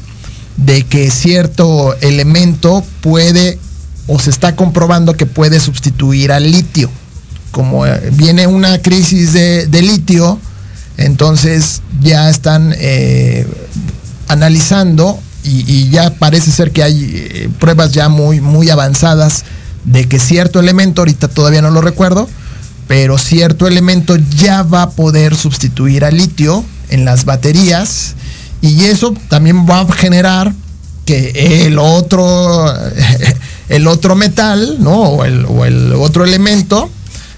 de 0.57 0.85
que 0.85 1.11
cierto 1.11 1.97
elemento 2.01 2.85
puede 3.01 3.59
o 4.07 4.19
se 4.19 4.31
está 4.31 4.57
comprobando 4.57 5.15
que 5.17 5.27
puede 5.27 5.61
sustituir 5.61 6.33
al 6.33 6.51
litio. 6.51 6.91
Como 7.51 7.87
eh, 7.87 8.11
viene 8.13 8.47
una 8.47 8.81
crisis 8.83 9.33
de, 9.33 9.83
litio, 9.83 10.39
entonces 10.97 11.83
ya 12.01 12.29
están 12.29 12.75
eh, 12.77 13.47
analizando 14.29 15.19
y, 15.45 15.65
y 15.71 15.91
ya 15.91 16.15
parece 16.15 16.51
ser 16.51 16.73
que 16.73 16.83
hay 16.83 17.03
eh, 17.15 17.49
pruebas 17.59 17.93
ya 17.93 18.09
muy, 18.09 18.41
muy 18.41 18.71
avanzadas 18.71 19.45
de 19.85 20.09
que 20.09 20.19
cierto 20.19 20.61
elemento, 20.61 21.03
ahorita 21.03 21.29
todavía 21.29 21.63
no 21.63 21.71
lo 21.71 21.81
recuerdo, 21.81 22.29
pero 22.89 23.19
cierto 23.19 23.67
elemento 23.67 24.17
ya 24.17 24.63
va 24.63 24.83
a 24.83 24.91
poder 24.91 25.37
sustituir 25.37 26.05
al 26.05 26.17
litio 26.17 26.65
en 26.91 27.05
las 27.05 27.25
baterías 27.25 28.15
y 28.61 28.85
eso 28.85 29.15
también 29.29 29.67
va 29.67 29.81
a 29.81 29.93
generar 29.93 30.53
que 31.05 31.67
el 31.67 31.79
otro 31.79 32.67
el 33.69 33.87
otro 33.87 34.15
metal, 34.17 34.77
¿no? 34.81 34.95
O 35.03 35.25
el, 35.25 35.45
o 35.47 35.65
el 35.65 35.93
otro 35.95 36.25
elemento 36.25 36.91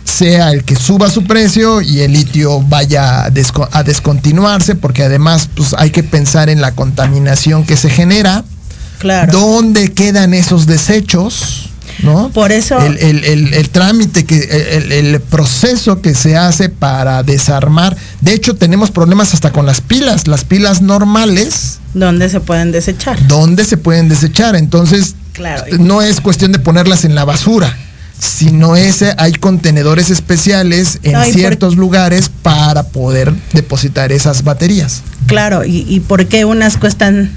sea 0.04 0.52
el 0.52 0.62
que 0.64 0.76
suba 0.76 1.10
su 1.10 1.24
precio 1.24 1.80
y 1.80 2.00
el 2.00 2.12
litio 2.12 2.60
vaya 2.62 3.24
a, 3.24 3.30
desco- 3.30 3.68
a 3.72 3.82
descontinuarse, 3.82 4.74
porque 4.76 5.02
además 5.02 5.48
pues, 5.54 5.74
hay 5.76 5.90
que 5.90 6.04
pensar 6.04 6.48
en 6.48 6.60
la 6.60 6.72
contaminación 6.72 7.64
que 7.64 7.76
se 7.76 7.90
genera, 7.90 8.44
Claro. 8.98 9.32
dónde 9.32 9.92
quedan 9.92 10.32
esos 10.32 10.66
desechos, 10.66 11.70
¿no? 12.04 12.30
Por 12.30 12.52
eso- 12.52 12.78
El, 12.78 12.98
el- 12.98 13.24
el- 13.24 13.54
el 13.54 13.68
trámite, 13.70 14.24
que, 14.24 14.38
el, 14.76 14.92
el 14.92 15.20
proceso 15.20 16.00
que 16.00 16.14
se 16.14 16.36
hace 16.36 16.68
para 16.68 17.22
desarmar. 17.24 17.96
De 18.20 18.32
hecho, 18.32 18.54
tenemos 18.54 18.90
problemas 18.92 19.34
hasta 19.34 19.50
con 19.52 19.66
las 19.66 19.80
pilas. 19.80 20.28
Las 20.28 20.44
pilas 20.44 20.82
normales, 20.82 21.78
¿Dónde 21.96 22.28
se 22.28 22.40
pueden 22.40 22.72
desechar? 22.72 23.26
¿dónde 23.26 23.64
se 23.64 23.76
pueden 23.76 24.08
desechar? 24.08 24.54
Entonces, 24.54 25.14
Claro. 25.32 25.64
no 25.78 26.02
es 26.02 26.20
cuestión 26.20 26.52
de 26.52 26.58
ponerlas 26.58 27.04
en 27.04 27.14
la 27.14 27.24
basura, 27.24 27.74
sino 28.18 28.76
ese 28.76 29.14
hay 29.18 29.32
contenedores 29.32 30.10
especiales 30.10 30.98
en 31.02 31.12
No, 31.12 31.22
y 31.26 31.30
por- 31.32 31.40
ciertos 31.40 31.76
lugares 31.76 32.30
para 32.42 32.82
poder 32.84 33.32
depositar 33.52 34.12
esas 34.12 34.44
baterías. 34.44 35.02
Claro, 35.26 35.64
y, 35.64 35.86
y 35.88 36.00
por 36.00 36.26
qué 36.26 36.44
unas 36.44 36.76
cuestan 36.76 37.30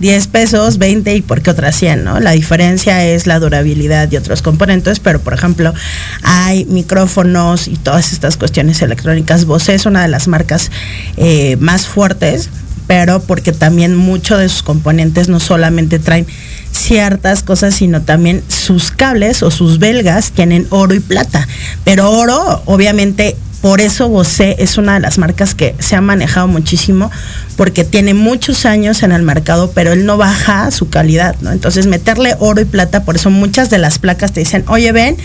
10 0.00 0.26
pesos, 0.28 0.78
20 0.78 1.14
y 1.14 1.22
por 1.22 1.42
qué 1.42 1.50
otras 1.50 1.76
100, 1.76 2.04
¿no? 2.04 2.20
La 2.20 2.30
diferencia 2.32 3.04
es 3.04 3.26
la 3.26 3.38
durabilidad 3.38 4.10
y 4.10 4.16
otros 4.16 4.40
componentes, 4.42 4.98
pero 4.98 5.20
por 5.20 5.34
ejemplo, 5.34 5.74
hay 6.22 6.64
micrófonos 6.64 7.68
y 7.68 7.76
todas 7.76 8.12
estas 8.12 8.36
cuestiones 8.36 8.80
electrónicas. 8.82 9.44
Bose 9.44 9.74
es 9.74 9.86
una 9.86 10.02
de 10.02 10.08
las 10.08 10.26
marcas 10.26 10.70
eh, 11.16 11.56
más 11.60 11.86
fuertes, 11.86 12.48
pero 12.90 13.20
porque 13.20 13.52
también 13.52 13.94
muchos 13.94 14.40
de 14.40 14.48
sus 14.48 14.64
componentes 14.64 15.28
no 15.28 15.38
solamente 15.38 16.00
traen 16.00 16.26
ciertas 16.72 17.44
cosas, 17.44 17.76
sino 17.76 18.02
también 18.02 18.42
sus 18.48 18.90
cables 18.90 19.44
o 19.44 19.52
sus 19.52 19.78
belgas 19.78 20.32
tienen 20.32 20.66
oro 20.70 20.92
y 20.92 20.98
plata. 20.98 21.46
Pero 21.84 22.10
oro, 22.10 22.64
obviamente, 22.66 23.36
por 23.60 23.80
eso 23.80 24.08
Bose 24.08 24.56
es 24.58 24.78
una 24.78 24.94
de 24.94 25.00
las 25.00 25.18
marcas 25.18 25.54
que 25.54 25.74
se 25.78 25.94
ha 25.94 26.00
manejado 26.00 26.48
muchísimo, 26.48 27.10
porque 27.56 27.84
tiene 27.84 28.14
muchos 28.14 28.64
años 28.64 29.02
en 29.02 29.12
el 29.12 29.22
mercado, 29.22 29.72
pero 29.74 29.92
él 29.92 30.06
no 30.06 30.16
baja 30.16 30.70
su 30.70 30.88
calidad, 30.88 31.36
¿no? 31.42 31.52
Entonces, 31.52 31.86
meterle 31.86 32.34
oro 32.38 32.62
y 32.62 32.64
plata, 32.64 33.04
por 33.04 33.16
eso 33.16 33.28
muchas 33.30 33.68
de 33.68 33.76
las 33.78 33.98
placas 33.98 34.32
te 34.32 34.40
dicen, 34.40 34.64
oye, 34.68 34.92
ven, 34.92 35.16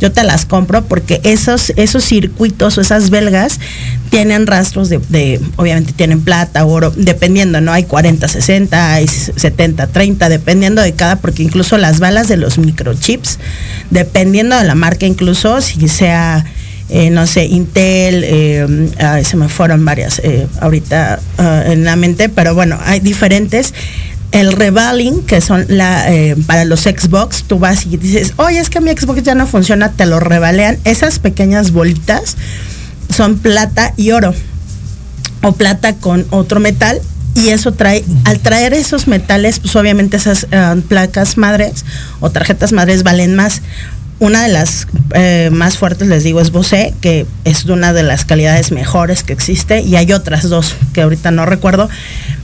yo 0.00 0.10
te 0.10 0.24
las 0.24 0.44
compro, 0.44 0.84
porque 0.86 1.20
esos, 1.22 1.72
esos 1.76 2.02
circuitos 2.04 2.76
o 2.78 2.80
esas 2.80 3.10
belgas 3.10 3.60
tienen 4.10 4.48
rastros 4.48 4.88
de, 4.88 4.98
de- 5.08 5.40
obviamente 5.54 5.92
tienen 5.92 6.20
plata, 6.20 6.64
oro, 6.64 6.92
dependiendo, 6.96 7.60
¿no? 7.60 7.72
Hay 7.72 7.84
40, 7.84 8.26
60, 8.26 8.92
hay 8.92 9.06
70, 9.06 9.86
30, 9.86 10.28
dependiendo 10.28 10.82
de 10.82 10.94
cada, 10.94 11.16
porque 11.16 11.44
incluso 11.44 11.78
las 11.78 12.00
balas 12.00 12.26
de 12.26 12.38
los 12.38 12.58
microchips, 12.58 13.38
dependiendo 13.90 14.56
de 14.58 14.64
la 14.64 14.74
marca, 14.74 15.06
incluso 15.06 15.60
si 15.60 15.86
sea 15.88 16.44
eh, 16.90 17.10
no 17.10 17.26
sé, 17.26 17.46
Intel, 17.46 18.22
eh, 18.24 19.22
se 19.24 19.36
me 19.36 19.48
fueron 19.48 19.84
varias 19.84 20.18
eh, 20.18 20.46
ahorita 20.60 21.18
ah, 21.38 21.62
en 21.66 21.84
la 21.84 21.96
mente, 21.96 22.28
pero 22.28 22.54
bueno, 22.54 22.78
hay 22.84 23.00
diferentes. 23.00 23.72
El 24.32 24.52
revaling, 24.52 25.22
que 25.22 25.40
son 25.40 25.64
para 26.46 26.64
los 26.64 26.80
Xbox, 26.80 27.44
tú 27.44 27.60
vas 27.60 27.86
y 27.86 27.96
dices, 27.96 28.32
oye, 28.36 28.58
es 28.58 28.68
que 28.68 28.80
mi 28.80 28.90
Xbox 28.90 29.22
ya 29.22 29.36
no 29.36 29.46
funciona, 29.46 29.92
te 29.92 30.06
lo 30.06 30.18
revalean. 30.18 30.76
Esas 30.84 31.20
pequeñas 31.20 31.70
bolitas 31.70 32.36
son 33.14 33.38
plata 33.38 33.94
y 33.96 34.10
oro, 34.10 34.34
o 35.42 35.52
plata 35.52 35.94
con 35.94 36.26
otro 36.30 36.58
metal. 36.58 37.00
Y 37.36 37.48
eso 37.48 37.72
trae, 37.72 38.04
al 38.24 38.40
traer 38.40 38.74
esos 38.74 39.06
metales, 39.06 39.60
pues 39.60 39.74
obviamente 39.76 40.16
esas 40.16 40.48
ah, 40.52 40.74
placas 40.88 41.36
madres 41.36 41.84
o 42.20 42.30
tarjetas 42.30 42.72
madres 42.72 43.04
valen 43.04 43.36
más. 43.36 43.62
Una 44.20 44.42
de 44.42 44.48
las 44.48 44.86
eh, 45.14 45.50
más 45.52 45.76
fuertes, 45.76 46.08
les 46.08 46.22
digo, 46.22 46.40
es 46.40 46.50
Bose, 46.50 46.94
que 47.00 47.26
es 47.44 47.64
una 47.64 47.92
de 47.92 48.04
las 48.04 48.24
calidades 48.24 48.70
mejores 48.70 49.22
que 49.22 49.32
existe, 49.32 49.80
y 49.80 49.96
hay 49.96 50.12
otras 50.12 50.48
dos 50.48 50.74
que 50.92 51.02
ahorita 51.02 51.30
no 51.30 51.46
recuerdo, 51.46 51.88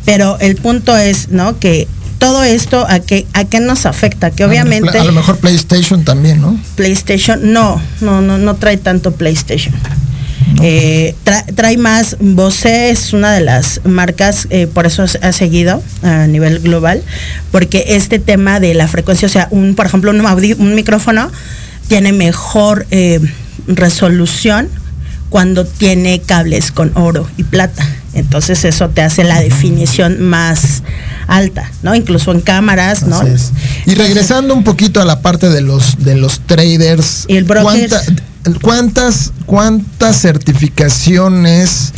pero 0.05 0.39
el 0.41 0.57
punto 0.57 0.97
es, 0.97 1.29
¿no? 1.29 1.59
Que 1.59 1.87
todo 2.19 2.45
esto, 2.45 2.87
¿a 2.89 3.01
qué, 3.01 3.27
a 3.33 3.45
qué 3.45 3.61
nos 3.61 3.87
afecta? 3.87 4.31
Que 4.31 4.45
obviamente 4.45 4.99
A 4.99 5.05
lo 5.05 5.13
mejor 5.13 5.39
PlayStation 5.39 6.05
también, 6.05 6.41
¿no? 6.41 6.61
PlayStation, 6.75 7.53
no, 7.53 7.81
no, 8.01 8.21
no, 8.21 8.37
no 8.37 8.57
trae 8.57 8.77
tanto 8.77 9.13
PlayStation. 9.13 9.75
Eh, 10.63 11.15
tra- 11.25 11.45
trae 11.55 11.77
más, 11.77 12.17
Bose 12.21 12.91
es 12.91 13.13
una 13.13 13.33
de 13.33 13.41
las 13.41 13.81
marcas, 13.85 14.47
eh, 14.51 14.67
por 14.67 14.87
eso 14.87 15.05
ha 15.23 15.33
seguido 15.33 15.83
a 16.03 16.27
nivel 16.27 16.59
global, 16.61 17.03
porque 17.51 17.85
este 17.89 18.19
tema 18.19 18.61
de 18.61 18.75
la 18.75 18.89
frecuencia, 18.89 19.27
o 19.27 19.31
sea, 19.31 19.49
un, 19.51 19.75
por 19.75 19.87
ejemplo, 19.87 20.11
un, 20.11 20.21
un 20.21 20.75
micrófono 20.75 21.31
tiene 21.89 22.13
mejor 22.13 22.87
eh, 22.91 23.21
resolución 23.67 24.69
cuando 25.29 25.65
tiene 25.65 26.21
cables 26.21 26.73
con 26.73 26.91
oro 26.97 27.29
y 27.37 27.45
plata. 27.45 27.87
Entonces 28.13 28.65
eso 28.65 28.89
te 28.89 29.03
hace 29.03 29.23
la 29.23 29.41
definición 29.41 30.21
más 30.21 30.83
alta, 31.29 31.71
¿no? 31.85 31.95
Incluso 31.95 32.33
en 32.33 32.41
cámaras, 32.41 33.05
¿no? 33.05 33.21
Y 33.87 33.95
regresando 33.95 34.53
un 34.53 34.65
poquito 34.65 35.01
a 35.01 35.05
la 35.05 35.23
parte 35.23 35.49
de 35.49 35.61
los 35.61 35.97
de 36.03 36.17
los 36.17 36.41
traders, 36.41 37.25
Y 37.29 37.37
el 37.37 37.45
brokers. 37.45 37.89
¿cuánta- 37.89 38.23
¿cuántas 38.63 39.33
cuántas 39.47 40.21
certificaciones 40.21 41.93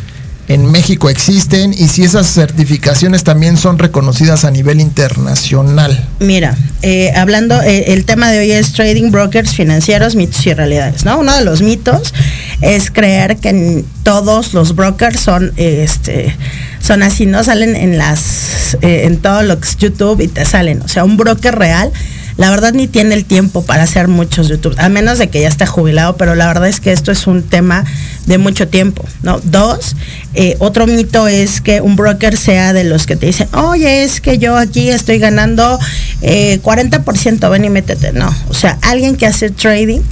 en 0.48 0.70
México 0.70 1.08
existen 1.08 1.72
y 1.72 1.88
si 1.88 2.02
esas 2.02 2.26
certificaciones 2.26 3.24
también 3.24 3.56
son 3.56 3.78
reconocidas 3.78 4.44
a 4.44 4.50
nivel 4.50 4.80
internacional. 4.80 6.08
Mira, 6.18 6.56
eh, 6.82 7.12
hablando, 7.16 7.62
eh, 7.62 7.92
el 7.92 8.04
tema 8.04 8.30
de 8.30 8.40
hoy 8.40 8.50
es 8.50 8.72
trading 8.72 9.10
brokers 9.10 9.54
financieros, 9.54 10.16
mitos 10.16 10.44
y 10.46 10.52
realidades, 10.52 11.04
¿no? 11.04 11.18
Uno 11.18 11.34
de 11.36 11.44
los 11.44 11.62
mitos 11.62 12.12
es 12.60 12.90
creer 12.90 13.36
que 13.36 13.84
todos 14.02 14.52
los 14.52 14.74
brokers 14.74 15.20
son, 15.20 15.52
este, 15.56 16.36
son 16.80 17.02
así, 17.02 17.24
¿no? 17.24 17.44
Salen 17.44 17.76
en 17.76 17.96
las, 17.96 18.76
eh, 18.82 19.02
en 19.04 19.18
todo 19.18 19.42
lo 19.42 19.58
YouTube 19.78 20.20
y 20.20 20.28
te 20.28 20.44
salen. 20.44 20.82
O 20.82 20.88
sea, 20.88 21.04
un 21.04 21.16
broker 21.16 21.54
real 21.54 21.92
la 22.36 22.50
verdad 22.50 22.72
ni 22.72 22.88
tiene 22.88 23.14
el 23.14 23.24
tiempo 23.24 23.64
para 23.64 23.82
hacer 23.82 24.08
muchos 24.08 24.48
YouTube, 24.48 24.74
a 24.78 24.88
menos 24.88 25.18
de 25.18 25.28
que 25.28 25.40
ya 25.40 25.48
esté 25.48 25.66
jubilado, 25.66 26.16
pero 26.16 26.34
la 26.34 26.46
verdad 26.46 26.68
es 26.68 26.80
que 26.80 26.92
esto 26.92 27.12
es 27.12 27.26
un 27.26 27.42
tema 27.42 27.84
de 28.26 28.38
mucho 28.38 28.68
tiempo, 28.68 29.04
¿no? 29.22 29.40
Dos, 29.40 29.96
eh, 30.34 30.56
otro 30.58 30.86
mito 30.86 31.28
es 31.28 31.60
que 31.60 31.80
un 31.80 31.96
broker 31.96 32.36
sea 32.36 32.72
de 32.72 32.84
los 32.84 33.06
que 33.06 33.16
te 33.16 33.26
dicen, 33.26 33.48
oye, 33.54 34.04
es 34.04 34.20
que 34.20 34.38
yo 34.38 34.56
aquí 34.56 34.88
estoy 34.88 35.18
ganando 35.18 35.78
40%, 36.20 37.46
eh, 37.46 37.50
ven 37.50 37.64
y 37.64 37.70
métete. 37.70 38.12
No, 38.12 38.34
o 38.48 38.54
sea, 38.54 38.78
alguien 38.82 39.16
que 39.16 39.26
hace 39.26 39.50
trading 39.50 40.02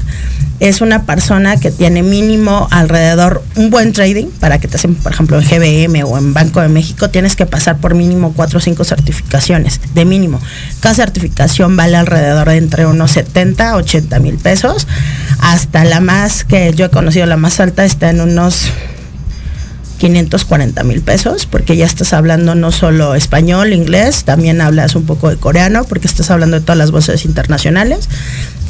es 0.60 0.82
una 0.82 1.04
persona 1.04 1.56
que 1.56 1.70
tiene 1.70 2.02
mínimo 2.02 2.68
alrededor 2.70 3.42
un 3.56 3.70
buen 3.70 3.92
trading 3.92 4.26
para 4.26 4.60
que 4.60 4.68
te 4.68 4.76
hacen, 4.76 4.94
por 4.94 5.12
ejemplo, 5.12 5.40
en 5.40 5.44
GBM 5.48 6.04
o 6.04 6.18
en 6.18 6.34
Banco 6.34 6.60
de 6.60 6.68
México, 6.68 7.08
tienes 7.08 7.34
que 7.34 7.46
pasar 7.46 7.78
por 7.78 7.94
mínimo 7.94 8.34
cuatro 8.36 8.58
o 8.58 8.60
cinco 8.60 8.84
certificaciones, 8.84 9.80
de 9.94 10.04
mínimo. 10.04 10.38
Cada 10.80 10.94
certificación 10.94 11.76
vale 11.76 11.96
alrededor 11.96 12.48
de 12.50 12.58
entre 12.58 12.84
unos 12.84 13.12
70 13.12 13.70
a 13.70 13.76
80 13.76 14.18
mil 14.20 14.36
pesos, 14.36 14.86
hasta 15.40 15.84
la 15.84 16.00
más 16.00 16.44
que 16.44 16.74
yo 16.74 16.84
he 16.84 16.90
conocido, 16.90 17.24
la 17.24 17.38
más 17.38 17.58
alta 17.58 17.86
está 17.86 18.10
en 18.10 18.20
unos 18.20 18.70
540 19.98 20.82
mil 20.84 21.00
pesos, 21.00 21.46
porque 21.46 21.76
ya 21.76 21.86
estás 21.86 22.12
hablando 22.12 22.54
no 22.54 22.70
solo 22.70 23.14
español, 23.14 23.72
inglés, 23.72 24.24
también 24.24 24.60
hablas 24.60 24.94
un 24.94 25.04
poco 25.04 25.30
de 25.30 25.36
coreano, 25.36 25.84
porque 25.84 26.06
estás 26.06 26.30
hablando 26.30 26.58
de 26.58 26.62
todas 26.62 26.78
las 26.78 26.90
voces 26.90 27.24
internacionales 27.24 28.08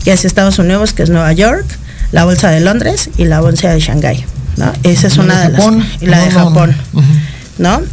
que 0.04 0.12
es 0.12 0.24
Estados 0.24 0.58
Unidos, 0.58 0.92
que 0.92 1.02
es 1.02 1.10
Nueva 1.10 1.32
York, 1.32 1.66
la 2.12 2.24
bolsa 2.24 2.50
de 2.50 2.60
Londres 2.60 3.10
y 3.16 3.24
la 3.24 3.40
bolsa 3.40 3.70
de 3.70 3.80
Shanghái. 3.80 4.24
¿no? 4.56 4.72
Esa 4.82 5.06
es 5.06 5.16
una 5.16 5.48
de, 5.48 5.50
las. 5.50 5.64
Y 6.00 6.06
la 6.06 6.18
de 6.20 6.30
Japón. 6.30 6.74
No, 6.92 7.02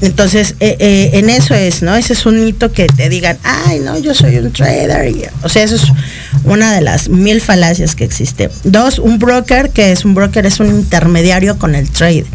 Entonces, 0.01 0.55
eh, 0.59 0.77
eh, 0.79 1.09
en 1.13 1.29
eso 1.29 1.53
es, 1.53 1.81
¿no? 1.81 1.95
Ese 1.95 2.13
es 2.13 2.25
un 2.25 2.43
mito 2.45 2.71
que 2.71 2.87
te 2.87 3.09
digan, 3.09 3.37
ay, 3.43 3.79
no, 3.79 3.97
yo 3.97 4.13
soy 4.13 4.37
un 4.37 4.51
trader. 4.51 5.29
o 5.43 5.49
sea, 5.49 5.63
eso 5.63 5.75
es 5.75 5.91
una 6.45 6.73
de 6.73 6.81
las 6.81 7.09
mil 7.09 7.41
falacias 7.41 7.93
que 7.93 8.05
existe. 8.05 8.49
Dos, 8.63 8.97
un 8.99 9.19
broker, 9.19 9.69
que 9.71 9.91
es 9.91 10.05
un 10.05 10.15
broker, 10.15 10.45
es 10.45 10.61
un 10.61 10.67
intermediario 10.67 11.59
con 11.59 11.75
el 11.75 11.89
trade, 11.89 12.25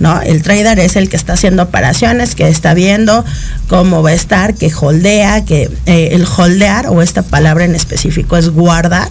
¿no? 0.00 0.20
El 0.20 0.42
trader 0.42 0.80
es 0.80 0.96
el 0.96 1.08
que 1.08 1.16
está 1.16 1.34
haciendo 1.34 1.62
operaciones, 1.62 2.34
que 2.34 2.48
está 2.48 2.74
viendo 2.74 3.24
cómo 3.68 4.02
va 4.02 4.10
a 4.10 4.14
estar, 4.14 4.54
que 4.54 4.72
holdea, 4.74 5.44
que 5.44 5.70
eh, 5.86 6.08
el 6.12 6.24
holdear, 6.24 6.88
o 6.88 7.02
esta 7.02 7.22
palabra 7.22 7.64
en 7.64 7.76
específico 7.76 8.36
es 8.36 8.48
guardar, 8.48 9.10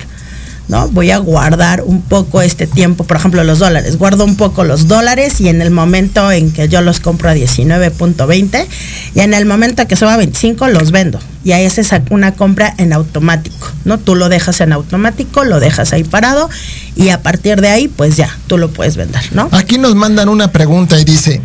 ¿no? 0.69 0.87
Voy 0.89 1.11
a 1.11 1.17
guardar 1.17 1.83
un 1.83 2.01
poco 2.01 2.41
este 2.41 2.67
tiempo, 2.67 3.03
por 3.03 3.17
ejemplo, 3.17 3.43
los 3.43 3.59
dólares. 3.59 3.97
Guardo 3.97 4.23
un 4.23 4.37
poco 4.37 4.63
los 4.63 4.87
dólares 4.87 5.41
y 5.41 5.49
en 5.49 5.61
el 5.61 5.71
momento 5.71 6.31
en 6.31 6.51
que 6.51 6.69
yo 6.69 6.81
los 6.81 6.99
compro 6.99 7.29
a 7.29 7.35
19.20 7.35 8.67
y 9.15 9.19
en 9.19 9.33
el 9.33 9.45
momento 9.45 9.85
que 9.87 9.95
suba 9.95 10.13
a 10.13 10.17
25 10.17 10.67
los 10.67 10.91
vendo. 10.91 11.19
Y 11.43 11.53
ahí 11.53 11.65
es 11.65 11.79
una 12.11 12.33
compra 12.33 12.73
en 12.77 12.93
automático, 12.93 13.67
¿no? 13.83 13.97
Tú 13.97 14.15
lo 14.15 14.29
dejas 14.29 14.61
en 14.61 14.71
automático, 14.71 15.43
lo 15.43 15.59
dejas 15.59 15.91
ahí 15.91 16.03
parado 16.03 16.49
y 16.95 17.09
a 17.09 17.23
partir 17.23 17.61
de 17.61 17.69
ahí, 17.69 17.87
pues 17.87 18.15
ya, 18.15 18.29
tú 18.45 18.57
lo 18.57 18.69
puedes 18.69 18.95
vender, 18.95 19.23
¿no? 19.31 19.49
Aquí 19.51 19.77
nos 19.79 19.95
mandan 19.95 20.29
una 20.29 20.51
pregunta 20.51 20.99
y 20.99 21.03
dice, 21.03 21.41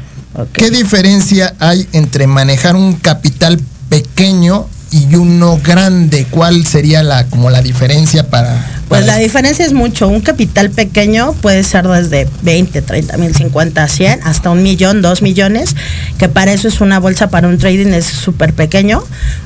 ¿qué 0.52 0.70
diferencia 0.70 1.54
hay 1.60 1.88
entre 1.92 2.26
manejar 2.26 2.76
un 2.76 2.94
capital 2.94 3.58
pequeño 3.88 4.66
y 4.94 5.16
uno 5.16 5.58
grande, 5.60 6.24
¿cuál 6.30 6.64
sería 6.64 7.02
la 7.02 7.26
como 7.26 7.50
la 7.50 7.60
diferencia 7.60 8.30
para? 8.30 8.64
Pues 8.86 9.04
la 9.04 9.16
diferencia 9.16 9.66
es 9.66 9.72
mucho. 9.72 10.06
Un 10.06 10.20
capital 10.20 10.70
pequeño 10.70 11.32
puede 11.32 11.64
ser 11.64 11.88
desde 11.88 12.28
20, 12.42 12.80
30 12.80 13.16
mil, 13.16 13.34
50, 13.34 13.88
100, 13.88 14.20
hasta 14.22 14.50
un 14.50 14.62
millón, 14.62 15.02
dos 15.02 15.20
millones, 15.20 15.74
que 16.16 16.28
para 16.28 16.52
eso 16.52 16.68
es 16.68 16.80
una 16.80 17.00
bolsa 17.00 17.28
para 17.28 17.48
un 17.48 17.58
trading 17.58 17.88
es 17.88 18.04
súper 18.04 18.54
pequeño. 18.54 19.02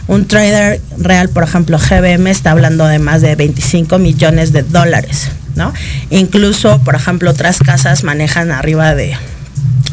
Un 0.07 0.27
trader 0.27 0.83
real, 0.99 1.31
por 1.31 1.45
ejemplo, 1.45 1.79
GBM 1.79 2.27
está 2.27 2.51
hablando 2.51 2.85
de 2.85 2.99
más 2.99 3.23
de 3.23 3.35
25 3.35 3.99
millones 3.99 4.53
de 4.53 4.65
dólares, 4.65 5.31
¿no? 5.55 5.73
Incluso, 6.11 6.79
por 6.81 6.95
ejemplo, 6.95 7.31
otras 7.31 7.61
casas 7.61 8.05
manejan 8.05 8.51
arriba 8.51 8.95
de 8.95 9.17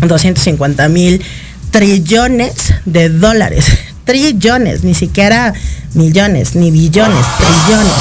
250 0.01 0.89
mil 0.89 1.23
trillones 1.71 2.73
de 2.83 3.07
dólares 3.07 3.65
trillones, 4.05 4.83
ni 4.83 4.93
siquiera 4.93 5.53
millones, 5.93 6.55
ni 6.55 6.71
billones, 6.71 7.25
trillones. 7.37 7.93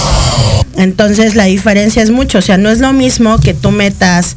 Entonces 0.77 1.35
la 1.35 1.45
diferencia 1.45 2.03
es 2.03 2.11
mucho, 2.11 2.39
o 2.39 2.43
sea, 2.43 2.59
no 2.59 2.71
es 2.71 2.79
lo 2.81 2.93
mismo 2.93 3.39
que 3.39 3.55
tú 3.55 3.71
metas 3.71 4.37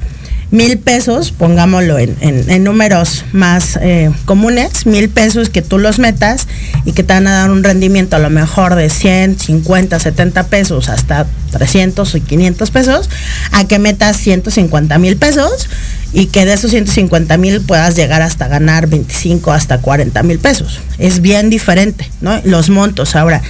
mil 0.49 0.77
pesos, 0.79 1.31
pongámoslo 1.31 1.97
en, 1.99 2.63
números 2.63 3.25
más 3.33 3.77
eh, 3.81 4.11
comunes, 4.25 4.85
mil 4.85 5.09
pesos 5.09 5.49
que 5.49 5.61
tú 5.61 5.77
los 5.77 5.99
metas 5.99 6.47
y 6.85 6.93
que 6.93 7.03
te 7.03 7.13
van 7.13 7.27
a 7.27 7.39
dar 7.39 7.51
un 7.51 7.63
rendimiento 7.63 8.15
a 8.15 8.19
lo 8.19 8.29
mejor 8.29 8.75
de 8.75 8.89
100, 8.89 9.39
50, 9.39 9.99
70 9.99 10.47
pesos 10.47 10.89
hasta 10.89 11.27
300 11.51 12.15
o 12.15 12.19
500 12.23 12.71
pesos, 12.71 13.09
a 13.51 13.65
que 13.65 13.79
metas 13.79 14.17
150 14.17 14.97
mil 14.99 15.17
pesos 15.17 15.69
y 16.13 16.27
que 16.27 16.45
de 16.45 16.53
esos 16.53 16.71
150 16.71 17.37
mil 17.37 17.61
puedas 17.61 17.95
llegar 17.95 18.21
hasta 18.21 18.47
ganar 18.47 18.87
25 18.87 19.51
hasta 19.51 19.79
40 19.79 20.23
mil 20.23 20.39
pesos. 20.39 20.79
Es 20.97 21.21
bien 21.21 21.49
diferente, 21.49 22.09
¿no? 22.21 22.39
Los 22.43 22.69
montos. 22.69 23.15
Ahora, 23.15 23.41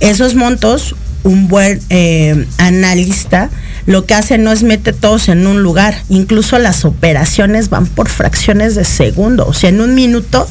esos 0.00 0.34
montos, 0.34 0.94
un 1.24 1.48
buen 1.48 1.80
eh, 1.90 2.46
analista 2.58 3.50
lo 3.86 4.04
que 4.04 4.14
hace 4.14 4.36
no 4.36 4.50
es 4.50 4.64
mete 4.64 4.92
todos 4.92 5.28
en 5.28 5.46
un 5.46 5.62
lugar. 5.62 5.94
Incluso 6.08 6.58
las 6.58 6.84
operaciones 6.84 7.70
van 7.70 7.86
por 7.86 8.08
fracciones 8.08 8.74
de 8.74 8.84
segundo. 8.84 9.46
O 9.46 9.54
sea, 9.54 9.70
en 9.70 9.80
un 9.80 9.94
minuto 9.94 10.46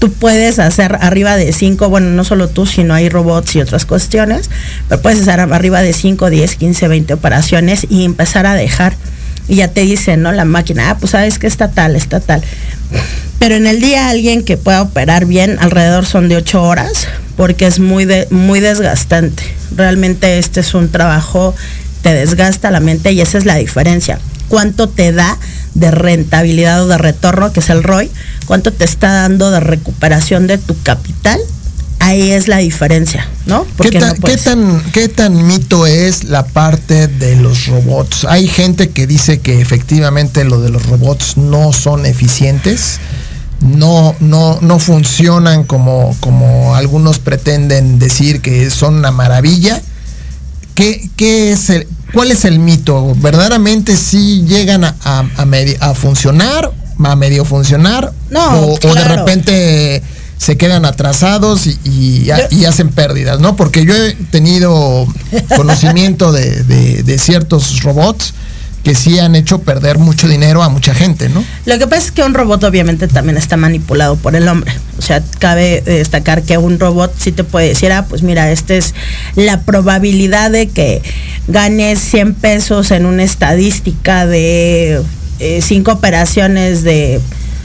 tú 0.00 0.12
puedes 0.12 0.58
hacer 0.58 0.98
arriba 1.00 1.36
de 1.36 1.52
5, 1.52 1.88
bueno, 1.88 2.10
no 2.10 2.24
solo 2.24 2.48
tú, 2.48 2.66
sino 2.66 2.92
hay 2.92 3.08
robots 3.08 3.54
y 3.56 3.60
otras 3.60 3.86
cuestiones, 3.86 4.50
pero 4.88 5.00
puedes 5.00 5.22
hacer 5.22 5.40
arriba 5.40 5.80
de 5.80 5.92
5, 5.92 6.28
10, 6.28 6.56
15, 6.56 6.88
20 6.88 7.14
operaciones 7.14 7.86
y 7.88 8.04
empezar 8.04 8.46
a 8.46 8.54
dejar 8.54 8.94
y 9.48 9.56
ya 9.56 9.68
te 9.68 9.82
dicen, 9.82 10.22
¿no? 10.22 10.32
La 10.32 10.44
máquina, 10.44 10.90
ah, 10.90 10.98
pues 10.98 11.12
sabes 11.12 11.38
que 11.38 11.46
está 11.46 11.70
tal, 11.70 11.94
está 11.94 12.18
tal. 12.18 12.42
Pero 13.38 13.54
en 13.54 13.66
el 13.68 13.80
día 13.80 14.08
alguien 14.08 14.44
que 14.44 14.56
pueda 14.56 14.82
operar 14.82 15.24
bien, 15.24 15.56
alrededor 15.60 16.04
son 16.04 16.28
de 16.28 16.36
ocho 16.36 16.62
horas, 16.62 17.06
porque 17.36 17.66
es 17.66 17.78
muy, 17.78 18.04
de, 18.04 18.26
muy 18.30 18.60
desgastante. 18.60 19.42
Realmente 19.74 20.38
este 20.38 20.60
es 20.60 20.74
un 20.74 20.90
trabajo, 20.90 21.54
te 22.02 22.14
desgasta 22.14 22.70
la 22.70 22.80
mente 22.80 23.12
y 23.12 23.20
esa 23.20 23.38
es 23.38 23.44
la 23.44 23.56
diferencia. 23.56 24.18
¿Cuánto 24.48 24.88
te 24.88 25.12
da 25.12 25.38
de 25.74 25.90
rentabilidad 25.90 26.84
o 26.84 26.86
de 26.86 26.98
retorno, 26.98 27.52
que 27.52 27.60
es 27.60 27.70
el 27.70 27.82
ROI? 27.82 28.10
¿Cuánto 28.46 28.72
te 28.72 28.84
está 28.84 29.12
dando 29.12 29.50
de 29.50 29.60
recuperación 29.60 30.46
de 30.46 30.58
tu 30.58 30.80
capital 30.82 31.40
ahí 31.98 32.30
es 32.30 32.48
la 32.48 32.58
diferencia, 32.58 33.28
¿no? 33.46 33.66
¿Qué 33.80 33.90
tan, 33.90 34.16
¿qué, 34.16 34.36
tan, 34.36 34.82
¿Qué 34.92 35.08
tan 35.08 35.46
mito 35.46 35.86
es 35.86 36.24
la 36.24 36.46
parte 36.46 37.08
de 37.08 37.36
los 37.36 37.66
robots? 37.66 38.24
Hay 38.24 38.48
gente 38.48 38.90
que 38.90 39.06
dice 39.06 39.40
que 39.40 39.60
efectivamente 39.60 40.44
lo 40.44 40.60
de 40.60 40.70
los 40.70 40.86
robots 40.86 41.36
no 41.36 41.72
son 41.72 42.06
eficientes, 42.06 43.00
no, 43.60 44.14
no, 44.20 44.58
no 44.60 44.78
funcionan 44.78 45.64
como, 45.64 46.16
como 46.20 46.74
algunos 46.74 47.18
pretenden 47.18 47.98
decir 47.98 48.40
que 48.40 48.70
son 48.70 48.96
una 48.96 49.10
maravilla. 49.10 49.80
¿Qué, 50.74 51.08
qué 51.16 51.52
es 51.52 51.70
el, 51.70 51.88
¿Cuál 52.12 52.30
es 52.30 52.44
el 52.44 52.58
mito? 52.58 53.14
¿Verdaderamente 53.16 53.96
sí 53.96 54.44
llegan 54.46 54.84
a, 54.84 54.94
a, 55.04 55.94
funcionar, 55.94 56.72
a 57.02 57.16
medio 57.16 57.44
funcionar? 57.44 58.12
No, 58.30 58.60
o, 58.60 58.74
o 58.74 58.94
de 58.94 59.04
repente 59.04 60.02
se 60.38 60.56
quedan 60.56 60.84
atrasados 60.84 61.66
y, 61.66 62.30
hacen 62.66 62.90
pérdidas, 62.90 63.40
¿no? 63.40 63.56
Porque 63.56 63.84
yo 63.84 63.94
he 63.94 64.14
tenido 64.30 65.06
conocimiento 65.56 66.32
de, 66.32 67.18
ciertos 67.18 67.82
robots 67.82 68.34
que 68.86 68.94
sí 68.94 69.18
han 69.18 69.34
hecho 69.34 69.62
perder 69.62 69.98
mucho 69.98 70.28
dinero 70.28 70.62
a 70.62 70.68
mucha 70.68 70.94
gente, 70.94 71.28
¿no? 71.28 71.44
Lo 71.64 71.76
que 71.76 71.88
pasa 71.88 72.04
es 72.04 72.12
que 72.12 72.22
un 72.22 72.34
robot 72.34 72.62
obviamente 72.62 73.08
también 73.08 73.36
está 73.36 73.56
manipulado 73.56 74.14
por 74.14 74.36
el 74.36 74.46
hombre. 74.46 74.70
O 74.96 75.02
sea, 75.02 75.24
cabe 75.40 75.80
destacar 75.80 76.44
que 76.44 76.56
un 76.56 76.78
robot 76.78 77.12
sí 77.18 77.32
te 77.32 77.42
puede 77.42 77.66
decir, 77.70 77.90
ah, 77.90 78.06
pues 78.08 78.22
mira, 78.22 78.48
esta 78.52 78.74
es 78.74 78.94
la 79.34 79.62
probabilidad 79.62 80.52
de 80.52 80.68
que 80.68 81.02
ganes 81.48 81.98
100 81.98 82.34
pesos 82.34 82.92
en 82.92 83.06
una 83.06 83.24
estadística 83.24 84.24
de 84.24 85.02
eh, 85.40 85.60
cinco 85.62 85.90
operaciones 85.90 86.84
de, 86.84 87.20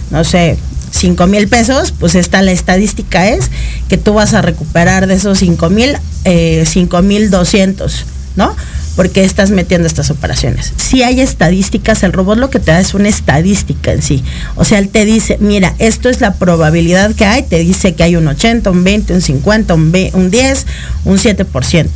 no 0.10 0.24
sé, 0.24 0.58
5 0.90 1.28
mil 1.28 1.48
pesos, 1.48 1.92
pues 1.92 2.16
está 2.16 2.42
la 2.42 2.52
estadística 2.52 3.28
es 3.28 3.52
que 3.90 4.00
tú 4.00 4.16
vas 4.16 4.34
a 4.34 4.42
recuperar 4.42 5.06
de 5.06 5.14
esos 5.14 5.38
5 5.38 5.70
mil, 5.70 5.96
eh, 6.26 6.66
mil 7.04 7.30
200, 7.30 8.06
¿no? 8.38 8.56
Porque 8.96 9.24
estás 9.24 9.52
metiendo 9.52 9.88
estas 9.88 10.10
operaciones. 10.12 10.74
Si 10.78 11.04
hay 11.04 11.22
estadísticas, 11.22 12.04
el 12.04 12.14
robot 12.14 12.38
lo 12.38 12.50
que 12.50 12.60
te 12.60 12.72
da 12.72 12.80
es 12.80 12.94
una 12.94 13.10
estadística 13.10 13.92
en 13.92 14.02
sí. 14.02 14.24
O 14.56 14.66
sea, 14.66 14.80
él 14.80 14.90
te 14.90 15.06
dice, 15.06 15.38
mira, 15.40 15.74
esto 15.80 16.10
es 16.10 16.22
la 16.22 16.34
probabilidad 16.34 17.14
que 17.16 17.26
hay, 17.26 17.44
te 17.44 17.60
dice 17.60 17.94
que 17.96 18.04
hay 18.04 18.16
un 18.16 18.28
80, 18.28 18.70
un 18.70 18.84
20, 18.84 19.14
un 19.14 19.22
50, 19.22 19.74
un, 19.74 19.92
10, 19.92 20.66
un 21.06 21.18
7%. 21.18 21.88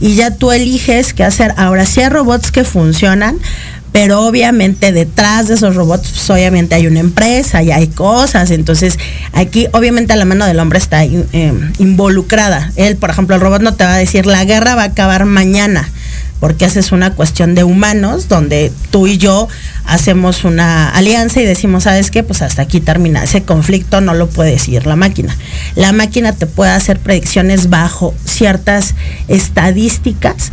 Y 0.00 0.14
ya 0.14 0.30
tú 0.30 0.52
eliges 0.52 1.12
qué 1.12 1.24
hacer. 1.24 1.52
Ahora, 1.56 1.84
si 1.84 2.00
hay 2.00 2.08
robots 2.08 2.50
que 2.50 2.64
funcionan, 2.64 3.38
pero 3.92 4.26
obviamente 4.26 4.92
detrás 4.92 5.48
de 5.48 5.54
esos 5.54 5.74
robots, 5.74 6.08
pues, 6.10 6.30
obviamente 6.30 6.74
hay 6.74 6.86
una 6.86 7.00
empresa 7.00 7.62
y 7.62 7.70
hay 7.70 7.88
cosas, 7.88 8.50
entonces 8.50 8.98
aquí 9.32 9.66
obviamente 9.72 10.14
la 10.14 10.24
mano 10.24 10.46
del 10.46 10.60
hombre 10.60 10.78
está 10.78 11.04
eh, 11.04 11.52
involucrada. 11.78 12.70
Él, 12.76 12.96
por 12.96 13.10
ejemplo, 13.10 13.34
el 13.34 13.40
robot 13.40 13.62
no 13.62 13.74
te 13.74 13.84
va 13.84 13.94
a 13.94 13.98
decir 13.98 14.26
la 14.26 14.44
guerra 14.44 14.74
va 14.74 14.82
a 14.82 14.86
acabar 14.86 15.24
mañana, 15.24 15.88
porque 16.40 16.64
esa 16.64 16.80
es 16.80 16.92
una 16.92 17.14
cuestión 17.14 17.54
de 17.54 17.64
humanos, 17.64 18.28
donde 18.28 18.72
tú 18.90 19.06
y 19.06 19.18
yo 19.18 19.48
hacemos 19.84 20.44
una 20.44 20.90
alianza 20.90 21.40
y 21.40 21.44
decimos, 21.44 21.84
¿sabes 21.84 22.10
qué? 22.10 22.22
Pues 22.22 22.42
hasta 22.42 22.62
aquí 22.62 22.80
termina. 22.80 23.24
Ese 23.24 23.42
conflicto 23.42 24.00
no 24.00 24.14
lo 24.14 24.28
puede 24.28 24.52
decir 24.52 24.86
la 24.86 24.96
máquina. 24.96 25.36
La 25.74 25.92
máquina 25.92 26.32
te 26.32 26.46
puede 26.46 26.70
hacer 26.70 26.98
predicciones 27.00 27.70
bajo 27.70 28.14
ciertas 28.24 28.94
estadísticas 29.28 30.50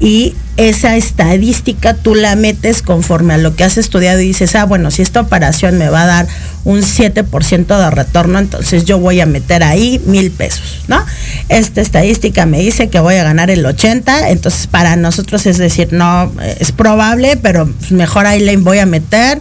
y 0.00 0.34
esa 0.56 0.96
estadística 0.96 1.94
tú 1.94 2.14
la 2.14 2.36
metes 2.36 2.82
conforme 2.82 3.34
a 3.34 3.38
lo 3.38 3.54
que 3.54 3.64
has 3.64 3.78
estudiado 3.78 4.20
y 4.20 4.28
dices, 4.28 4.54
ah, 4.54 4.64
bueno, 4.64 4.90
si 4.90 5.02
esta 5.02 5.20
operación 5.20 5.78
me 5.78 5.88
va 5.88 6.02
a 6.02 6.06
dar 6.06 6.28
un 6.64 6.80
7% 6.80 7.66
de 7.66 7.90
retorno, 7.90 8.38
entonces 8.38 8.84
yo 8.84 8.98
voy 8.98 9.20
a 9.20 9.26
meter 9.26 9.62
ahí 9.62 10.00
mil 10.06 10.30
pesos, 10.30 10.82
¿no? 10.88 11.04
Esta 11.48 11.80
estadística 11.80 12.46
me 12.46 12.60
dice 12.60 12.88
que 12.88 13.00
voy 13.00 13.16
a 13.16 13.24
ganar 13.24 13.50
el 13.50 13.64
80, 13.64 14.30
entonces 14.30 14.66
para 14.66 14.96
nosotros 14.96 15.46
es 15.46 15.58
decir, 15.58 15.92
no, 15.92 16.32
es 16.58 16.72
probable, 16.72 17.36
pero 17.36 17.68
mejor 17.90 18.26
ahí 18.26 18.40
le 18.40 18.56
voy 18.56 18.78
a 18.78 18.86
meter 18.86 19.40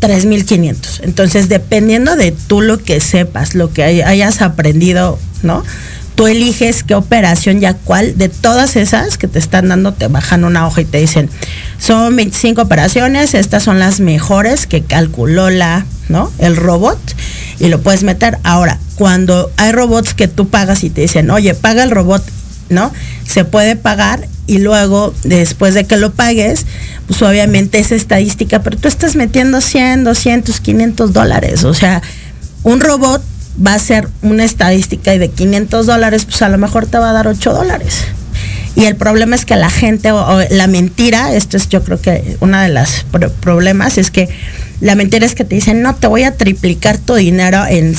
3.500. 0.00 1.00
Entonces, 1.02 1.48
dependiendo 1.48 2.16
de 2.16 2.32
tú 2.32 2.60
lo 2.60 2.78
que 2.78 3.00
sepas, 3.00 3.54
lo 3.54 3.72
que 3.72 3.82
hayas 3.82 4.42
aprendido, 4.42 5.18
¿no? 5.42 5.64
Tú 6.16 6.26
eliges 6.26 6.82
qué 6.82 6.94
operación 6.94 7.60
ya 7.60 7.74
cuál 7.74 8.16
de 8.18 8.28
todas 8.28 8.74
esas 8.74 9.18
que 9.18 9.28
te 9.28 9.38
están 9.38 9.68
dando 9.68 9.92
te 9.92 10.08
bajan 10.08 10.44
una 10.44 10.66
hoja 10.66 10.80
y 10.80 10.86
te 10.86 10.98
dicen, 10.98 11.30
son 11.78 12.16
25 12.16 12.62
operaciones, 12.62 13.34
estas 13.34 13.62
son 13.62 13.78
las 13.78 14.00
mejores 14.00 14.66
que 14.66 14.82
calculó 14.82 15.50
la, 15.50 15.86
¿no? 16.08 16.32
El 16.38 16.56
robot 16.56 16.98
y 17.60 17.68
lo 17.68 17.80
puedes 17.82 18.02
meter. 18.02 18.38
Ahora, 18.44 18.78
cuando 18.96 19.52
hay 19.58 19.72
robots 19.72 20.14
que 20.14 20.26
tú 20.26 20.48
pagas 20.48 20.84
y 20.84 20.90
te 20.90 21.02
dicen, 21.02 21.30
oye, 21.30 21.54
paga 21.54 21.82
el 21.82 21.90
robot, 21.90 22.24
¿no? 22.70 22.90
Se 23.26 23.44
puede 23.44 23.76
pagar 23.76 24.26
y 24.46 24.58
luego, 24.58 25.12
después 25.22 25.74
de 25.74 25.84
que 25.84 25.98
lo 25.98 26.12
pagues, 26.12 26.64
pues 27.06 27.20
obviamente 27.20 27.78
es 27.78 27.92
estadística, 27.92 28.62
pero 28.62 28.78
tú 28.78 28.88
estás 28.88 29.16
metiendo 29.16 29.60
100, 29.60 30.04
200, 30.04 30.60
500 30.60 31.12
dólares. 31.12 31.64
O 31.64 31.74
sea, 31.74 32.00
un 32.62 32.80
robot 32.80 33.22
va 33.64 33.74
a 33.74 33.78
ser 33.78 34.08
una 34.22 34.44
estadística 34.44 35.14
y 35.14 35.18
de 35.18 35.30
500 35.30 35.86
dólares, 35.86 36.24
pues 36.24 36.42
a 36.42 36.48
lo 36.48 36.58
mejor 36.58 36.86
te 36.86 36.98
va 36.98 37.10
a 37.10 37.12
dar 37.12 37.26
8 37.26 37.52
dólares. 37.52 38.04
Y 38.76 38.84
el 38.84 38.94
problema 38.94 39.36
es 39.36 39.46
que 39.46 39.56
la 39.56 39.70
gente, 39.70 40.12
o, 40.12 40.40
la 40.50 40.66
mentira, 40.66 41.32
esto 41.32 41.56
es 41.56 41.68
yo 41.68 41.82
creo 41.82 42.00
que 42.00 42.36
uno 42.40 42.60
de 42.60 42.68
los 42.68 43.04
problemas, 43.40 43.96
es 43.96 44.10
que 44.10 44.28
la 44.80 44.94
mentira 44.94 45.24
es 45.24 45.34
que 45.34 45.44
te 45.44 45.54
dicen, 45.54 45.80
no, 45.80 45.94
te 45.94 46.06
voy 46.06 46.24
a 46.24 46.36
triplicar 46.36 46.98
tu 46.98 47.14
dinero 47.14 47.64
en 47.66 47.94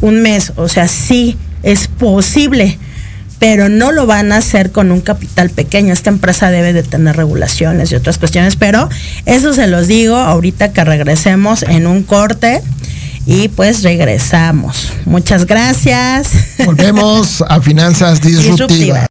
un 0.00 0.22
mes. 0.22 0.52
O 0.54 0.68
sea, 0.68 0.86
sí, 0.86 1.36
es 1.64 1.88
posible, 1.88 2.78
pero 3.40 3.68
no 3.68 3.90
lo 3.90 4.06
van 4.06 4.30
a 4.30 4.36
hacer 4.36 4.70
con 4.70 4.92
un 4.92 5.00
capital 5.00 5.50
pequeño. 5.50 5.92
Esta 5.92 6.10
empresa 6.10 6.52
debe 6.52 6.72
de 6.72 6.84
tener 6.84 7.16
regulaciones 7.16 7.90
y 7.90 7.96
otras 7.96 8.18
cuestiones, 8.18 8.54
pero 8.54 8.88
eso 9.26 9.52
se 9.52 9.66
los 9.66 9.88
digo 9.88 10.14
ahorita 10.14 10.72
que 10.72 10.84
regresemos 10.84 11.64
en 11.64 11.88
un 11.88 12.04
corte 12.04 12.62
y 13.26 13.48
pues 13.48 13.82
regresamos. 13.82 14.92
Muchas 15.04 15.46
gracias. 15.46 16.30
Volvemos 16.64 17.42
a 17.48 17.60
Finanzas 17.60 18.20
Disruptivas. 18.22 19.06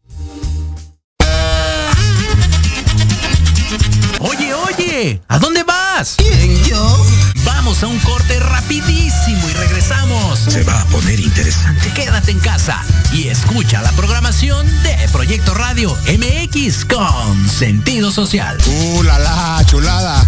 Oye, 4.20 4.54
oye, 4.54 5.22
¿a 5.28 5.40
dónde 5.40 5.64
vas? 5.64 6.16
¿Quién, 6.18 6.64
yo? 6.64 7.06
Vamos 7.46 7.84
a 7.84 7.88
un 7.88 8.00
corte 8.00 8.40
rapidísimo 8.40 9.50
y 9.50 9.54
regresamos. 9.54 10.40
Se 10.40 10.64
va 10.64 10.82
a 10.82 10.86
poner 10.86 11.20
interesante. 11.20 11.92
Quédate 11.94 12.32
en 12.32 12.40
casa 12.40 12.84
y 13.14 13.28
escucha 13.28 13.82
la 13.82 13.92
programación 13.92 14.66
de 14.84 14.96
Proyecto 15.12 15.54
Radio 15.54 15.96
MX 16.08 16.86
con 16.86 17.50
sentido 17.50 18.12
social. 18.12 18.58
¡Uh, 18.68 19.04
la, 19.04 19.20
la 19.20 19.64
chulada! 19.66 20.26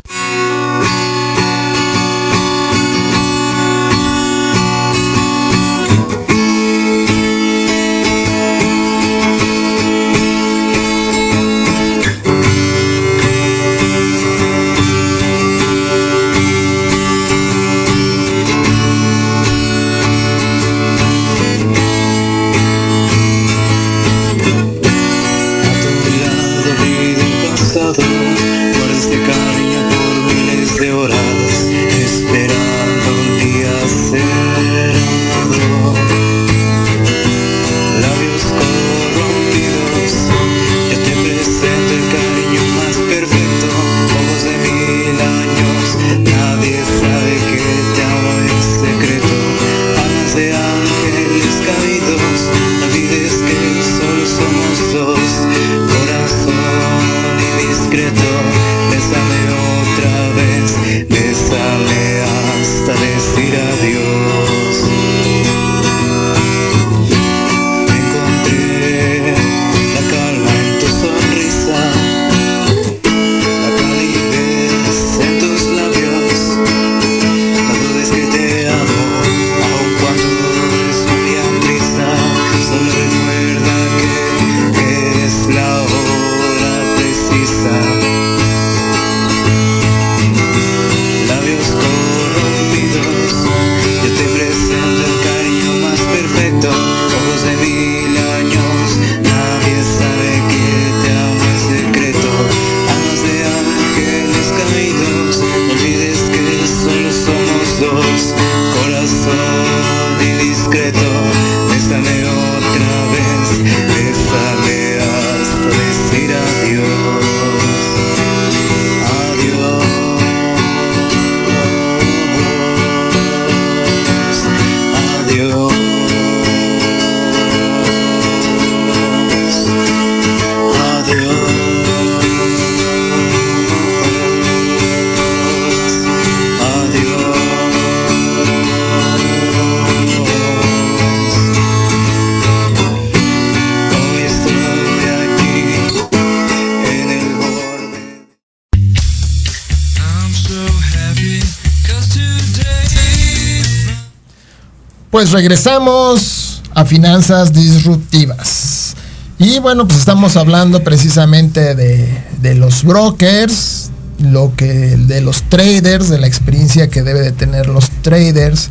Regresamos 155.33 156.61
a 156.73 156.85
finanzas 156.85 157.51
disruptivas. 157.51 158.95
Y 159.39 159.59
bueno, 159.59 159.87
pues 159.87 159.99
estamos 159.99 160.37
hablando 160.37 160.83
precisamente 160.83 161.75
de, 161.75 162.55
los 162.55 162.83
brokers, 162.83 163.89
lo 164.19 164.55
que 164.55 164.67
de 164.95 165.21
los 165.21 165.41
traders, 165.49 166.09
de 166.09 166.19
la 166.19 166.27
experiencia 166.27 166.89
que 166.89 167.01
debe 167.01 167.19
de 167.19 167.31
tener 167.31 167.67
los 167.67 167.89
traders 168.03 168.69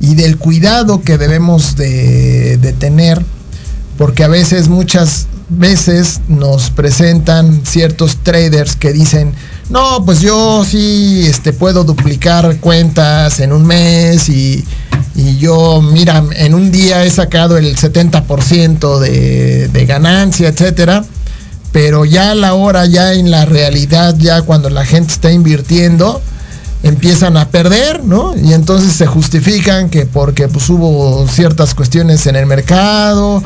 y 0.00 0.14
del 0.14 0.38
cuidado 0.38 1.02
que 1.02 1.18
debemos 1.18 1.76
de, 1.76 2.56
de 2.56 2.72
tener, 2.72 3.22
porque 3.98 4.24
a 4.24 4.28
veces, 4.28 4.68
muchas 4.68 5.26
veces 5.50 6.20
nos 6.28 6.70
presentan 6.70 7.64
ciertos 7.64 8.16
traders 8.22 8.76
que 8.76 8.92
dicen, 8.92 9.34
no, 9.68 10.04
pues 10.04 10.20
yo 10.20 10.64
sí 10.64 11.24
este, 11.26 11.52
puedo 11.52 11.84
duplicar 11.84 12.56
cuentas 12.60 13.40
en 13.40 13.52
un 13.52 13.66
mes 13.66 14.28
y, 14.30 14.64
yo, 15.38 15.82
mira, 15.82 16.22
en 16.36 16.54
un 16.54 16.70
día 16.70 17.04
he 17.04 17.10
sacado 17.10 17.56
el 17.56 17.76
70% 17.76 18.98
de, 19.00 19.68
de 19.68 19.86
ganancia, 19.86 20.48
etcétera. 20.48 21.04
Pero 21.72 22.04
ya 22.04 22.30
a 22.30 22.34
la 22.34 22.54
hora, 22.54 22.86
ya 22.86 23.12
en 23.12 23.30
la 23.30 23.44
realidad, 23.44 24.14
ya 24.18 24.42
cuando 24.42 24.70
la 24.70 24.84
gente 24.84 25.12
está 25.12 25.32
invirtiendo, 25.32 26.22
empiezan 26.82 27.36
a 27.36 27.48
perder, 27.48 28.04
¿no? 28.04 28.34
Y 28.36 28.52
entonces 28.52 28.92
se 28.92 29.06
justifican 29.06 29.90
que 29.90 30.06
porque 30.06 30.48
pues 30.48 30.68
hubo 30.70 31.26
ciertas 31.28 31.74
cuestiones 31.74 32.26
en 32.26 32.36
el 32.36 32.46
mercado 32.46 33.42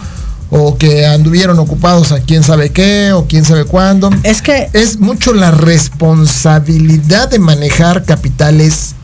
o 0.51 0.77
que 0.77 1.07
anduvieron 1.07 1.59
ocupados 1.59 2.13
a 2.13 2.21
quién 2.21 2.43
sabe 2.43 2.71
qué 2.71 3.13
o 3.13 3.27
quién 3.27 3.45
sabe 3.45 3.65
cuándo. 3.65 4.11
Es 4.23 4.43
que 4.43 4.69
es 4.75 5.01
mucho 5.01 5.33
la 5.33 5.51
responsabilidad 5.51 7.31
de 7.31 7.39
manejar 7.39 8.05
capitales 8.05 8.95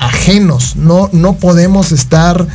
ajenos. 0.00 0.74
No, 0.76 1.08
no 1.12 1.34
podemos 1.34 1.92
estar 1.92 2.46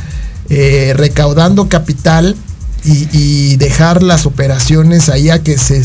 eh, 0.50 0.92
recaudando 0.94 1.68
capital 1.68 2.36
y, 2.84 3.56
dejar 3.56 4.02
las 4.02 4.26
operaciones 4.26 5.08
ahí 5.08 5.28
a 5.30 5.42
que, 5.42 5.58
se, 5.58 5.82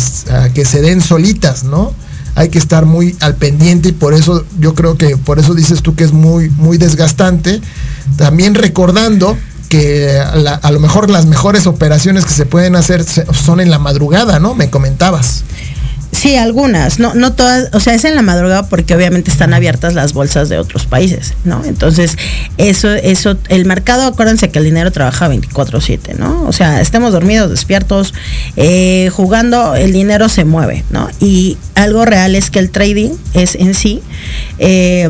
que 0.53 0.66
se 0.66 0.82
den 0.82 1.01
solitas, 1.01 1.64
¿no? 1.64 1.93
Hay 2.36 2.49
que 2.49 2.59
estar 2.59 2.86
muy 2.86 3.16
al 3.22 3.36
pendiente 3.36 3.89
y 3.89 3.91
por 3.91 4.14
eso 4.14 4.45
yo 4.59 4.76
creo 4.76 4.97
que 4.97 5.18
por 5.18 5.39
eso 5.39 5.55
dices 5.55 5.82
tú 5.82 5.95
que 5.95 6.03
es 6.03 6.14
muy, 6.14 6.49
muy 6.49 6.78
desgastante. 6.78 7.59
También 8.18 8.53
recordando 8.53 9.36
que 9.68 10.20
a, 10.20 10.72
lo 10.72 10.80
mejor 10.80 11.09
las 11.09 11.26
mejores 11.26 11.66
operaciones 11.66 12.26
que 12.26 12.34
se 12.34 12.45
pueden 12.45 12.76
hacer 12.76 13.05
son 13.05 13.62
en 13.62 13.72
la 13.72 13.80
madrugada, 13.80 14.38
¿no? 14.38 14.53
Me 14.53 14.70
comentabas. 14.70 15.43
Sí, 16.22 16.36
algunas, 16.36 16.99
no, 16.99 17.15
no 17.15 17.34
todas, 17.34 17.69
o 17.74 17.80
sea, 17.80 17.95
es 17.95 18.05
en 18.05 18.13
la 18.13 18.22
madrugada 18.22 18.69
porque 18.69 18.93
obviamente 18.93 19.32
están 19.32 19.55
abiertas 19.55 19.95
las 19.95 20.13
bolsas 20.13 20.49
de 20.49 20.59
otros 20.59 20.86
países, 20.86 21.34
¿no? 21.45 21.65
Entonces, 21.65 22.15
eso, 22.59 22.93
eso, 22.93 23.38
el 23.49 23.65
mercado, 23.65 24.05
acuérdense 24.05 24.51
que 24.51 24.59
el 24.59 24.65
dinero 24.65 24.91
trabaja 24.91 25.28
24/7, 25.28 26.13
¿no? 26.19 26.43
O 26.43 26.53
sea, 26.53 26.80
estemos 26.80 27.11
dormidos, 27.11 27.49
despiertos, 27.49 28.13
eh, 28.55 29.09
jugando, 29.11 29.74
el 29.74 29.93
dinero 29.93 30.30
se 30.30 30.45
mueve, 30.45 30.84
¿no? 30.91 31.09
Y 31.19 31.57
algo 31.74 32.05
real 32.05 32.36
es 32.36 32.51
que 32.51 32.59
el 32.59 32.69
trading 32.69 33.13
es 33.34 33.55
en 33.55 33.74
sí, 33.74 34.03
eh, 34.59 35.09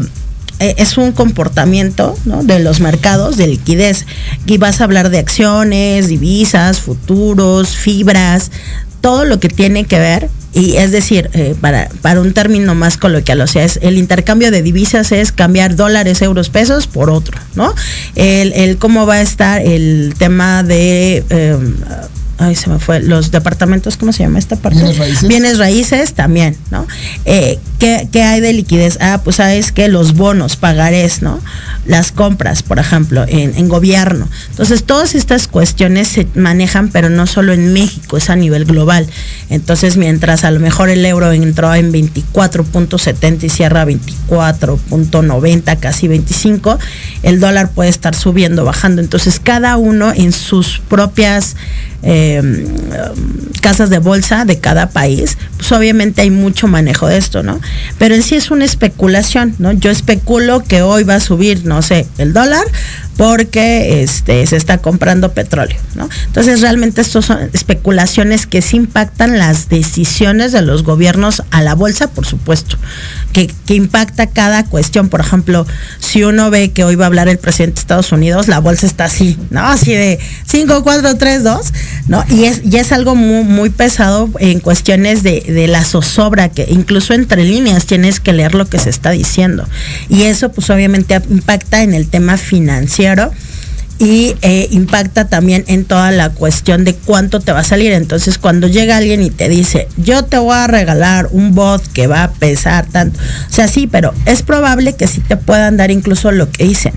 eh, 0.61 0.75
es 0.77 0.97
un 0.97 1.11
comportamiento 1.11 2.15
de 2.23 2.59
los 2.59 2.79
mercados 2.79 3.35
de 3.35 3.47
liquidez. 3.47 4.05
Y 4.45 4.59
vas 4.59 4.79
a 4.79 4.85
hablar 4.85 5.09
de 5.09 5.19
acciones, 5.19 6.07
divisas, 6.07 6.79
futuros, 6.79 7.75
fibras, 7.75 8.51
todo 9.01 9.25
lo 9.25 9.39
que 9.39 9.49
tiene 9.49 9.85
que 9.85 9.99
ver 9.99 10.29
y 10.53 10.75
es 10.75 10.91
decir, 10.91 11.29
eh, 11.33 11.55
para, 11.59 11.89
para 12.01 12.19
un 12.19 12.33
término 12.33 12.75
más 12.75 12.97
coloquial, 12.97 13.39
o 13.41 13.47
sea, 13.47 13.63
es 13.63 13.79
el 13.81 13.97
intercambio 13.97 14.51
de 14.51 14.61
divisas 14.61 15.11
es 15.13 15.31
cambiar 15.31 15.75
dólares, 15.75 16.21
euros, 16.21 16.49
pesos 16.49 16.87
por 16.87 17.09
otro, 17.09 17.39
¿no? 17.55 17.73
El, 18.15 18.51
el 18.53 18.77
cómo 18.77 19.05
va 19.05 19.15
a 19.15 19.21
estar 19.21 19.61
el 19.61 20.13
tema 20.17 20.63
de 20.63 21.23
em, 21.29 21.75
ay, 22.41 22.55
se 22.55 22.69
me 22.69 22.79
fue, 22.79 23.01
los 23.01 23.29
departamentos, 23.29 23.97
¿cómo 23.97 24.11
se 24.11 24.23
llama 24.23 24.39
esta 24.39 24.55
parte? 24.55 24.79
Bienes 24.79 24.97
raíces. 24.97 25.29
Bienes 25.29 25.57
raíces 25.59 26.13
también, 26.13 26.57
¿no? 26.71 26.87
Eh, 27.25 27.59
¿qué, 27.79 28.23
hay 28.23 28.41
de 28.41 28.51
liquidez? 28.53 28.97
Ah, 28.99 29.21
pues 29.23 29.35
sabes 29.35 29.71
que 29.71 29.87
los 29.87 30.15
bonos, 30.15 30.55
pagarés, 30.55 31.21
¿no? 31.21 31.39
Las 31.85 32.11
compras, 32.11 32.63
por 32.63 32.79
ejemplo, 32.79 33.23
en, 33.27 33.55
en, 33.55 33.69
gobierno. 33.69 34.27
Entonces, 34.49 34.83
todas 34.83 35.13
estas 35.13 35.47
cuestiones 35.47 36.07
se 36.07 36.27
manejan, 36.33 36.89
pero 36.89 37.09
no 37.09 37.27
solo 37.27 37.53
en 37.53 37.73
México, 37.73 38.17
es 38.17 38.29
a 38.31 38.35
nivel 38.35 38.65
global. 38.65 39.07
Entonces, 39.49 39.97
mientras 39.97 40.43
a 40.43 40.51
lo 40.51 40.59
mejor 40.59 40.89
el 40.89 41.05
euro 41.05 41.31
entró 41.31 41.73
en 41.75 41.93
24.70 41.93 43.43
y 43.43 43.49
cierra 43.49 43.85
24.90, 43.85 45.79
casi 45.79 46.07
25, 46.07 46.79
el 47.21 47.39
dólar 47.39 47.69
puede 47.69 47.89
estar 47.89 48.15
subiendo, 48.15 48.65
bajando. 48.65 49.01
Entonces, 49.01 49.39
cada 49.39 49.77
uno 49.77 50.11
en 50.11 50.31
sus 50.31 50.81
propias 50.87 51.55
Em, 52.03 52.65
casas 53.61 53.91
de 53.91 53.99
bolsa 53.99 54.43
de 54.43 54.59
cada 54.59 54.89
país, 54.89 55.37
pues 55.55 55.71
obviamente 55.71 56.23
hay 56.23 56.31
mucho 56.31 56.67
manejo 56.67 57.07
de 57.07 57.17
esto, 57.17 57.43
¿no? 57.43 57.61
Pero 57.99 58.15
en 58.15 58.23
sí 58.23 58.35
es 58.35 58.49
una 58.49 58.65
especulación, 58.65 59.53
¿no? 59.59 59.71
Yo 59.71 59.91
especulo 59.91 60.63
que 60.63 60.81
hoy 60.81 61.03
va 61.03 61.15
a 61.15 61.19
subir, 61.19 61.63
no 61.63 61.83
sé, 61.83 62.07
el 62.17 62.33
dólar 62.33 62.65
porque 63.17 64.01
este, 64.01 64.47
se 64.47 64.57
está 64.57 64.79
comprando 64.79 65.33
petróleo, 65.33 65.77
¿no? 65.93 66.09
Entonces 66.25 66.61
realmente 66.61 67.01
estos 67.01 67.25
son 67.25 67.51
especulaciones 67.53 68.47
que 68.47 68.63
sí 68.63 68.77
impactan 68.77 69.37
las 69.37 69.69
decisiones 69.69 70.51
de 70.51 70.63
los 70.63 70.81
gobiernos 70.81 71.43
a 71.51 71.61
la 71.61 71.75
bolsa, 71.75 72.07
por 72.07 72.25
supuesto, 72.25 72.77
que, 73.31 73.45
que 73.67 73.75
impacta 73.75 74.25
cada 74.25 74.65
cuestión. 74.65 75.09
Por 75.09 75.19
ejemplo, 75.19 75.67
si 75.99 76.23
uno 76.23 76.49
ve 76.49 76.71
que 76.71 76.83
hoy 76.83 76.95
va 76.95 77.05
a 77.05 77.07
hablar 77.07 77.29
el 77.29 77.37
presidente 77.37 77.75
de 77.75 77.81
Estados 77.81 78.11
Unidos, 78.11 78.47
la 78.47 78.57
bolsa 78.57 78.87
está 78.87 79.05
así, 79.05 79.37
¿no? 79.51 79.61
Así 79.67 79.93
de 79.93 80.17
5, 80.47 80.81
4, 80.81 81.17
3, 81.17 81.43
2, 81.43 81.73
¿no? 82.07 82.23
Y 82.29 82.45
es, 82.45 82.61
y 82.63 82.77
es 82.77 82.91
algo 82.91 83.15
muy, 83.15 83.43
muy 83.43 83.69
pesado 83.69 84.29
en 84.39 84.59
cuestiones 84.59 85.23
de, 85.23 85.41
de 85.41 85.67
la 85.67 85.83
zozobra, 85.83 86.49
que 86.49 86.67
incluso 86.69 87.13
entre 87.13 87.43
líneas 87.43 87.85
tienes 87.85 88.19
que 88.19 88.33
leer 88.33 88.55
lo 88.55 88.65
que 88.65 88.79
se 88.79 88.89
está 88.89 89.11
diciendo. 89.11 89.67
Y 90.09 90.23
eso 90.23 90.51
pues 90.51 90.69
obviamente 90.69 91.19
impacta 91.29 91.83
en 91.83 91.93
el 91.93 92.07
tema 92.07 92.37
financiero 92.37 93.31
y 94.01 94.35
eh, 94.41 94.67
impacta 94.71 95.27
también 95.27 95.63
en 95.67 95.85
toda 95.85 96.09
la 96.09 96.31
cuestión 96.31 96.83
de 96.85 96.95
cuánto 96.95 97.39
te 97.39 97.51
va 97.51 97.59
a 97.59 97.63
salir. 97.63 97.91
Entonces, 97.91 98.39
cuando 98.39 98.67
llega 98.67 98.97
alguien 98.97 99.21
y 99.21 99.29
te 99.29 99.47
dice, 99.47 99.87
yo 99.95 100.23
te 100.23 100.39
voy 100.39 100.55
a 100.55 100.65
regalar 100.65 101.27
un 101.29 101.53
bot 101.53 101.85
que 101.93 102.07
va 102.07 102.23
a 102.23 102.31
pesar 102.31 102.87
tanto, 102.87 103.19
o 103.19 103.53
sea, 103.53 103.67
sí, 103.67 103.85
pero 103.85 104.11
es 104.25 104.41
probable 104.41 104.95
que 104.95 105.05
sí 105.05 105.21
te 105.21 105.37
puedan 105.37 105.77
dar 105.77 105.91
incluso 105.91 106.31
lo 106.31 106.49
que 106.49 106.63
dicen. 106.63 106.93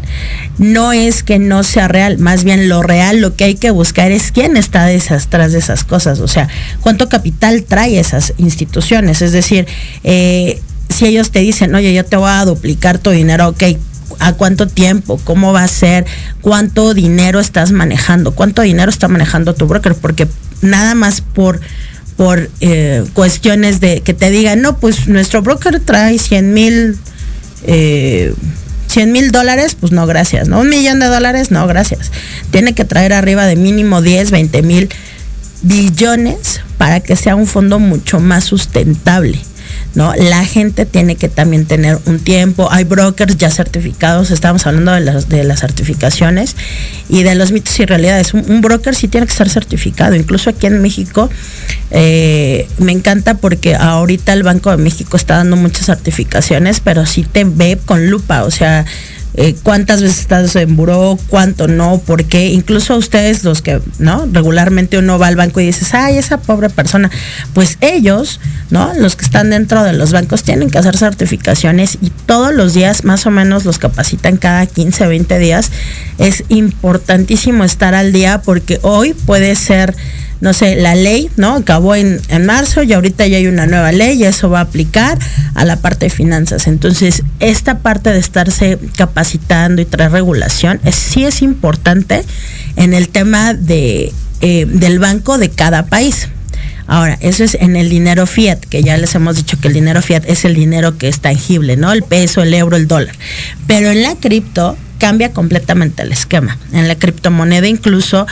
No 0.56 0.94
es 0.94 1.22
que 1.22 1.38
no 1.38 1.62
sea 1.62 1.88
real, 1.88 2.16
más 2.16 2.42
bien 2.42 2.70
lo 2.70 2.82
real, 2.82 3.20
lo 3.20 3.36
que 3.36 3.44
hay 3.44 3.56
que 3.56 3.70
buscar 3.70 4.10
es 4.10 4.32
quién 4.32 4.56
está 4.56 4.86
detrás 4.86 5.52
de 5.52 5.58
esas 5.58 5.84
cosas, 5.84 6.20
o 6.20 6.28
sea, 6.28 6.48
cuánto 6.80 7.10
capital 7.10 7.64
trae 7.64 7.98
esas 7.98 8.32
instituciones. 8.38 9.20
Es 9.20 9.32
decir, 9.32 9.66
eh, 10.04 10.62
si 10.88 11.04
ellos 11.04 11.30
te 11.30 11.40
dicen, 11.40 11.74
oye, 11.74 11.92
yo 11.92 12.06
te 12.06 12.16
voy 12.16 12.30
a 12.30 12.46
duplicar 12.46 12.98
tu 12.98 13.10
dinero, 13.10 13.48
ok, 13.48 13.62
a 14.20 14.34
cuánto 14.34 14.66
tiempo, 14.66 15.20
cómo 15.24 15.52
va 15.52 15.64
a 15.64 15.68
ser, 15.68 16.04
cuánto 16.40 16.94
dinero 16.94 17.40
estás 17.40 17.72
manejando, 17.72 18.32
cuánto 18.32 18.62
dinero 18.62 18.90
está 18.90 19.08
manejando 19.08 19.54
tu 19.54 19.66
broker, 19.66 19.94
porque 19.94 20.28
nada 20.62 20.94
más 20.94 21.20
por 21.20 21.60
por 22.16 22.48
eh, 22.60 23.04
cuestiones 23.12 23.80
de 23.80 24.00
que 24.00 24.14
te 24.14 24.30
digan, 24.30 24.62
no, 24.62 24.78
pues 24.78 25.08
nuestro 25.08 25.42
broker 25.42 25.80
trae 25.80 26.18
100 26.18 26.54
mil 26.54 26.96
eh, 27.66 28.32
100 28.88 29.10
mil 29.10 29.32
dólares, 29.32 29.76
pues 29.78 29.90
no, 29.90 30.06
gracias, 30.06 30.48
¿no? 30.48 30.60
Un 30.60 30.68
millón 30.68 31.00
de 31.00 31.06
dólares, 31.06 31.50
no, 31.50 31.66
gracias. 31.66 32.12
Tiene 32.52 32.74
que 32.74 32.84
traer 32.84 33.12
arriba 33.12 33.46
de 33.46 33.56
mínimo 33.56 34.00
10, 34.00 34.30
20 34.30 34.62
mil 34.62 34.88
billones 35.62 36.60
para 36.78 37.00
que 37.00 37.16
sea 37.16 37.34
un 37.34 37.48
fondo 37.48 37.80
mucho 37.80 38.20
más 38.20 38.44
sustentable. 38.44 39.40
¿No? 39.94 40.12
La 40.14 40.44
gente 40.44 40.86
tiene 40.86 41.16
que 41.16 41.28
también 41.28 41.66
tener 41.66 41.98
un 42.06 42.18
tiempo. 42.18 42.68
Hay 42.70 42.84
brokers 42.84 43.36
ya 43.36 43.50
certificados, 43.50 44.30
estamos 44.30 44.66
hablando 44.66 44.92
de 44.92 45.00
las, 45.00 45.28
de 45.28 45.44
las 45.44 45.60
certificaciones 45.60 46.56
y 47.08 47.22
de 47.22 47.34
los 47.34 47.52
mitos 47.52 47.78
y 47.80 47.86
realidades. 47.86 48.34
Un, 48.34 48.60
broker 48.60 48.94
sí 48.94 49.08
tiene 49.08 49.26
que 49.26 49.32
estar 49.32 49.48
certificado. 49.48 50.14
Incluso 50.14 50.50
aquí 50.50 50.66
en 50.66 50.80
México 50.82 51.30
eh, 51.90 52.66
me 52.78 52.92
encanta 52.92 53.34
porque 53.34 53.74
ahorita 53.74 54.32
el 54.32 54.42
Banco 54.42 54.70
de 54.70 54.78
México 54.78 55.16
está 55.16 55.36
dando 55.36 55.56
muchas 55.56 55.86
certificaciones, 55.86 56.80
pero 56.80 57.06
sí 57.06 57.24
te 57.30 57.44
ve 57.44 57.78
con 57.84 58.10
lupa, 58.10 58.44
o 58.44 58.50
sea, 58.50 58.84
eh, 59.36 59.56
cuántas 59.64 60.00
veces 60.00 60.20
estás 60.20 60.54
en 60.54 60.76
buró, 60.76 61.18
cuánto 61.28 61.66
no, 61.66 61.98
por 61.98 62.24
qué. 62.24 62.48
Incluso 62.48 62.96
ustedes 62.96 63.42
los 63.42 63.62
que, 63.62 63.80
¿no? 63.98 64.28
Regularmente 64.30 64.96
uno 64.96 65.18
va 65.18 65.26
al 65.26 65.34
banco 65.34 65.60
y 65.60 65.66
dices, 65.66 65.92
ay, 65.92 66.18
esa 66.18 66.38
pobre 66.38 66.70
persona. 66.70 67.10
Pues 67.52 67.78
ellos, 67.80 68.40
¿no? 68.70 68.94
Los 68.94 69.16
que 69.16 69.24
están 69.24 69.50
dentro 69.50 69.82
de 69.82 69.92
los 69.92 70.12
bancos 70.12 70.44
tienen 70.44 70.70
que 70.70 70.78
hacer 70.78 70.96
certificaciones 70.96 71.98
y 72.00 72.10
todos 72.10 72.54
los 72.54 72.74
días 72.74 73.04
más 73.04 73.26
o 73.26 73.32
menos 73.32 73.64
los 73.64 73.78
capacitan 73.78 74.36
cada 74.36 74.66
15, 74.66 75.06
20 75.08 75.38
días. 75.40 75.72
Es 76.18 76.44
importantísimo 76.48 77.64
estar 77.64 77.94
al 77.94 78.12
día 78.12 78.40
porque 78.42 78.78
hoy 78.82 79.14
puede 79.14 79.56
ser 79.56 79.96
no 80.44 80.52
sé, 80.52 80.76
la 80.76 80.94
ley, 80.94 81.30
¿no? 81.38 81.54
Acabó 81.54 81.94
en, 81.94 82.20
en 82.28 82.44
marzo 82.44 82.82
y 82.82 82.92
ahorita 82.92 83.26
ya 83.26 83.38
hay 83.38 83.46
una 83.46 83.66
nueva 83.66 83.92
ley 83.92 84.20
y 84.20 84.24
eso 84.24 84.50
va 84.50 84.58
a 84.58 84.64
aplicar 84.64 85.18
a 85.54 85.64
la 85.64 85.76
parte 85.76 86.04
de 86.04 86.10
finanzas. 86.10 86.66
Entonces, 86.66 87.22
esta 87.40 87.78
parte 87.78 88.12
de 88.12 88.18
estarse 88.18 88.78
capacitando 88.94 89.80
y 89.80 89.86
traer 89.86 90.12
regulación 90.12 90.82
sí 90.92 91.24
es 91.24 91.40
importante 91.40 92.22
en 92.76 92.92
el 92.92 93.08
tema 93.08 93.54
de, 93.54 94.12
eh, 94.42 94.66
del 94.68 94.98
banco 94.98 95.38
de 95.38 95.48
cada 95.48 95.86
país. 95.86 96.28
Ahora, 96.86 97.16
eso 97.22 97.42
es 97.42 97.54
en 97.54 97.74
el 97.74 97.88
dinero 97.88 98.26
fiat, 98.26 98.58
que 98.58 98.82
ya 98.82 98.98
les 98.98 99.14
hemos 99.14 99.36
dicho 99.36 99.58
que 99.58 99.68
el 99.68 99.74
dinero 99.74 100.02
fiat 100.02 100.24
es 100.26 100.44
el 100.44 100.54
dinero 100.54 100.98
que 100.98 101.08
es 101.08 101.20
tangible, 101.20 101.78
¿no? 101.78 101.90
El 101.90 102.02
peso, 102.02 102.42
el 102.42 102.52
euro, 102.52 102.76
el 102.76 102.86
dólar. 102.86 103.14
Pero 103.66 103.90
en 103.90 104.02
la 104.02 104.14
cripto 104.16 104.76
cambia 104.98 105.32
completamente 105.32 106.02
el 106.02 106.12
esquema. 106.12 106.58
En 106.72 106.88
la 106.88 106.94
criptomoneda 106.94 107.68
incluso 107.68 108.26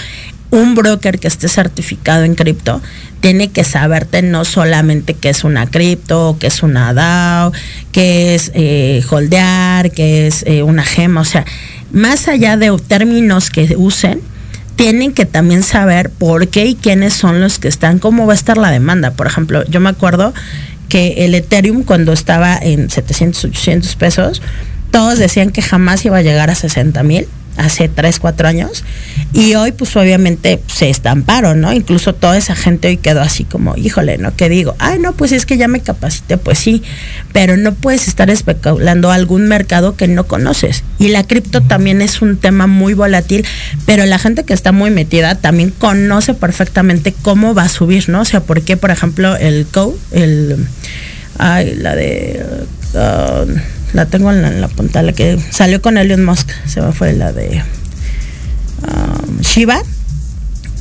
un 0.53 0.74
broker 0.74 1.18
que 1.18 1.28
esté 1.28 1.48
certificado 1.48 2.24
en 2.24 2.34
cripto 2.34 2.82
tiene 3.20 3.50
que 3.50 3.64
saberte 3.64 4.20
no 4.20 4.44
solamente 4.44 5.14
qué 5.14 5.30
es 5.30 5.44
una 5.44 5.66
cripto, 5.66 6.36
qué 6.38 6.48
es 6.48 6.62
una 6.62 6.92
DAO, 6.92 7.53
qué 7.90 8.34
es 8.34 8.53
eh, 8.55 9.03
holdear, 9.11 9.90
qué 9.92 10.26
es 10.26 10.44
eh, 10.46 10.62
una 10.62 10.84
gema, 10.84 11.22
o 11.22 11.24
sea, 11.24 11.46
más 11.90 12.28
allá 12.28 12.59
de 12.59 12.70
términos 12.86 13.48
que 13.48 13.76
usen, 13.78 14.20
tienen 14.76 15.12
que 15.12 15.24
también 15.24 15.62
saber 15.62 16.11
por 16.11 16.48
qué 16.48 16.66
y 16.66 16.74
quiénes 16.74 17.14
son 17.14 17.40
los 17.40 17.59
que 17.59 17.68
están, 17.68 17.98
cómo 17.98 18.26
va 18.26 18.34
a 18.34 18.36
estar 18.36 18.59
la 18.59 18.70
demanda. 18.70 19.12
Por 19.12 19.26
ejemplo, 19.26 19.64
yo 19.68 19.80
me 19.80 19.88
acuerdo 19.88 20.34
que 20.88 21.24
el 21.24 21.34
Ethereum 21.34 21.82
cuando 21.82 22.12
estaba 22.12 22.59
en 22.61 22.90
700, 22.90 23.44
800 23.44 23.96
pesos, 23.96 24.42
todos 24.90 25.18
decían 25.18 25.50
que 25.50 25.62
jamás 25.62 26.05
iba 26.05 26.18
a 26.18 26.22
llegar 26.22 26.50
a 26.50 26.55
60 26.55 27.03
mil 27.05 27.26
hace 27.57 27.88
3, 27.88 28.18
4 28.18 28.48
años. 28.48 28.84
Y 29.32 29.55
hoy, 29.55 29.72
pues 29.72 29.96
obviamente 29.96 30.61
se 30.66 30.90
estamparon, 30.90 31.61
¿no? 31.61 31.72
Incluso 31.72 32.14
toda 32.14 32.36
esa 32.36 32.55
gente 32.55 32.88
hoy 32.88 32.96
quedó 32.98 33.22
así 33.22 33.44
como, 33.44 33.76
híjole, 33.76 34.18
¿no? 34.18 34.34
Que 34.36 34.48
digo, 34.48 34.74
ay, 34.78 34.98
no, 34.98 35.12
pues 35.12 35.32
es 35.32 35.46
que 35.46 35.57
ya 35.57 35.68
me 35.68 35.80
capacité, 35.80 36.36
pues 36.36 36.59
sí, 36.59 36.82
pero 37.32 37.57
no 37.57 37.72
puedes 37.74 38.09
estar 38.09 38.28
especulando 38.30 39.11
algún 39.11 39.48
mercado 39.48 39.96
que 39.96 40.09
no 40.09 40.24
conoces. 40.24 40.84
Y 40.98 41.09
la 41.09 41.24
cripto 41.24 41.62
también 41.62 42.03
es 42.03 42.20
un 42.20 42.36
tema 42.36 42.66
muy 42.66 42.94
volátil, 42.94 43.46
pero 43.86 44.05
la 44.07 44.18
gente 44.18 44.44
que 44.44 44.53
está 44.53 44.72
muy 44.72 44.90
metida 44.90 45.34
también 45.36 45.70
conoce 45.70 46.34
perfectamente 46.34 47.14
cómo 47.22 47.55
va 47.55 47.64
a 47.64 47.68
subir, 47.68 48.09
¿no? 48.09 48.20
O 48.20 48.24
sea, 48.24 48.40
por 48.40 48.62
qué, 48.62 48.76
por 48.76 48.90
ejemplo, 48.90 49.36
el 49.36 49.66
CO, 49.66 49.96
el, 50.11 50.66
ay, 51.38 51.74
la 51.76 51.94
de... 51.94 52.44
Uh, 52.94 53.81
la 53.93 54.07
tengo 54.07 54.30
en 54.30 54.43
la, 54.43 54.49
en 54.49 54.61
la 54.61 54.68
punta, 54.68 55.03
la 55.03 55.12
que 55.12 55.38
salió 55.51 55.82
con 55.82 55.99
Elon 55.99 56.24
Musk, 56.24 56.49
se 56.66 56.80
me 56.80 56.93
fue 56.93 57.12
la 57.12 57.32
de 57.32 57.62
um, 58.82 59.40
Shiba, 59.40 59.82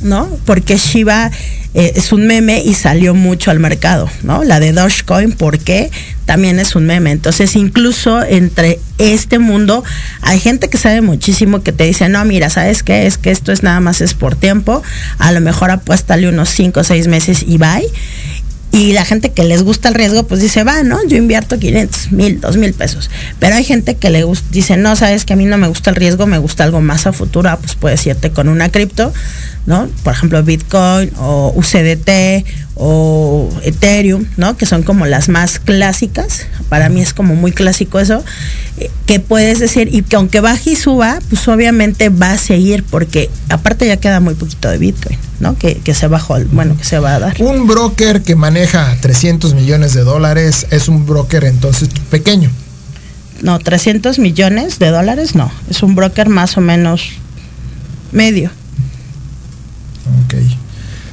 ¿no? 0.02 0.28
Porque 0.44 0.76
Shiba 0.76 1.30
eh, 1.74 1.92
es 1.96 2.12
un 2.12 2.26
meme 2.26 2.62
y 2.62 2.74
salió 2.74 3.14
mucho 3.14 3.50
al 3.50 3.58
mercado, 3.58 4.10
¿no? 4.22 4.44
La 4.44 4.60
de 4.60 4.72
Dogecoin, 4.72 5.32
porque 5.32 5.90
también 6.26 6.58
es 6.58 6.76
un 6.76 6.84
meme. 6.84 7.10
Entonces, 7.12 7.56
incluso 7.56 8.22
entre 8.22 8.78
este 8.98 9.38
mundo, 9.38 9.82
hay 10.20 10.38
gente 10.38 10.68
que 10.68 10.76
sabe 10.76 11.00
muchísimo 11.00 11.62
que 11.62 11.72
te 11.72 11.84
dice, 11.84 12.10
no, 12.10 12.22
mira, 12.26 12.50
¿sabes 12.50 12.82
qué? 12.82 13.06
Es 13.06 13.16
que 13.16 13.30
esto 13.30 13.52
es 13.52 13.62
nada 13.62 13.80
más 13.80 14.02
es 14.02 14.12
por 14.12 14.36
tiempo, 14.36 14.82
a 15.18 15.32
lo 15.32 15.40
mejor 15.40 15.70
apuéstale 15.70 16.28
unos 16.28 16.50
5 16.50 16.80
o 16.80 16.84
6 16.84 17.08
meses 17.08 17.42
y 17.46 17.56
bye. 17.56 17.88
Y 18.72 18.92
la 18.92 19.04
gente 19.04 19.32
que 19.32 19.44
les 19.44 19.62
gusta 19.62 19.90
el 19.90 19.94
riesgo, 19.94 20.22
pues 20.22 20.40
dice, 20.40 20.64
va, 20.64 20.82
¿no? 20.82 20.98
Yo 21.06 21.18
invierto 21.18 21.58
500, 21.58 22.10
mil, 22.12 22.40
dos 22.40 22.56
mil 22.56 22.72
pesos. 22.72 23.10
Pero 23.38 23.54
hay 23.54 23.64
gente 23.64 23.96
que 23.96 24.08
le 24.08 24.24
dice, 24.50 24.78
no, 24.78 24.96
sabes 24.96 25.26
que 25.26 25.34
a 25.34 25.36
mí 25.36 25.44
no 25.44 25.58
me 25.58 25.68
gusta 25.68 25.90
el 25.90 25.96
riesgo, 25.96 26.26
me 26.26 26.38
gusta 26.38 26.64
algo 26.64 26.80
más 26.80 27.06
a 27.06 27.12
futuro. 27.12 27.50
Ah, 27.50 27.58
pues 27.58 27.74
puedes 27.74 28.06
irte 28.06 28.30
con 28.30 28.48
una 28.48 28.70
cripto, 28.70 29.12
¿no? 29.66 29.88
Por 30.02 30.14
ejemplo, 30.14 30.42
Bitcoin 30.42 31.12
o 31.18 31.52
UCDT 31.54 32.46
o 32.74 33.48
Ethereum, 33.62 34.24
¿no? 34.36 34.56
Que 34.56 34.66
son 34.66 34.82
como 34.82 35.06
las 35.06 35.28
más 35.28 35.58
clásicas. 35.58 36.46
Para 36.68 36.88
mí 36.88 37.00
es 37.02 37.12
como 37.12 37.34
muy 37.34 37.52
clásico 37.52 38.00
eso. 38.00 38.24
eh, 38.78 38.90
que 39.06 39.20
puedes 39.20 39.58
decir, 39.58 39.88
y 39.92 40.02
que 40.02 40.16
aunque 40.16 40.40
baje 40.40 40.70
y 40.70 40.76
suba, 40.76 41.18
pues 41.28 41.46
obviamente 41.48 42.08
va 42.08 42.32
a 42.32 42.38
seguir, 42.38 42.82
porque 42.84 43.30
aparte 43.50 43.86
ya 43.86 43.98
queda 43.98 44.20
muy 44.20 44.34
poquito 44.34 44.70
de 44.70 44.78
Bitcoin, 44.78 45.18
¿no? 45.40 45.56
Que, 45.58 45.76
que 45.76 45.92
se 45.92 46.06
bajó, 46.06 46.38
bueno, 46.52 46.76
que 46.76 46.84
se 46.84 46.98
va 46.98 47.14
a 47.16 47.18
dar. 47.18 47.36
Un 47.40 47.66
broker 47.66 48.22
que 48.22 48.36
maneja 48.36 48.96
300 49.00 49.54
millones 49.54 49.92
de 49.92 50.02
dólares 50.02 50.66
es 50.70 50.88
un 50.88 51.04
broker 51.06 51.44
entonces 51.44 51.90
pequeño. 52.10 52.50
No, 53.42 53.58
300 53.58 54.18
millones 54.18 54.78
de 54.78 54.88
dólares, 54.90 55.34
no. 55.34 55.50
Es 55.68 55.82
un 55.82 55.94
broker 55.94 56.28
más 56.28 56.56
o 56.56 56.60
menos 56.60 57.10
medio. 58.12 58.50
Ok. 60.24 60.34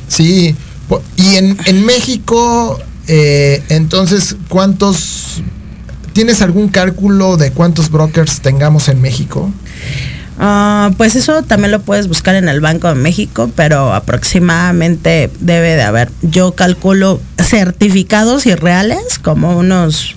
Sí. 0.07 0.55
Po- 0.89 1.01
Y 1.15 1.37
en, 1.37 1.57
en 1.65 1.85
México, 1.85 2.77
eh, 3.07 3.63
entonces, 3.69 4.35
¿cuántos... 4.49 5.41
¿Tienes 6.11 6.41
algún 6.41 6.67
cálculo 6.69 7.37
de 7.37 7.51
cuántos 7.51 7.89
brokers 7.91 8.41
tengamos 8.41 8.89
en 8.89 8.99
México? 8.99 9.49
Ah, 10.39 10.91
pues 10.97 11.15
eso 11.15 11.43
también 11.43 11.71
lo 11.71 11.81
puedes 11.81 12.07
buscar 12.07 12.35
en 12.35 12.49
el 12.49 12.61
Banco 12.61 12.87
de 12.87 12.95
México, 12.95 13.49
pero 13.55 13.93
aproximadamente 13.93 15.29
debe 15.39 15.75
de 15.75 15.81
haber, 15.83 16.09
yo 16.21 16.53
calculo 16.53 17.21
certificados 17.37 18.45
y 18.45 18.55
reales 18.55 19.19
como 19.21 19.57
unos, 19.57 20.15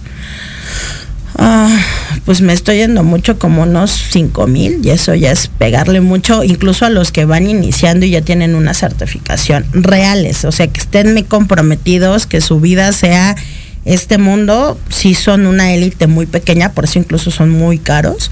ah, 1.38 1.76
pues 2.24 2.40
me 2.40 2.52
estoy 2.52 2.78
yendo 2.78 3.04
mucho 3.04 3.38
como 3.38 3.62
unos 3.62 3.90
5 4.10 4.46
mil 4.46 4.80
y 4.84 4.90
eso 4.90 5.14
ya 5.14 5.32
es 5.32 5.48
pegarle 5.48 6.00
mucho, 6.00 6.44
incluso 6.44 6.86
a 6.86 6.90
los 6.90 7.12
que 7.12 7.24
van 7.24 7.48
iniciando 7.48 8.06
y 8.06 8.10
ya 8.10 8.22
tienen 8.22 8.54
una 8.54 8.74
certificación 8.74 9.66
reales, 9.72 10.44
o 10.44 10.52
sea 10.52 10.66
que 10.66 10.80
estén 10.80 11.12
muy 11.12 11.24
comprometidos, 11.24 12.26
que 12.26 12.40
su 12.40 12.60
vida 12.60 12.92
sea 12.92 13.36
este 13.84 14.16
mundo 14.16 14.78
sí 14.90 15.14
son 15.14 15.46
una 15.46 15.72
élite 15.72 16.06
muy 16.06 16.26
pequeña, 16.26 16.72
por 16.72 16.84
eso 16.84 16.98
incluso 16.98 17.30
son 17.30 17.50
muy 17.50 17.78
caros, 17.78 18.30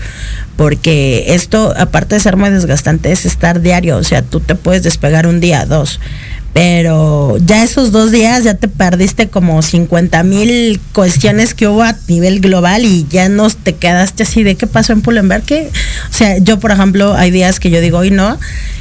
porque 0.56 1.34
esto, 1.34 1.74
aparte 1.76 2.14
de 2.14 2.20
ser 2.20 2.36
muy 2.36 2.50
desgastante, 2.50 3.10
es 3.10 3.26
estar 3.26 3.60
diario, 3.60 3.96
o 3.96 4.04
sea, 4.04 4.22
tú 4.22 4.40
te 4.40 4.54
puedes 4.54 4.82
despegar 4.82 5.26
un 5.26 5.40
día, 5.40 5.66
dos, 5.66 5.98
pero 6.52 7.38
ya 7.46 7.62
esos 7.62 7.92
dos 7.92 8.10
días 8.10 8.42
ya 8.42 8.54
te 8.54 8.66
perdiste 8.66 9.28
como 9.28 9.62
50 9.62 10.22
mil 10.24 10.80
cuestiones 10.92 11.54
que 11.54 11.68
hubo 11.68 11.82
a 11.82 11.94
nivel 12.08 12.40
global 12.40 12.84
y 12.84 13.06
ya 13.08 13.28
no 13.28 13.48
te 13.50 13.76
quedaste 13.76 14.24
así 14.24 14.42
de 14.42 14.56
qué 14.56 14.66
pasó 14.66 14.92
en 14.92 15.02
Pull&Bear, 15.02 15.42
que, 15.42 15.70
o 16.10 16.12
sea, 16.12 16.38
yo 16.38 16.58
por 16.58 16.72
ejemplo, 16.72 17.14
hay 17.14 17.30
días 17.30 17.60
que 17.60 17.70
yo 17.70 17.80
digo 17.80 17.98
hoy 17.98 18.10
no, 18.10 18.38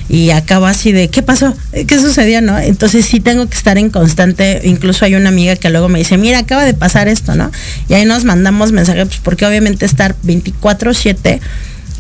y 0.10 0.32
acabo 0.32 0.66
así 0.66 0.92
de 0.92 1.10
qué 1.10 1.22
pasó, 1.22 1.56
qué 1.72 2.00
sucedió, 2.00 2.42
¿no? 2.42 2.58
Entonces 2.58 3.06
sí 3.06 3.20
tengo 3.20 3.48
que 3.48 3.56
estar 3.56 3.78
en 3.78 3.92
constante, 3.92 4.62
incluso 4.64 5.06
hay 5.06 5.14
una 5.14 5.30
amiga 5.30 5.56
que 5.56 5.70
luego 5.70 5.90
me 5.90 6.00
dice, 6.00 6.18
mira, 6.18 6.40
acaba 6.40 6.66
de 6.66 6.74
pasar 6.74 7.08
esto, 7.08 7.36
¿no? 7.36 7.52
Y 7.88 7.94
ahí 7.94 8.06
nos 8.06 8.24
mandamos 8.24 8.72
mensajes, 8.72 9.06
pues 9.06 9.20
porque 9.24 9.46
obviamente 9.46 9.86
estar 9.86 10.16
24/7 10.24 11.40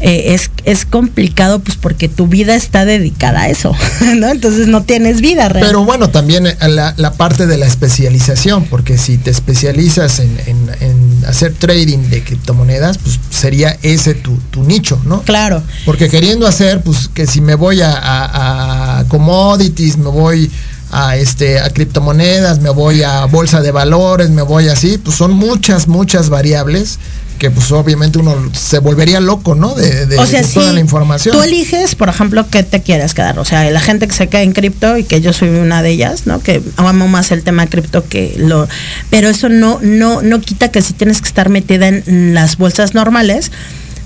eh, 0.01 0.33
es, 0.33 0.49
es 0.65 0.85
complicado, 0.85 1.59
pues 1.59 1.77
porque 1.77 2.07
tu 2.07 2.27
vida 2.27 2.55
está 2.55 2.85
dedicada 2.85 3.41
a 3.41 3.49
eso, 3.49 3.75
¿no? 4.17 4.29
Entonces 4.29 4.67
no 4.67 4.83
tienes 4.83 5.21
vida. 5.21 5.49
Pero 5.51 5.83
bueno, 5.83 6.09
también 6.09 6.47
eh, 6.47 6.55
la, 6.69 6.93
la 6.97 7.11
parte 7.13 7.47
de 7.47 7.57
la 7.57 7.65
especialización, 7.65 8.65
porque 8.65 8.97
si 8.97 9.17
te 9.17 9.29
especializas 9.31 10.19
en, 10.19 10.37
en- 10.45 10.69
en 10.81 11.25
hacer 11.25 11.53
trading 11.53 12.09
de 12.09 12.23
criptomonedas, 12.23 12.97
pues 12.97 13.19
sería 13.29 13.77
ese 13.81 14.13
tu, 14.13 14.37
tu 14.51 14.63
nicho, 14.63 14.99
¿no? 15.05 15.21
Claro. 15.23 15.61
Porque 15.85 16.09
queriendo 16.09 16.47
hacer, 16.47 16.81
pues 16.81 17.09
que 17.13 17.27
si 17.27 17.41
me 17.41 17.55
voy 17.55 17.81
a, 17.81 17.91
a- 17.91 18.99
a 18.99 19.03
commodities, 19.05 19.97
me 19.97 20.09
voy 20.09 20.49
a 20.91 21.17
este 21.17 21.59
a 21.59 21.69
criptomonedas, 21.69 22.61
me 22.61 22.69
voy 22.71 23.03
a 23.03 23.25
bolsa 23.25 23.61
de 23.61 23.71
valores, 23.71 24.29
me 24.31 24.41
voy 24.41 24.69
así, 24.69 24.97
pues 24.97 25.17
son 25.17 25.33
muchas, 25.33 25.87
muchas 25.87 26.29
variables 26.29 26.97
que 27.39 27.49
pues 27.49 27.71
obviamente 27.71 28.19
uno 28.19 28.35
se 28.53 28.77
volvería 28.79 29.19
loco, 29.19 29.55
¿no? 29.55 29.73
De, 29.73 30.05
de- 30.05 30.17
o 30.19 30.25
sea, 30.25 30.41
de 30.41 30.47
si 30.47 30.55
toda 30.55 30.73
la 30.73 30.79
información. 30.79 31.35
tú 31.35 31.41
eliges, 31.41 31.95
por 31.95 32.09
ejemplo, 32.09 32.45
qué 32.51 32.61
te 32.63 32.81
quieres 32.83 33.13
quedar. 33.15 33.39
O 33.39 33.45
sea, 33.45 33.67
la 33.71 33.79
gente 33.79 34.07
que 34.07 34.13
se 34.13 34.27
queda 34.27 34.41
en 34.43 34.51
cripto 34.51 34.97
y 34.97 35.03
que 35.05 35.21
yo 35.21 35.33
soy 35.33 35.49
una 35.49 35.81
de 35.81 35.89
ellas, 35.91 36.27
¿no? 36.27 36.41
Que 36.41 36.61
amo 36.75 37.07
más 37.07 37.31
el 37.31 37.41
tema 37.43 37.65
cripto 37.67 38.07
que 38.07 38.35
lo... 38.37 38.67
Pero 39.09 39.29
eso 39.29 39.49
no, 39.49 39.79
no, 39.81 40.21
no 40.21 40.41
quita 40.41 40.69
que 40.69 40.81
si 40.81 40.93
tienes 40.93 41.21
que 41.21 41.27
estar 41.29 41.49
metida 41.49 41.87
en 41.87 42.33
las 42.35 42.57
bolsas 42.57 42.93
normales, 42.93 43.51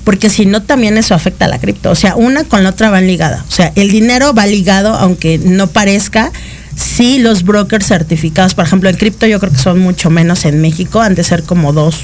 porque 0.04 0.30
si 0.30 0.46
no 0.46 0.62
también 0.62 0.98
eso 0.98 1.16
afecta 1.16 1.46
a 1.46 1.48
la 1.48 1.60
cripto. 1.60 1.90
O 1.90 1.96
sea, 1.96 2.16
una 2.16 2.44
con 2.44 2.64
la 2.64 2.70
otra 2.70 2.90
van 2.92 3.08
ligada. 3.08 3.44
O 3.48 3.52
sea, 3.52 3.72
el 3.76 3.90
dinero 3.90 4.34
va 4.34 4.46
ligado, 4.46 4.94
aunque 4.94 5.40
no 5.40 5.68
parezca. 5.68 6.32
Sí, 6.76 7.20
los 7.20 7.44
brokers 7.44 7.86
certificados, 7.88 8.56
por 8.56 8.66
ejemplo, 8.66 8.90
en 8.90 8.98
cripto 8.98 9.26
yo 9.28 9.40
creo 9.40 9.52
que 9.52 9.60
son 9.60 9.80
mucho 9.80 10.10
menos 10.10 10.46
en 10.46 10.60
México, 10.60 11.02
han 11.02 11.16
de 11.16 11.24
ser 11.24 11.44
como 11.44 11.72
dos. 11.72 11.98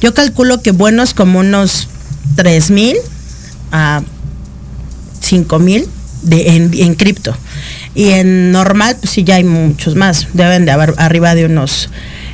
Yo 0.00 0.14
calculo 0.14 0.62
que 0.62 0.70
buenos 0.72 1.14
como 1.14 1.40
unos 1.40 1.88
tres 2.34 2.70
mil 2.70 2.96
a 3.72 4.02
5 5.20 5.58
mil 5.58 5.86
en, 6.30 6.70
en 6.74 6.94
cripto. 6.94 7.36
Y 7.94 8.10
en 8.10 8.52
normal, 8.52 8.96
pues 9.00 9.10
sí, 9.10 9.24
ya 9.24 9.36
hay 9.36 9.44
muchos 9.44 9.96
más. 9.96 10.28
Deben 10.34 10.64
de 10.66 10.70
haber 10.72 10.94
arriba 10.98 11.34
de 11.34 11.46
unos. 11.46 11.88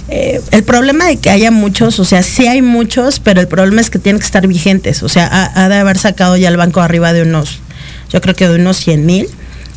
eh, 0.08 0.40
el 0.50 0.62
problema 0.64 1.06
de 1.06 1.16
que 1.16 1.30
haya 1.30 1.50
muchos, 1.50 1.98
o 2.00 2.04
sea, 2.04 2.22
sí 2.22 2.46
hay 2.46 2.62
muchos, 2.62 3.20
pero 3.20 3.40
el 3.40 3.48
problema 3.48 3.80
es 3.80 3.88
que 3.90 3.98
tienen 3.98 4.18
que 4.20 4.26
estar 4.26 4.46
vigentes. 4.46 5.02
O 5.02 5.08
sea, 5.08 5.26
ha, 5.26 5.64
ha 5.64 5.68
de 5.68 5.76
haber 5.76 5.98
sacado 5.98 6.36
ya 6.36 6.48
el 6.48 6.56
banco 6.56 6.80
arriba 6.80 7.12
de 7.12 7.22
unos, 7.22 7.60
yo 8.10 8.20
creo 8.20 8.34
que 8.34 8.48
de 8.48 8.56
unos 8.56 8.76
100 8.78 9.06
mil. 9.06 9.28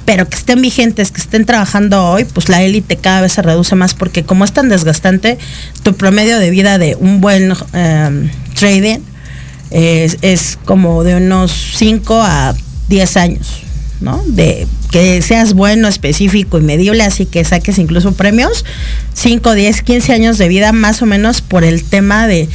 Pero 0.06 0.30
que 0.30 0.38
estén 0.38 0.62
vigentes, 0.62 1.12
que 1.12 1.20
estén 1.20 1.45
trabajando 1.45 2.12
hoy, 2.12 2.26
pues 2.26 2.47
la 2.47 2.62
élite 2.62 2.95
cada 2.95 3.22
vez 3.22 3.34
se 3.34 3.41
reduce 3.41 3.76
más 3.76 3.95
porque 3.95 4.24
como 4.24 4.45
es 4.45 4.53
tan 4.53 4.70
desgastante, 4.70 5.38
tu 5.84 5.95
promedio 5.95 6.39
de 6.39 6.49
vida 6.51 6.78
de 6.78 6.95
un 6.95 7.22
buen 7.22 7.53
em, 7.74 8.30
trading 8.58 8.99
es, 9.72 10.18
es, 10.22 10.58
como 10.64 11.03
de 11.03 11.16
unos 11.16 11.51
5 11.78 12.22
a 12.22 12.56
10 12.88 13.18
años, 13.18 13.64
¿no? 13.99 14.24
De 14.28 14.68
que 14.91 15.22
seas 15.24 15.53
bueno, 15.53 15.88
específico 15.88 16.60
y 16.60 16.62
medible, 16.62 17.03
así 17.03 17.26
que 17.26 17.43
saques 17.43 17.80
incluso 17.80 18.14
premios, 18.14 18.64
5, 19.14 19.53
10, 19.53 19.82
15 19.82 20.14
años 20.14 20.38
de 20.38 20.47
vida 20.47 20.72
más 20.72 21.01
o 21.01 21.08
menos 21.08 21.41
por 21.41 21.64
el 21.64 21.84
tema 21.84 22.28
de 22.28 22.47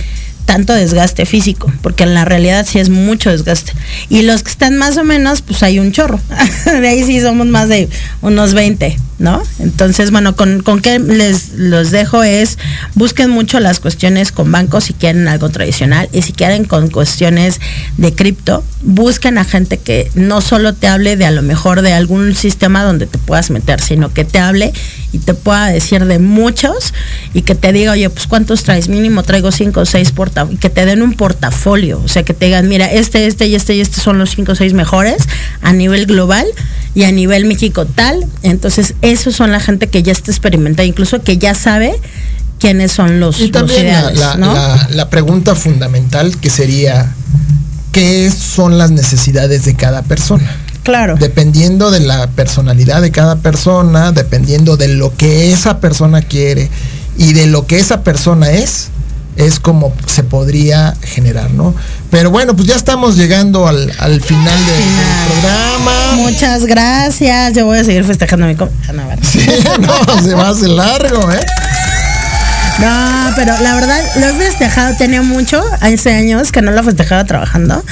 tanto 0.51 0.73
desgaste 0.73 1.27
físico, 1.27 1.73
porque 1.81 2.03
en 2.03 2.13
la 2.13 2.25
realidad 2.25 2.67
sí 2.69 2.81
es 2.81 2.89
mucho 2.89 3.31
desgaste. 3.31 3.73
Y 4.09 4.23
los 4.23 4.43
que 4.43 4.51
están 4.51 4.79
más 4.79 4.97
o 4.97 5.05
menos, 5.05 5.43
pues 5.43 5.63
hay 5.63 5.79
un 5.79 5.93
chorro. 5.93 6.19
de 6.67 6.89
ahí 6.89 7.05
sí 7.05 7.21
somos 7.21 7.47
más 7.47 7.69
de 7.69 7.89
unos 8.21 8.53
20, 8.53 8.97
¿no? 9.21 9.43
Entonces, 9.59 10.11
bueno, 10.11 10.35
con, 10.35 10.63
con 10.63 10.81
qué 10.81 10.99
les 10.99 11.53
los 11.53 11.91
dejo 11.91 12.25
es, 12.25 12.59
busquen 12.95 13.29
mucho 13.31 13.61
las 13.61 13.79
cuestiones 13.79 14.33
con 14.33 14.51
bancos 14.51 14.85
si 14.85 14.95
quieren 14.95 15.29
algo 15.29 15.51
tradicional 15.51 16.09
y 16.11 16.23
si 16.23 16.33
quieren 16.33 16.65
con 16.65 16.89
cuestiones 16.89 17.61
de 17.99 18.15
cripto, 18.15 18.65
busquen 18.83 19.37
a 19.37 19.45
gente 19.45 19.77
que 19.77 20.11
no 20.15 20.41
solo 20.41 20.73
te 20.73 20.89
hable 20.89 21.19
de 21.19 21.27
a 21.27 21.31
lo 21.31 21.43
mejor 21.43 21.83
de 21.83 21.93
algún 21.93 22.35
sistema 22.35 22.83
donde 22.83 23.07
te 23.07 23.19
puedas 23.19 23.51
meter, 23.51 23.83
sino 23.83 24.13
que 24.13 24.25
te 24.25 24.39
hable 24.39 24.73
y 25.13 25.19
te 25.19 25.35
pueda 25.35 25.67
decir 25.67 26.07
de 26.07 26.19
muchos 26.19 26.95
y 27.35 27.43
que 27.43 27.55
te 27.55 27.73
diga, 27.73 27.93
oye, 27.93 28.09
pues 28.09 28.27
cuántos 28.27 28.63
traes, 28.63 28.89
mínimo 28.89 29.23
traigo 29.23 29.53
cinco 29.53 29.81
o 29.81 29.85
seis 29.85 30.13
porta 30.13 30.49
que 30.61 30.71
te 30.71 30.87
den 30.87 31.03
un 31.03 31.13
portafolio, 31.13 32.01
o 32.03 32.09
sea, 32.09 32.23
que 32.23 32.33
te 32.33 32.47
digan, 32.47 32.69
mira, 32.69 32.91
este, 32.91 33.27
este 33.27 33.49
y 33.49 33.55
este 33.55 33.75
y 33.75 33.83
este 33.83 34.01
son 34.01 34.19
los 34.19 34.31
cinco 34.31 34.53
o 34.53 34.55
seis 34.55 34.73
mejores 34.73 35.29
a 35.61 35.75
nivel 35.75 36.07
global 36.07 36.47
y 36.95 37.05
a 37.05 37.13
nivel 37.13 37.45
México 37.45 37.87
tal. 37.87 38.25
Entonces, 38.43 38.95
esos 39.11 39.35
son 39.35 39.53
la 39.53 39.61
gente 39.61 39.89
que 39.89 40.03
ya 40.03 40.13
está 40.13 40.31
experimentada, 40.31 40.87
incluso 40.87 41.23
que 41.23 41.39
ya 41.39 41.55
sabe 41.55 41.95
quiénes 42.59 42.93
son 42.93 43.21
los, 43.21 43.41
y 43.41 43.51
también 43.51 43.87
la, 43.87 44.89
la 44.91 45.11
pregunta 45.11 45.55
fundamental 45.55 46.37
que 46.39 46.51
sería, 46.51 47.13
¿qué 47.93 48.31
son 48.31 48.79
las 48.79 48.91
necesidades 48.91 49.65
de 49.65 49.75
cada 49.75 50.03
persona? 50.03 50.57
Claro. 50.83 51.17
Dependiendo 51.19 51.91
de 51.91 52.01
la 52.01 52.29
personalidad 52.29 53.03
de 53.03 53.11
cada 53.11 53.37
persona, 53.37 54.13
dependiendo 54.13 54.77
de 54.77 54.89
lo 54.89 55.15
que 55.17 55.53
esa 55.53 55.79
persona 55.79 56.23
quiere 56.23 56.71
y 57.17 57.33
de 57.33 57.47
lo 57.47 57.67
que 57.67 57.79
esa 57.79 58.03
persona 58.03 58.51
es, 58.51 58.89
es 59.41 59.59
como 59.59 59.93
se 60.07 60.23
podría 60.23 60.95
generar, 61.03 61.51
¿no? 61.51 61.75
Pero 62.11 62.31
bueno, 62.31 62.55
pues 62.55 62.69
ya 62.69 62.77
estamos 62.77 63.17
llegando 63.17 63.67
al, 63.67 63.91
final, 64.21 64.67
del 64.67 64.85
programa. 65.29 66.13
Muchas 66.17 66.67
gracias. 66.67 67.55
Yo 67.55 67.65
voy 67.65 67.79
a 67.79 67.85
seguir 67.85 68.05
festejando 68.05 68.47
mi 68.47 68.55
com 68.55 68.69
ah, 68.89 68.93
no, 68.93 69.03
Sí, 69.23 69.47
no, 69.81 70.23
se 70.23 70.35
va 70.35 70.49
a 70.49 70.51
hacer 70.51 70.69
largo, 70.69 71.31
¿eh? 71.33 71.41
No, 72.79 73.33
pero 73.37 73.59
la 73.61 73.75
verdad, 73.75 74.01
lo 74.21 74.27
he 74.27 74.33
festejado, 74.35 74.97
tenía 74.97 75.23
mucho, 75.23 75.63
hace 75.81 76.15
años 76.15 76.53
que 76.53 76.63
no 76.63 76.71
lo 76.71 76.83
festejaba 76.83 77.25
trabajando. 77.25 77.83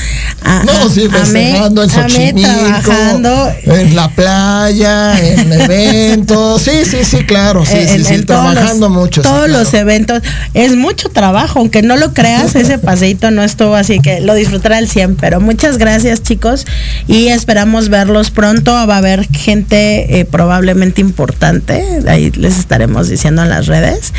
no, 0.65 0.89
sí, 0.89 1.09
festejando 1.09 1.83
en 1.83 1.91
Xochimilco, 1.91 2.51
trabajando. 2.51 3.53
en 3.65 3.97
la 3.97 4.09
playa, 4.09 5.19
en 5.19 5.53
eventos, 5.53 6.63
sí, 6.63 6.85
sí, 6.85 7.05
sí, 7.05 7.25
claro, 7.25 7.67
sí, 7.67 7.87
sí, 7.87 8.05
sí, 8.05 8.25
trabajando 8.25 8.89
mucho. 8.89 9.23
Todos 9.23 9.49
los 9.51 9.75
eventos, 9.75 10.23
es 10.55 10.77
mucho 10.77 11.09
trabajo, 11.11 11.59
aunque 11.59 11.83
no 11.83 11.97
lo 11.97 12.15
creas, 12.15 12.55
ese 12.55 12.79
paseito 12.79 13.31
no 13.31 13.43
estuvo 13.43 13.75
así 13.75 14.01
que 14.01 14.21
lo 14.21 14.35
disfrutaré 14.35 14.77
al 14.77 14.89
100, 14.89 15.17
pero 15.17 15.41
muchas 15.41 15.79
gracias 15.79 16.23
chicos 16.23 16.67
y 17.07 17.29
esperamos 17.29 17.89
verlos 17.89 18.31
pronto, 18.31 18.73
va 18.73 18.95
a 18.95 18.99
haber 18.99 19.27
gente 19.29 20.21
eh, 20.21 20.25
probablemente 20.25 21.01
importante, 21.01 22.01
ahí 22.07 22.31
les 22.31 22.59
estaremos 22.59 23.09
diciendo 23.09 23.43
en 23.43 23.51
las 23.51 23.67
redes, 23.67 24.13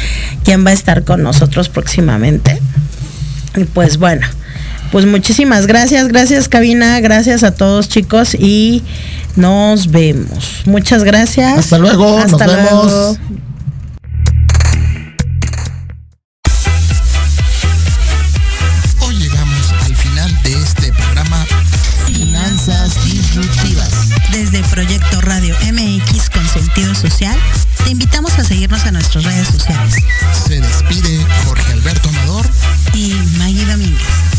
va 0.58 0.72
a 0.72 0.74
estar 0.74 1.04
con 1.04 1.22
nosotros 1.24 1.70
próximamente. 1.70 2.60
Y 3.56 3.66
pues 3.66 3.98
bueno, 3.98 4.26
pues 4.92 5.06
muchísimas 5.06 5.68
gracias, 5.68 6.08
gracias 6.08 6.50
cabina, 6.50 7.00
gracias 7.00 7.44
a 7.44 7.54
todos 7.54 7.90
chicos 7.90 8.34
y 8.34 8.84
nos 9.36 9.92
vemos. 9.92 10.64
Muchas 10.66 11.04
gracias. 11.04 11.58
Hasta 11.58 11.78
luego, 11.78 12.18
Hasta 12.18 12.48
nos 12.48 12.56
vemos. 12.56 13.20
Hoy 19.02 19.16
llegamos 19.16 19.74
al 19.86 19.96
final 19.96 20.44
de 20.44 20.54
este 20.54 20.94
programa 20.94 21.46
Finanzas 22.08 23.06
Disruptivas. 23.06 24.10
Desde 24.32 24.64
Proyecto 24.64 25.22
Radio 25.22 25.56
MX 25.72 26.30
con 26.30 26.48
sentido 26.48 26.96
social, 26.96 27.38
te 27.90 27.94
invitamos 27.94 28.38
a 28.38 28.44
seguirnos 28.44 28.86
en 28.86 28.94
nuestras 28.94 29.24
redes 29.24 29.48
sociales. 29.48 29.96
Se 30.48 30.62
despide 30.62 31.26
Jorge 31.48 31.74
Alberto 31.74 32.10
Amador 32.10 32.46
y 32.94 33.16
Maggie 33.40 33.66
Domínguez. 33.66 34.39